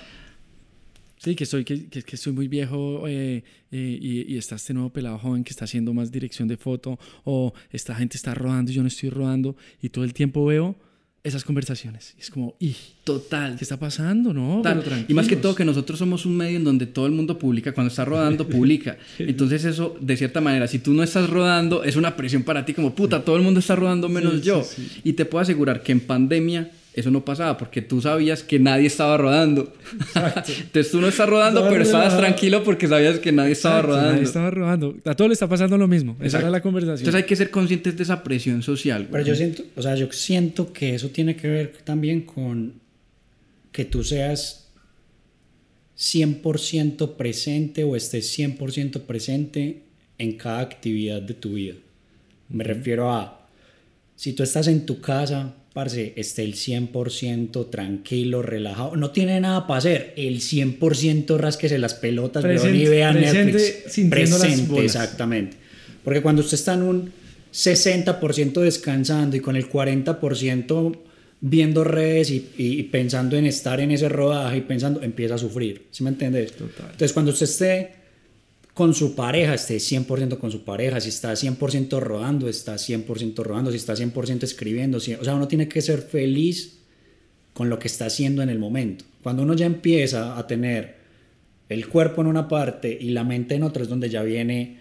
Sí, 1.22 1.34
que 1.34 1.44
soy, 1.44 1.64
que, 1.64 1.86
que, 1.88 2.02
que 2.02 2.16
soy 2.16 2.32
muy 2.32 2.48
viejo 2.48 3.06
eh, 3.06 3.44
eh, 3.70 3.98
y, 4.00 4.32
y, 4.32 4.38
está 4.38 4.54
este 4.54 4.72
nuevo 4.72 4.88
pelado 4.88 5.18
joven 5.18 5.44
que 5.44 5.50
está 5.50 5.66
haciendo 5.66 5.92
más 5.92 6.10
dirección 6.10 6.48
de 6.48 6.56
foto 6.56 6.98
o 7.24 7.52
esta 7.70 7.94
gente 7.94 8.16
está 8.16 8.32
rodando 8.32 8.72
y 8.72 8.74
yo 8.74 8.80
no 8.80 8.88
estoy 8.88 9.10
rodando 9.10 9.54
y 9.82 9.90
todo 9.90 10.04
el 10.04 10.14
tiempo 10.14 10.46
veo 10.46 10.76
esas 11.22 11.44
conversaciones. 11.44 12.14
Y 12.16 12.22
es 12.22 12.30
como, 12.30 12.56
y 12.58 12.74
total. 13.04 13.56
¿Qué 13.56 13.64
está 13.64 13.78
pasando? 13.78 14.32
No, 14.32 14.62
pero 14.64 14.82
Y 15.08 15.12
más 15.12 15.28
que 15.28 15.36
todo 15.36 15.54
que 15.54 15.64
nosotros 15.64 15.98
somos 15.98 16.24
un 16.24 16.38
medio 16.38 16.56
en 16.56 16.64
donde 16.64 16.86
todo 16.86 17.04
el 17.04 17.12
mundo 17.12 17.38
publica, 17.38 17.72
cuando 17.72 17.88
está 17.88 18.06
rodando, 18.06 18.48
publica. 18.48 18.96
Entonces 19.18 19.66
eso, 19.66 19.96
de 20.00 20.16
cierta 20.16 20.40
manera, 20.40 20.66
si 20.66 20.78
tú 20.78 20.94
no 20.94 21.02
estás 21.02 21.28
rodando, 21.28 21.84
es 21.84 21.96
una 21.96 22.16
presión 22.16 22.42
para 22.44 22.64
ti 22.64 22.72
como, 22.72 22.94
puta, 22.94 23.22
todo 23.22 23.36
el 23.36 23.42
mundo 23.42 23.60
está 23.60 23.76
rodando 23.76 24.08
menos 24.08 24.36
Sí, 24.36 24.40
yo. 24.40 24.62
sí, 24.64 24.88
sí. 24.90 25.00
Y 25.04 25.12
te 25.12 25.26
puedo 25.26 25.42
asegurar 25.42 25.82
que 25.82 25.92
en 25.92 26.00
pandemia 26.00 26.70
eso 26.92 27.10
no 27.10 27.24
pasaba 27.24 27.56
porque 27.56 27.82
tú 27.82 28.00
sabías 28.00 28.42
que 28.42 28.58
nadie 28.58 28.86
estaba 28.86 29.16
rodando. 29.16 29.72
Entonces 30.14 30.90
tú 30.90 31.00
no 31.00 31.08
estás 31.08 31.28
rodando, 31.28 31.68
pero 31.68 31.82
estabas 31.82 32.16
tranquilo 32.16 32.64
porque 32.64 32.88
sabías 32.88 33.18
que 33.20 33.30
nadie 33.30 33.52
estaba 33.52 33.76
Exacto, 33.76 33.96
nadie 33.96 34.08
rodando. 34.08 34.28
estaba 34.28 34.50
rodando. 34.50 34.96
A 35.04 35.14
todos 35.14 35.28
le 35.28 35.34
está 35.34 35.48
pasando 35.48 35.78
lo 35.78 35.86
mismo. 35.86 36.16
Esa 36.20 36.38
era 36.38 36.50
la 36.50 36.60
conversación. 36.60 36.98
Entonces 36.98 37.22
hay 37.22 37.28
que 37.28 37.36
ser 37.36 37.50
conscientes 37.50 37.96
de 37.96 38.02
esa 38.02 38.22
presión 38.24 38.62
social. 38.62 39.08
Pero 39.10 39.24
yo 39.24 39.34
siento, 39.36 39.62
o 39.76 39.82
sea, 39.82 39.94
yo 39.94 40.10
siento 40.10 40.72
que 40.72 40.94
eso 40.94 41.10
tiene 41.10 41.36
que 41.36 41.48
ver 41.48 41.72
también 41.84 42.22
con 42.22 42.74
que 43.70 43.84
tú 43.84 44.02
seas 44.02 44.72
100% 45.96 47.16
presente 47.16 47.84
o 47.84 47.94
estés 47.94 48.36
100% 48.38 49.02
presente 49.02 49.82
en 50.18 50.32
cada 50.32 50.60
actividad 50.60 51.22
de 51.22 51.34
tu 51.34 51.52
vida. 51.54 51.74
Me 52.48 52.64
refiero 52.64 53.12
a, 53.12 53.39
si 54.20 54.34
tú 54.34 54.42
estás 54.42 54.66
en 54.68 54.84
tu 54.84 55.00
casa, 55.00 55.54
parce, 55.72 56.12
esté 56.16 56.42
el 56.42 56.54
100% 56.54 57.70
tranquilo, 57.70 58.42
relajado, 58.42 58.94
no 58.96 59.12
tiene 59.12 59.40
nada 59.40 59.66
para 59.66 59.78
hacer, 59.78 60.12
el 60.18 60.40
100% 60.40 61.38
rasquese 61.38 61.78
las 61.78 61.94
pelotas, 61.94 62.42
weón, 62.44 62.76
y 62.76 62.84
vea 62.90 63.12
Netflix. 63.14 63.94
Presente, 64.10 64.84
exactamente. 64.84 65.56
Porque 66.04 66.20
cuando 66.20 66.42
usted 66.42 66.56
está 66.56 66.74
en 66.74 66.82
un 66.82 67.12
60% 67.52 68.60
descansando 68.60 69.36
y 69.36 69.40
con 69.40 69.56
el 69.56 69.68
40% 69.70 70.98
viendo 71.40 71.84
redes 71.84 72.30
y, 72.30 72.48
y- 72.58 72.78
y 72.80 72.82
pensando 72.84 73.36
en 73.36 73.46
estar 73.46 73.80
en 73.80 73.90
ese 73.92 74.08
rodaje 74.10 74.58
y 74.58 74.60
pensando, 74.62 75.02
empieza 75.02 75.36
a 75.36 75.38
sufrir. 75.38 75.86
¿Sí 75.90 76.02
me 76.04 76.10
entiendes? 76.10 76.52
Total. 76.52 76.86
Entonces, 76.90 77.12
cuando 77.14 77.32
usted 77.32 77.44
esté 77.44 77.92
con 78.80 78.94
su 78.94 79.14
pareja, 79.14 79.52
esté 79.52 79.76
100% 79.78 80.38
con 80.38 80.50
su 80.50 80.64
pareja, 80.64 81.02
si 81.02 81.10
está 81.10 81.36
100% 81.36 82.00
rodando, 82.00 82.48
está 82.48 82.78
100% 82.78 83.42
rodando, 83.44 83.70
si 83.70 83.76
está 83.76 83.94
100% 83.94 84.44
escribiendo, 84.44 85.00
si- 85.00 85.12
o 85.12 85.22
sea, 85.22 85.34
uno 85.34 85.46
tiene 85.48 85.68
que 85.68 85.82
ser 85.82 86.00
feliz 86.00 86.78
con 87.52 87.68
lo 87.68 87.78
que 87.78 87.88
está 87.88 88.06
haciendo 88.06 88.40
en 88.42 88.48
el 88.48 88.58
momento. 88.58 89.04
Cuando 89.22 89.42
uno 89.42 89.52
ya 89.52 89.66
empieza 89.66 90.38
a 90.38 90.46
tener 90.46 90.94
el 91.68 91.88
cuerpo 91.88 92.22
en 92.22 92.28
una 92.28 92.48
parte 92.48 92.96
y 92.98 93.10
la 93.10 93.22
mente 93.22 93.54
en 93.54 93.64
otra 93.64 93.82
es 93.82 93.88
donde 93.90 94.08
ya 94.08 94.22
viene 94.22 94.78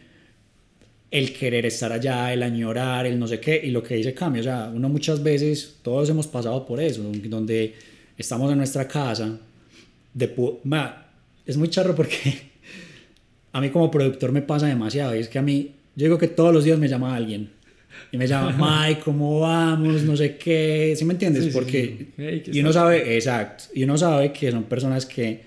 el 1.12 1.34
querer 1.34 1.66
estar 1.66 1.92
allá, 1.92 2.32
el 2.32 2.42
añorar, 2.42 3.06
el 3.06 3.20
no 3.20 3.28
sé 3.28 3.42
qué, 3.42 3.60
y 3.62 3.70
lo 3.70 3.84
que 3.84 3.96
dice 3.96 4.14
cambio. 4.14 4.40
O 4.40 4.46
sea, 4.46 4.72
uno 4.74 4.88
muchas 4.88 5.22
veces, 5.22 5.76
todos 5.82 6.10
hemos 6.10 6.26
pasado 6.28 6.66
por 6.66 6.80
eso, 6.80 7.04
donde 7.26 7.74
estamos 8.18 8.50
en 8.50 8.60
nuestra 8.60 8.88
casa, 8.88 9.38
de 10.14 10.34
es 11.46 11.58
muy 11.58 11.68
charro 11.68 11.94
porque 11.94 12.48
a 13.52 13.62
mí 13.62 13.70
como 13.70 13.90
productor 13.92 14.32
me 14.32 14.42
pasa 14.42 14.68
demasiado, 14.68 15.16
y 15.16 15.20
es 15.20 15.28
que 15.30 15.40
a 15.40 15.42
mí, 15.42 15.72
yo 15.96 16.06
digo 16.06 16.18
que 16.18 16.28
todos 16.28 16.54
los 16.54 16.64
días 16.64 16.78
me 16.80 16.88
llama 16.88 17.16
alguien. 17.16 17.50
Y 18.12 18.18
me 18.18 18.28
llama, 18.28 18.56
Mike, 18.88 19.02
¿cómo 19.04 19.40
vamos? 19.42 20.04
No 20.04 20.16
sé 20.16 20.38
qué. 20.38 20.94
¿Sí 20.98 21.06
me 21.06 21.14
entiendes? 21.14 21.44
Sí, 21.44 21.50
sí, 21.50 21.54
Porque. 21.54 21.96
sí. 21.98 22.08
Hey, 22.18 22.42
¿qué 22.46 22.52
y 22.56 22.60
uno 22.62 22.72
sabe, 22.72 23.16
exacto. 23.16 23.66
Y 23.74 23.84
uno 23.84 23.98
sabe 23.98 24.32
que 24.32 24.52
son 24.52 24.64
personas 24.64 25.06
que 25.06 25.42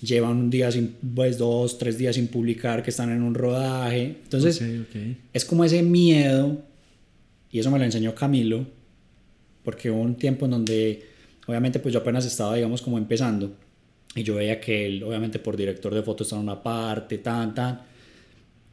llevan 0.00 0.36
un 0.36 0.50
día 0.50 0.70
sin, 0.70 0.94
pues 1.14 1.36
dos, 1.36 1.76
tres 1.78 1.98
días 1.98 2.14
sin 2.16 2.28
publicar, 2.28 2.82
que 2.82 2.90
están 2.90 3.10
en 3.10 3.22
un 3.22 3.34
rodaje. 3.34 4.16
Entonces, 4.22 4.60
Ok, 4.62 4.86
ok. 4.88 5.02
es 5.32 5.44
como 5.44 5.64
ese 5.64 5.82
miedo, 5.82 6.62
y 7.50 7.58
eso 7.58 7.70
me 7.70 7.78
lo 7.78 7.84
enseñó 7.84 8.14
Camilo, 8.14 8.66
porque 9.64 9.90
hubo 9.90 10.00
un 10.00 10.14
tiempo 10.14 10.46
en 10.46 10.52
donde, 10.52 11.02
obviamente, 11.46 11.80
pues 11.80 11.92
yo 11.92 12.00
apenas 12.00 12.24
estaba, 12.24 12.54
digamos, 12.56 12.80
como 12.80 12.96
empezando, 12.96 13.52
y 14.14 14.22
yo 14.22 14.34
veía 14.34 14.60
que 14.60 14.86
él, 14.86 15.02
obviamente, 15.02 15.38
por 15.38 15.56
director 15.56 15.94
de 15.94 16.02
fotos 16.02 16.26
estaba 16.26 16.42
en 16.42 16.48
una 16.48 16.62
parte, 16.62 17.18
tan, 17.18 17.54
tan, 17.54 17.80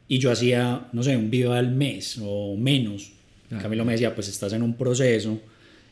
y 0.08 0.18
yo 0.18 0.30
hacía, 0.30 0.88
no 0.92 1.02
sé, 1.02 1.16
un 1.16 1.30
video 1.30 1.52
al 1.52 1.70
mes 1.70 2.18
o 2.22 2.56
menos. 2.56 3.12
Claro. 3.48 3.62
Camilo 3.62 3.84
me 3.84 3.92
decía, 3.92 4.14
pues 4.14 4.28
estás 4.28 4.52
en 4.52 4.62
un 4.62 4.74
proceso, 4.74 5.38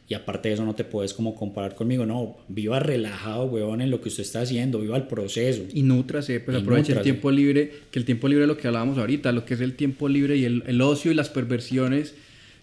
y 0.09 0.15
aparte 0.15 0.49
de 0.49 0.55
eso 0.55 0.65
no 0.65 0.75
te 0.75 0.85
puedes 0.85 1.13
como 1.15 1.35
comparar 1.35 1.75
conmigo, 1.75 2.07
no, 2.07 2.37
viva 2.49 2.81
relajado, 2.81 3.45
weón, 3.47 3.81
en 3.81 3.91
lo 3.91 4.01
que 4.01 4.09
usted 4.09 4.23
está 4.23 4.41
haciendo, 4.43 4.81
viva 4.81 4.97
el 4.97 5.05
proceso. 5.05 5.63
Y 5.73 5.83
nútrase, 5.83 6.41
pues 6.41 6.57
Y 6.57 6.61
aproveche 6.61 6.93
el 6.93 6.99
nútrase. 6.99 7.03
tiempo 7.03 7.31
libre, 7.31 7.73
que 7.91 7.99
el 7.99 8.05
tiempo 8.05 8.29
libre 8.29 8.45
es 8.45 8.49
lo 8.49 8.57
que 8.57 8.69
hablábamos 8.69 8.99
ahorita, 8.99 9.33
lo 9.33 9.45
que 9.45 9.55
es 9.55 9.61
el 9.61 9.75
tiempo 9.75 10.09
libre 10.09 10.37
y 10.37 10.45
el, 10.45 10.63
el 10.67 10.81
ocio 10.81 11.11
y 11.11 11.15
las 11.15 11.29
perversiones 11.29 12.15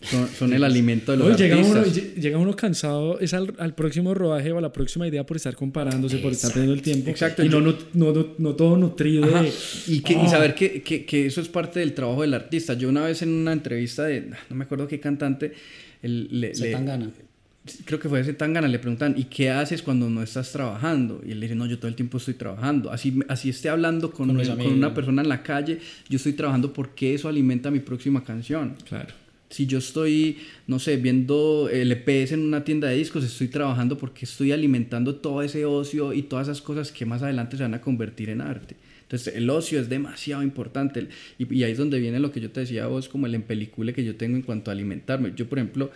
son, 0.03 0.27
son 0.27 0.53
el 0.53 0.63
alimento 0.63 1.11
de 1.11 1.17
los 1.17 1.33
y 1.39 1.43
llega, 1.43 1.57
uno, 1.57 1.83
llega 1.83 2.37
uno 2.37 2.55
cansado 2.55 3.19
es 3.19 3.33
al, 3.33 3.53
al 3.57 3.73
próximo 3.73 4.13
rodaje 4.13 4.51
o 4.51 4.57
a 4.57 4.61
la 4.61 4.71
próxima 4.73 5.07
idea 5.07 5.25
por 5.25 5.37
estar 5.37 5.55
comparándose, 5.55 6.17
por 6.17 6.31
estar 6.31 6.51
teniendo 6.51 6.73
el 6.73 6.81
tiempo. 6.81 7.09
exacto. 7.09 7.43
Y 7.43 7.49
no, 7.49 7.59
Yo- 7.61 7.77
no, 7.93 8.11
no, 8.11 8.13
no, 8.13 8.27
no 8.37 8.55
todo 8.55 8.77
nutrido 8.77 9.25
de... 9.27 9.51
Y, 9.87 9.99
que, 10.01 10.13
y 10.13 10.17
Oh. 10.17 10.29
saber 10.29 10.53
que, 10.55 10.81
que, 10.81 11.05
que 11.05 11.25
eso 11.25 11.41
es 11.41 11.47
parte 11.49 11.79
del 11.79 11.93
trabajo 11.93 12.21
del 12.21 12.33
artista. 12.33 12.73
Yo 12.73 12.89
una 12.89 13.05
vez 13.05 13.21
en 13.21 13.29
una 13.29 13.53
entrevista 13.53 14.03
de, 14.03 14.21
no 14.49 14.55
me 14.55 14.65
acuerdo 14.65 14.87
qué 14.87 14.99
cantante, 14.99 15.53
el- 16.01 16.27
le, 16.41 16.53
Se 16.55 16.65
le- 16.65 16.71
tan 16.71 16.85
gana. 16.85 17.09
creo 17.85 17.97
que 17.99 18.09
fue 18.09 18.19
ese 18.19 18.33
Tangana, 18.33 18.67
le 18.67 18.77
preguntan, 18.79 19.15
¿y 19.17 19.23
qué 19.25 19.49
haces 19.49 19.81
cuando 19.81 20.09
no 20.09 20.21
estás 20.21 20.51
trabajando? 20.51 21.21
Y 21.25 21.31
él 21.31 21.39
le 21.39 21.45
dice, 21.45 21.55
no, 21.55 21.65
yo 21.65 21.77
todo 21.79 21.87
el 21.87 21.95
tiempo 21.95 22.17
estoy 22.17 22.33
trabajando. 22.33 22.91
Así, 22.91 23.17
así 23.29 23.49
esté 23.49 23.69
hablando 23.69 24.11
con, 24.11 24.27
Con 24.35 24.67
una 24.73 24.93
persona 24.93 25.21
en 25.21 25.29
la 25.29 25.41
calle, 25.43 25.79
yo 26.09 26.17
estoy 26.17 26.33
trabajando 26.33 26.73
porque 26.73 27.13
eso 27.13 27.29
alimenta 27.29 27.71
mi 27.71 27.79
próxima 27.79 28.21
canción. 28.23 28.75
Claro. 28.87 29.13
Si 29.53 29.67
yo 29.67 29.77
estoy, 29.77 30.37
no 30.65 30.79
sé, 30.79 30.97
viendo 30.97 31.69
LPs 31.71 32.31
en 32.31 32.39
una 32.39 32.63
tienda 32.63 32.87
de 32.87 32.95
discos, 32.95 33.23
estoy 33.23 33.49
trabajando 33.49 33.99
porque 33.99 34.25
estoy 34.25 34.51
alimentando 34.51 35.15
todo 35.15 35.43
ese 35.43 35.63
ocio 35.65 36.11
y 36.11 36.23
todas 36.23 36.47
esas 36.47 36.63
cosas 36.63 36.91
que 36.91 37.05
más 37.05 37.21
adelante 37.21 37.55
se 37.57 37.61
van 37.61 37.75
a 37.75 37.81
convertir 37.81 38.29
en 38.29 38.41
arte. 38.41 38.75
Entonces, 39.03 39.35
el 39.35 39.47
ocio 39.51 39.79
es 39.79 39.89
demasiado 39.89 40.41
importante. 40.41 41.07
Y, 41.37 41.53
y 41.53 41.63
ahí 41.63 41.73
es 41.73 41.77
donde 41.77 41.99
viene 41.99 42.19
lo 42.19 42.31
que 42.31 42.41
yo 42.41 42.49
te 42.49 42.61
decía 42.61 42.85
a 42.85 42.87
vos, 42.87 43.07
como 43.07 43.27
el 43.27 43.35
empelicule 43.35 43.93
que 43.93 44.03
yo 44.03 44.15
tengo 44.15 44.35
en 44.37 44.41
cuanto 44.41 44.71
a 44.71 44.73
alimentarme. 44.73 45.33
Yo, 45.35 45.47
por 45.47 45.59
ejemplo, 45.59 45.91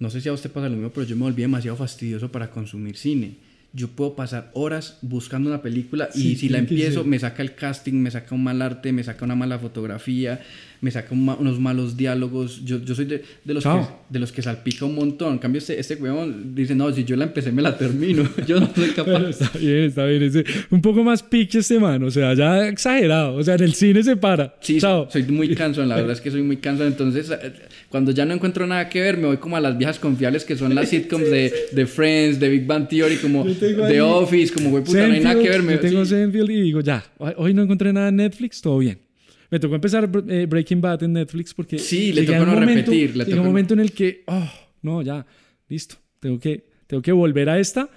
no 0.00 0.10
sé 0.10 0.20
si 0.20 0.28
a 0.28 0.32
usted 0.32 0.50
pasa 0.50 0.68
lo 0.68 0.74
mismo, 0.74 0.90
pero 0.90 1.06
yo 1.06 1.14
me 1.14 1.22
volví 1.22 1.42
demasiado 1.42 1.76
fastidioso 1.76 2.32
para 2.32 2.50
consumir 2.50 2.96
cine. 2.96 3.36
Yo 3.72 3.86
puedo 3.86 4.16
pasar 4.16 4.50
horas 4.54 4.98
buscando 5.00 5.48
una 5.48 5.62
película 5.62 6.08
y 6.12 6.20
Sí, 6.22 6.36
si 6.36 6.48
la 6.48 6.58
empiezo, 6.58 7.04
me 7.04 7.20
saca 7.20 7.42
el 7.42 7.54
casting, 7.54 7.92
me 7.92 8.10
saca 8.10 8.34
un 8.34 8.42
mal 8.42 8.60
arte, 8.62 8.90
me 8.90 9.04
saca 9.04 9.24
una 9.24 9.36
mala 9.36 9.60
fotografía, 9.60 10.40
me 10.80 10.90
saca 10.90 11.14
un 11.14 11.24
ma- 11.24 11.36
unos 11.38 11.60
malos 11.60 11.96
diálogos. 11.96 12.64
Yo, 12.64 12.82
yo 12.82 12.94
soy 12.94 13.04
de, 13.04 13.22
de 13.44 13.54
los 13.54 13.62
que, 13.64 13.80
de 14.08 14.18
los 14.18 14.32
que 14.32 14.40
salpica 14.42 14.84
un 14.86 14.94
montón. 14.94 15.34
En 15.34 15.38
cambio, 15.38 15.58
este, 15.58 15.78
este 15.78 15.94
weón 15.96 16.54
dice, 16.54 16.74
no, 16.74 16.90
si 16.92 17.04
yo 17.04 17.16
la 17.16 17.24
empecé, 17.24 17.52
me 17.52 17.62
la 17.62 17.76
termino. 17.76 18.26
Yo 18.46 18.58
no 18.60 18.68
soy 18.74 18.90
capaz. 18.90 19.28
Está 19.28 19.50
bien, 19.58 19.84
está 19.84 20.04
bien. 20.06 20.30
Un 20.70 20.80
poco 20.82 21.04
más 21.04 21.22
pitch 21.22 21.56
este 21.56 21.78
man, 21.78 22.02
o 22.02 22.10
sea, 22.10 22.32
ya 22.34 22.66
exagerado. 22.68 23.34
O 23.36 23.42
sea, 23.42 23.54
en 23.56 23.62
el 23.64 23.74
cine 23.74 24.02
se 24.02 24.16
para. 24.16 24.54
Sí, 24.60 24.78
Chao. 24.80 25.08
soy 25.10 25.22
muy 25.24 25.54
cansón, 25.54 25.88
la 25.88 25.96
verdad 25.96 26.12
es 26.12 26.20
que 26.20 26.30
soy 26.30 26.42
muy 26.42 26.56
cansón. 26.56 26.86
Entonces, 26.86 27.30
eh, 27.30 27.52
cuando 27.88 28.10
ya 28.12 28.24
no 28.24 28.32
encuentro 28.34 28.66
nada 28.66 28.88
que 28.88 29.00
ver, 29.00 29.16
me 29.18 29.26
voy 29.26 29.36
como 29.36 29.56
a 29.56 29.60
las 29.60 29.76
viejas 29.76 29.98
confiables 29.98 30.44
que 30.44 30.56
son 30.56 30.74
las 30.74 30.88
sitcoms 30.88 31.30
de, 31.30 31.52
de 31.72 31.86
Friends, 31.86 32.40
de 32.40 32.48
Big 32.48 32.66
Bang 32.66 32.88
Theory, 32.88 33.16
como 33.16 33.44
The 33.44 34.00
Office, 34.00 34.52
como 34.54 34.70
güey, 34.70 34.82
puta, 34.84 35.06
no 35.06 35.12
hay 35.14 35.20
nada 35.20 35.40
que 35.42 35.48
ver. 35.48 35.62
Me- 35.62 35.74
yo 35.74 35.80
tengo 35.80 36.04
sí. 36.04 36.10
Seinfeld 36.12 36.50
y 36.50 36.60
digo, 36.62 36.80
ya, 36.80 37.04
hoy 37.36 37.52
no 37.54 37.62
encontré 37.62 37.92
nada 37.92 38.08
en 38.08 38.16
Netflix, 38.16 38.60
todo 38.62 38.78
bien. 38.78 38.98
Me 39.50 39.58
tocó 39.58 39.74
empezar 39.74 40.08
eh, 40.28 40.46
Breaking 40.48 40.80
Bad 40.80 41.02
en 41.02 41.12
Netflix 41.14 41.52
porque... 41.54 41.78
Sí, 41.78 42.12
le 42.12 42.22
tocó 42.22 42.38
un 42.38 42.46
no 42.46 42.52
momento- 42.54 42.90
repetir, 42.92 43.16
le 43.16 43.24
tocó 43.24 43.40
un 43.40 43.46
momento 43.46 43.74
en 43.74 43.80
el 43.80 43.92
que, 43.92 44.22
oh, 44.26 44.48
no, 44.82 45.02
ya, 45.02 45.26
listo, 45.68 45.96
tengo 46.20 46.38
que, 46.38 46.64
tengo 46.86 47.02
que 47.02 47.12
volver 47.12 47.48
a 47.48 47.58
esta 47.58 47.88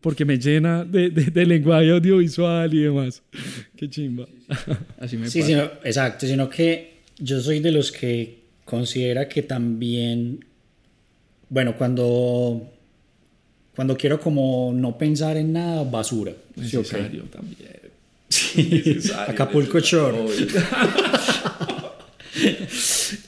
porque 0.00 0.24
me 0.24 0.38
llena 0.38 0.84
de, 0.84 1.10
de- 1.10 1.26
de 1.30 1.46
lenguaje 1.46 1.90
audiovisual 1.90 2.72
y 2.72 2.82
demás. 2.82 3.22
Qué 3.76 3.90
chimba. 3.90 4.26
Así 4.98 5.16
me 5.16 5.28
Sí, 5.28 5.40
pasa. 5.40 5.48
sino- 5.52 5.70
exacto, 5.84 6.26
sino 6.26 6.48
que 6.48 6.94
yo 7.18 7.40
soy 7.40 7.60
de 7.60 7.72
los 7.72 7.90
que 7.92 8.38
considera 8.64 9.28
que 9.28 9.42
también, 9.42 10.44
bueno, 11.48 11.76
cuando, 11.76 12.70
cuando 13.74 13.96
quiero 13.96 14.20
como 14.20 14.72
no 14.74 14.96
pensar 14.96 15.36
en 15.36 15.52
nada, 15.52 15.82
basura. 15.82 16.32
¿sí 16.62 16.76
o 16.76 16.82
qué? 16.82 16.92
Necesario 16.96 17.24
también. 17.24 17.56
Acapulco 19.28 19.80
Shore. 19.80 20.18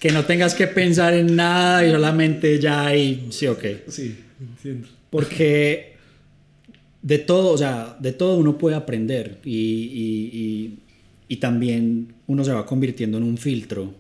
que 0.00 0.10
no 0.12 0.24
tengas 0.24 0.54
que 0.54 0.66
pensar 0.68 1.14
en 1.14 1.34
nada 1.36 1.86
y 1.86 1.90
solamente 1.90 2.58
ya 2.60 2.94
y 2.94 3.26
sí, 3.30 3.46
ok. 3.46 3.64
Sí, 3.88 4.16
entiendo. 4.40 4.88
Porque 5.10 5.92
de 7.02 7.18
todo, 7.18 7.50
o 7.50 7.58
sea, 7.58 7.96
de 8.00 8.12
todo 8.12 8.36
uno 8.36 8.56
puede 8.58 8.76
aprender 8.76 9.38
y, 9.44 9.50
y- 9.56 10.30
y- 10.32 10.78
y 11.28 11.36
también 11.36 12.14
uno 12.26 12.44
se 12.44 12.52
va 12.52 12.66
convirtiendo 12.66 13.16
en 13.18 13.24
un 13.24 13.38
filtro 13.38 13.94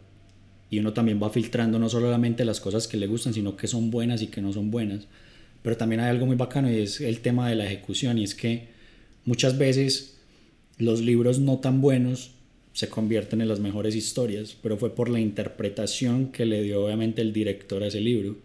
y 0.70 0.78
uno 0.78 0.92
también 0.92 1.20
va 1.22 1.30
filtrando 1.30 1.78
no 1.78 1.88
solamente 1.88 2.44
las 2.44 2.60
cosas 2.60 2.86
que 2.86 2.96
le 2.96 3.06
gustan, 3.06 3.32
sino 3.34 3.56
que 3.56 3.66
son 3.66 3.90
buenas 3.90 4.22
y 4.22 4.26
que 4.28 4.40
no 4.40 4.52
son 4.52 4.70
buenas. 4.70 5.06
Pero 5.62 5.76
también 5.76 6.00
hay 6.00 6.10
algo 6.10 6.26
muy 6.26 6.36
bacano 6.36 6.70
y 6.70 6.76
es 6.80 7.00
el 7.00 7.20
tema 7.20 7.48
de 7.48 7.54
la 7.56 7.64
ejecución 7.66 8.18
y 8.18 8.24
es 8.24 8.34
que 8.34 8.68
muchas 9.24 9.56
veces 9.58 10.11
los 10.82 11.00
libros 11.00 11.38
no 11.38 11.58
tan 11.58 11.80
buenos 11.80 12.32
se 12.72 12.88
convierten 12.88 13.40
en 13.40 13.48
las 13.48 13.60
mejores 13.60 13.94
historias, 13.94 14.56
pero 14.62 14.76
fue 14.78 14.94
por 14.94 15.08
la 15.08 15.20
interpretación 15.20 16.32
que 16.32 16.46
le 16.46 16.62
dio 16.62 16.84
obviamente 16.84 17.22
el 17.22 17.32
director 17.32 17.82
a 17.82 17.86
ese 17.86 18.00
libro. 18.00 18.36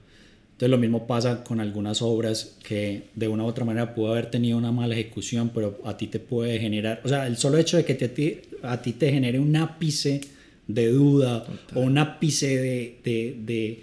Entonces 0.51 0.69
lo 0.69 0.77
mismo 0.77 1.07
pasa 1.07 1.43
con 1.43 1.59
algunas 1.59 2.01
obras 2.01 2.57
que 2.63 3.03
de 3.15 3.27
una 3.27 3.43
u 3.43 3.47
otra 3.47 3.63
manera 3.63 3.93
pudo 3.93 4.11
haber 4.11 4.31
tenido 4.31 4.57
una 4.57 4.71
mala 4.71 4.95
ejecución, 4.95 5.51
pero 5.53 5.79
a 5.85 5.97
ti 5.97 6.07
te 6.07 6.19
puede 6.19 6.59
generar, 6.59 7.01
o 7.03 7.07
sea, 7.07 7.27
el 7.27 7.38
solo 7.38 7.57
hecho 7.57 7.77
de 7.77 7.85
que 7.85 7.93
te, 7.93 8.41
a 8.63 8.81
ti 8.81 8.93
te 8.93 9.11
genere 9.11 9.39
un 9.39 9.55
ápice 9.55 10.19
de 10.67 10.88
duda 10.89 11.45
o 11.75 11.81
un 11.81 11.97
ápice 11.97 12.57
de, 12.57 12.97
de, 13.03 13.38
de, 13.45 13.81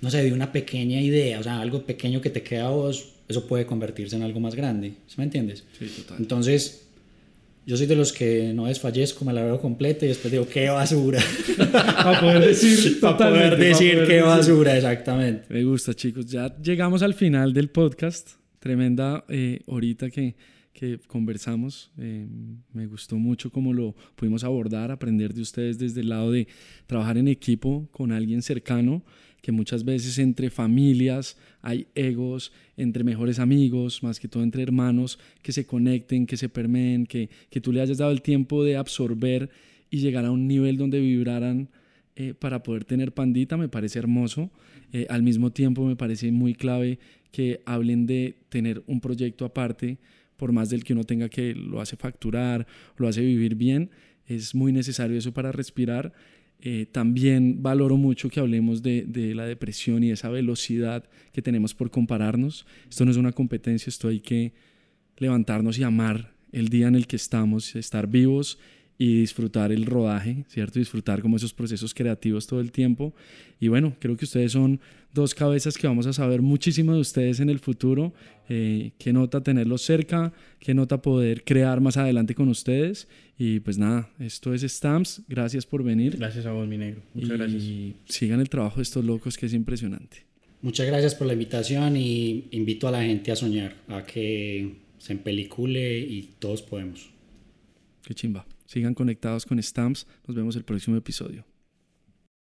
no 0.00 0.10
sé, 0.10 0.22
de 0.22 0.32
una 0.32 0.52
pequeña 0.52 1.00
idea, 1.00 1.40
o 1.40 1.42
sea, 1.42 1.60
algo 1.60 1.82
pequeño 1.82 2.20
que 2.20 2.30
te 2.30 2.42
queda 2.42 2.68
a 2.68 2.70
vos, 2.70 3.10
eso 3.28 3.46
puede 3.46 3.66
convertirse 3.66 4.16
en 4.16 4.22
algo 4.22 4.40
más 4.40 4.54
grande, 4.54 4.94
¿sí 5.08 5.14
me 5.18 5.24
entiendes? 5.24 5.64
Sí, 5.76 5.86
total. 5.86 6.18
Entonces, 6.20 6.85
yo 7.66 7.76
soy 7.76 7.86
de 7.86 7.96
los 7.96 8.12
que 8.12 8.52
no 8.54 8.66
desfallezco, 8.66 9.24
me 9.24 9.32
la 9.32 9.42
veo 9.42 9.60
completa 9.60 10.04
y 10.04 10.08
después 10.08 10.30
digo, 10.30 10.46
qué 10.48 10.68
basura. 10.68 11.20
Para 11.72 12.20
poder 12.20 12.46
decir, 12.46 13.00
Para 13.00 13.16
poder 13.16 13.56
decir 13.58 13.94
para 13.94 14.06
poder 14.06 14.06
qué 14.06 14.14
decir. 14.14 14.22
basura, 14.24 14.76
exactamente. 14.76 15.46
Me 15.48 15.64
gusta, 15.64 15.92
chicos. 15.92 16.26
Ya 16.26 16.56
llegamos 16.62 17.02
al 17.02 17.14
final 17.14 17.52
del 17.52 17.68
podcast. 17.70 18.30
Tremenda 18.60 19.24
eh, 19.28 19.60
horita 19.66 20.10
que, 20.10 20.36
que 20.72 21.00
conversamos. 21.08 21.90
Eh, 21.98 22.28
me 22.72 22.86
gustó 22.86 23.16
mucho 23.16 23.50
cómo 23.50 23.72
lo 23.72 23.96
pudimos 24.14 24.44
abordar, 24.44 24.92
aprender 24.92 25.34
de 25.34 25.42
ustedes 25.42 25.76
desde 25.76 26.02
el 26.02 26.10
lado 26.10 26.30
de 26.30 26.46
trabajar 26.86 27.18
en 27.18 27.26
equipo 27.26 27.88
con 27.90 28.12
alguien 28.12 28.42
cercano, 28.42 29.02
que 29.42 29.52
muchas 29.52 29.84
veces 29.84 30.18
entre 30.18 30.50
familias 30.50 31.36
hay 31.62 31.86
egos, 31.94 32.52
entre 32.76 33.04
mejores 33.04 33.38
amigos, 33.38 34.02
más 34.02 34.18
que 34.18 34.28
todo 34.28 34.42
entre 34.42 34.62
hermanos, 34.62 35.18
que 35.42 35.52
se 35.52 35.66
conecten, 35.66 36.26
que 36.26 36.36
se 36.36 36.48
permeen, 36.48 37.06
que, 37.06 37.30
que 37.50 37.60
tú 37.60 37.72
le 37.72 37.80
hayas 37.80 37.98
dado 37.98 38.12
el 38.12 38.22
tiempo 38.22 38.64
de 38.64 38.76
absorber 38.76 39.50
y 39.90 39.98
llegar 39.98 40.24
a 40.24 40.30
un 40.30 40.48
nivel 40.48 40.76
donde 40.76 41.00
vibraran 41.00 41.68
eh, 42.18 42.32
para 42.32 42.62
poder 42.62 42.86
tener 42.86 43.12
pandita 43.12 43.58
me 43.58 43.68
parece 43.68 43.98
hermoso. 43.98 44.50
Eh, 44.92 45.06
al 45.10 45.22
mismo 45.22 45.52
tiempo 45.52 45.84
me 45.84 45.96
parece 45.96 46.32
muy 46.32 46.54
clave 46.54 46.98
que 47.30 47.60
hablen 47.66 48.06
de 48.06 48.38
tener 48.48 48.82
un 48.86 49.02
proyecto 49.02 49.44
aparte, 49.44 49.98
por 50.38 50.52
más 50.52 50.70
del 50.70 50.82
que 50.82 50.94
uno 50.94 51.04
tenga 51.04 51.28
que 51.28 51.54
lo 51.54 51.80
hace 51.80 51.96
facturar, 51.96 52.66
lo 52.96 53.06
hace 53.06 53.20
vivir 53.20 53.54
bien. 53.54 53.90
Es 54.26 54.54
muy 54.54 54.72
necesario 54.72 55.18
eso 55.18 55.34
para 55.34 55.52
respirar. 55.52 56.14
Eh, 56.60 56.86
también 56.90 57.62
valoro 57.62 57.96
mucho 57.96 58.28
que 58.28 58.40
hablemos 58.40 58.82
de, 58.82 59.04
de 59.06 59.34
la 59.34 59.46
depresión 59.46 60.02
y 60.02 60.10
esa 60.10 60.28
velocidad 60.30 61.04
que 61.32 61.42
tenemos 61.42 61.74
por 61.74 61.90
compararnos. 61.90 62.66
Esto 62.88 63.04
no 63.04 63.10
es 63.10 63.16
una 63.16 63.32
competencia, 63.32 63.90
esto 63.90 64.08
hay 64.08 64.20
que 64.20 64.52
levantarnos 65.18 65.78
y 65.78 65.82
amar 65.82 66.34
el 66.52 66.68
día 66.68 66.88
en 66.88 66.94
el 66.94 67.06
que 67.06 67.16
estamos, 67.16 67.76
estar 67.76 68.06
vivos 68.06 68.58
y 68.98 69.20
disfrutar 69.20 69.72
el 69.72 69.84
rodaje, 69.84 70.44
¿cierto? 70.48 70.78
Disfrutar 70.78 71.20
como 71.20 71.36
esos 71.36 71.52
procesos 71.52 71.92
creativos 71.92 72.46
todo 72.46 72.60
el 72.60 72.72
tiempo. 72.72 73.14
Y 73.60 73.68
bueno, 73.68 73.94
creo 73.98 74.16
que 74.16 74.24
ustedes 74.24 74.52
son 74.52 74.80
dos 75.16 75.34
cabezas 75.34 75.76
que 75.76 75.88
vamos 75.88 76.06
a 76.06 76.12
saber 76.12 76.42
muchísimo 76.42 76.94
de 76.94 77.00
ustedes 77.00 77.40
en 77.40 77.50
el 77.50 77.58
futuro. 77.58 78.12
Eh, 78.48 78.92
qué 78.98 79.12
nota 79.12 79.42
tenerlos 79.42 79.82
cerca, 79.82 80.32
qué 80.60 80.74
nota 80.74 81.02
poder 81.02 81.42
crear 81.42 81.80
más 81.80 81.96
adelante 81.96 82.34
con 82.34 82.48
ustedes. 82.48 83.08
Y 83.36 83.60
pues 83.60 83.78
nada, 83.78 84.08
esto 84.20 84.54
es 84.54 84.62
Stamps. 84.62 85.22
Gracias 85.26 85.66
por 85.66 85.82
venir. 85.82 86.16
Gracias 86.16 86.46
a 86.46 86.52
vos, 86.52 86.68
mi 86.68 86.78
negro. 86.78 87.02
Muchas 87.14 87.30
y 87.30 87.36
gracias. 87.36 87.64
sigan 88.06 88.40
el 88.40 88.48
trabajo 88.48 88.76
de 88.76 88.82
estos 88.82 89.04
locos 89.04 89.36
que 89.36 89.46
es 89.46 89.54
impresionante. 89.54 90.24
Muchas 90.62 90.86
gracias 90.86 91.14
por 91.14 91.26
la 91.26 91.32
invitación 91.32 91.96
y 91.96 92.48
invito 92.52 92.86
a 92.86 92.90
la 92.90 93.02
gente 93.02 93.32
a 93.32 93.36
soñar, 93.36 93.74
a 93.88 94.04
que 94.04 94.76
se 94.98 95.12
empelicule 95.12 95.98
y 95.98 96.30
todos 96.38 96.62
podemos. 96.62 97.10
Qué 98.04 98.14
chimba. 98.14 98.46
Sigan 98.66 98.94
conectados 98.94 99.46
con 99.46 99.62
Stamps. 99.62 100.06
Nos 100.26 100.36
vemos 100.36 100.56
el 100.56 100.64
próximo 100.64 100.96
episodio. 100.96 101.44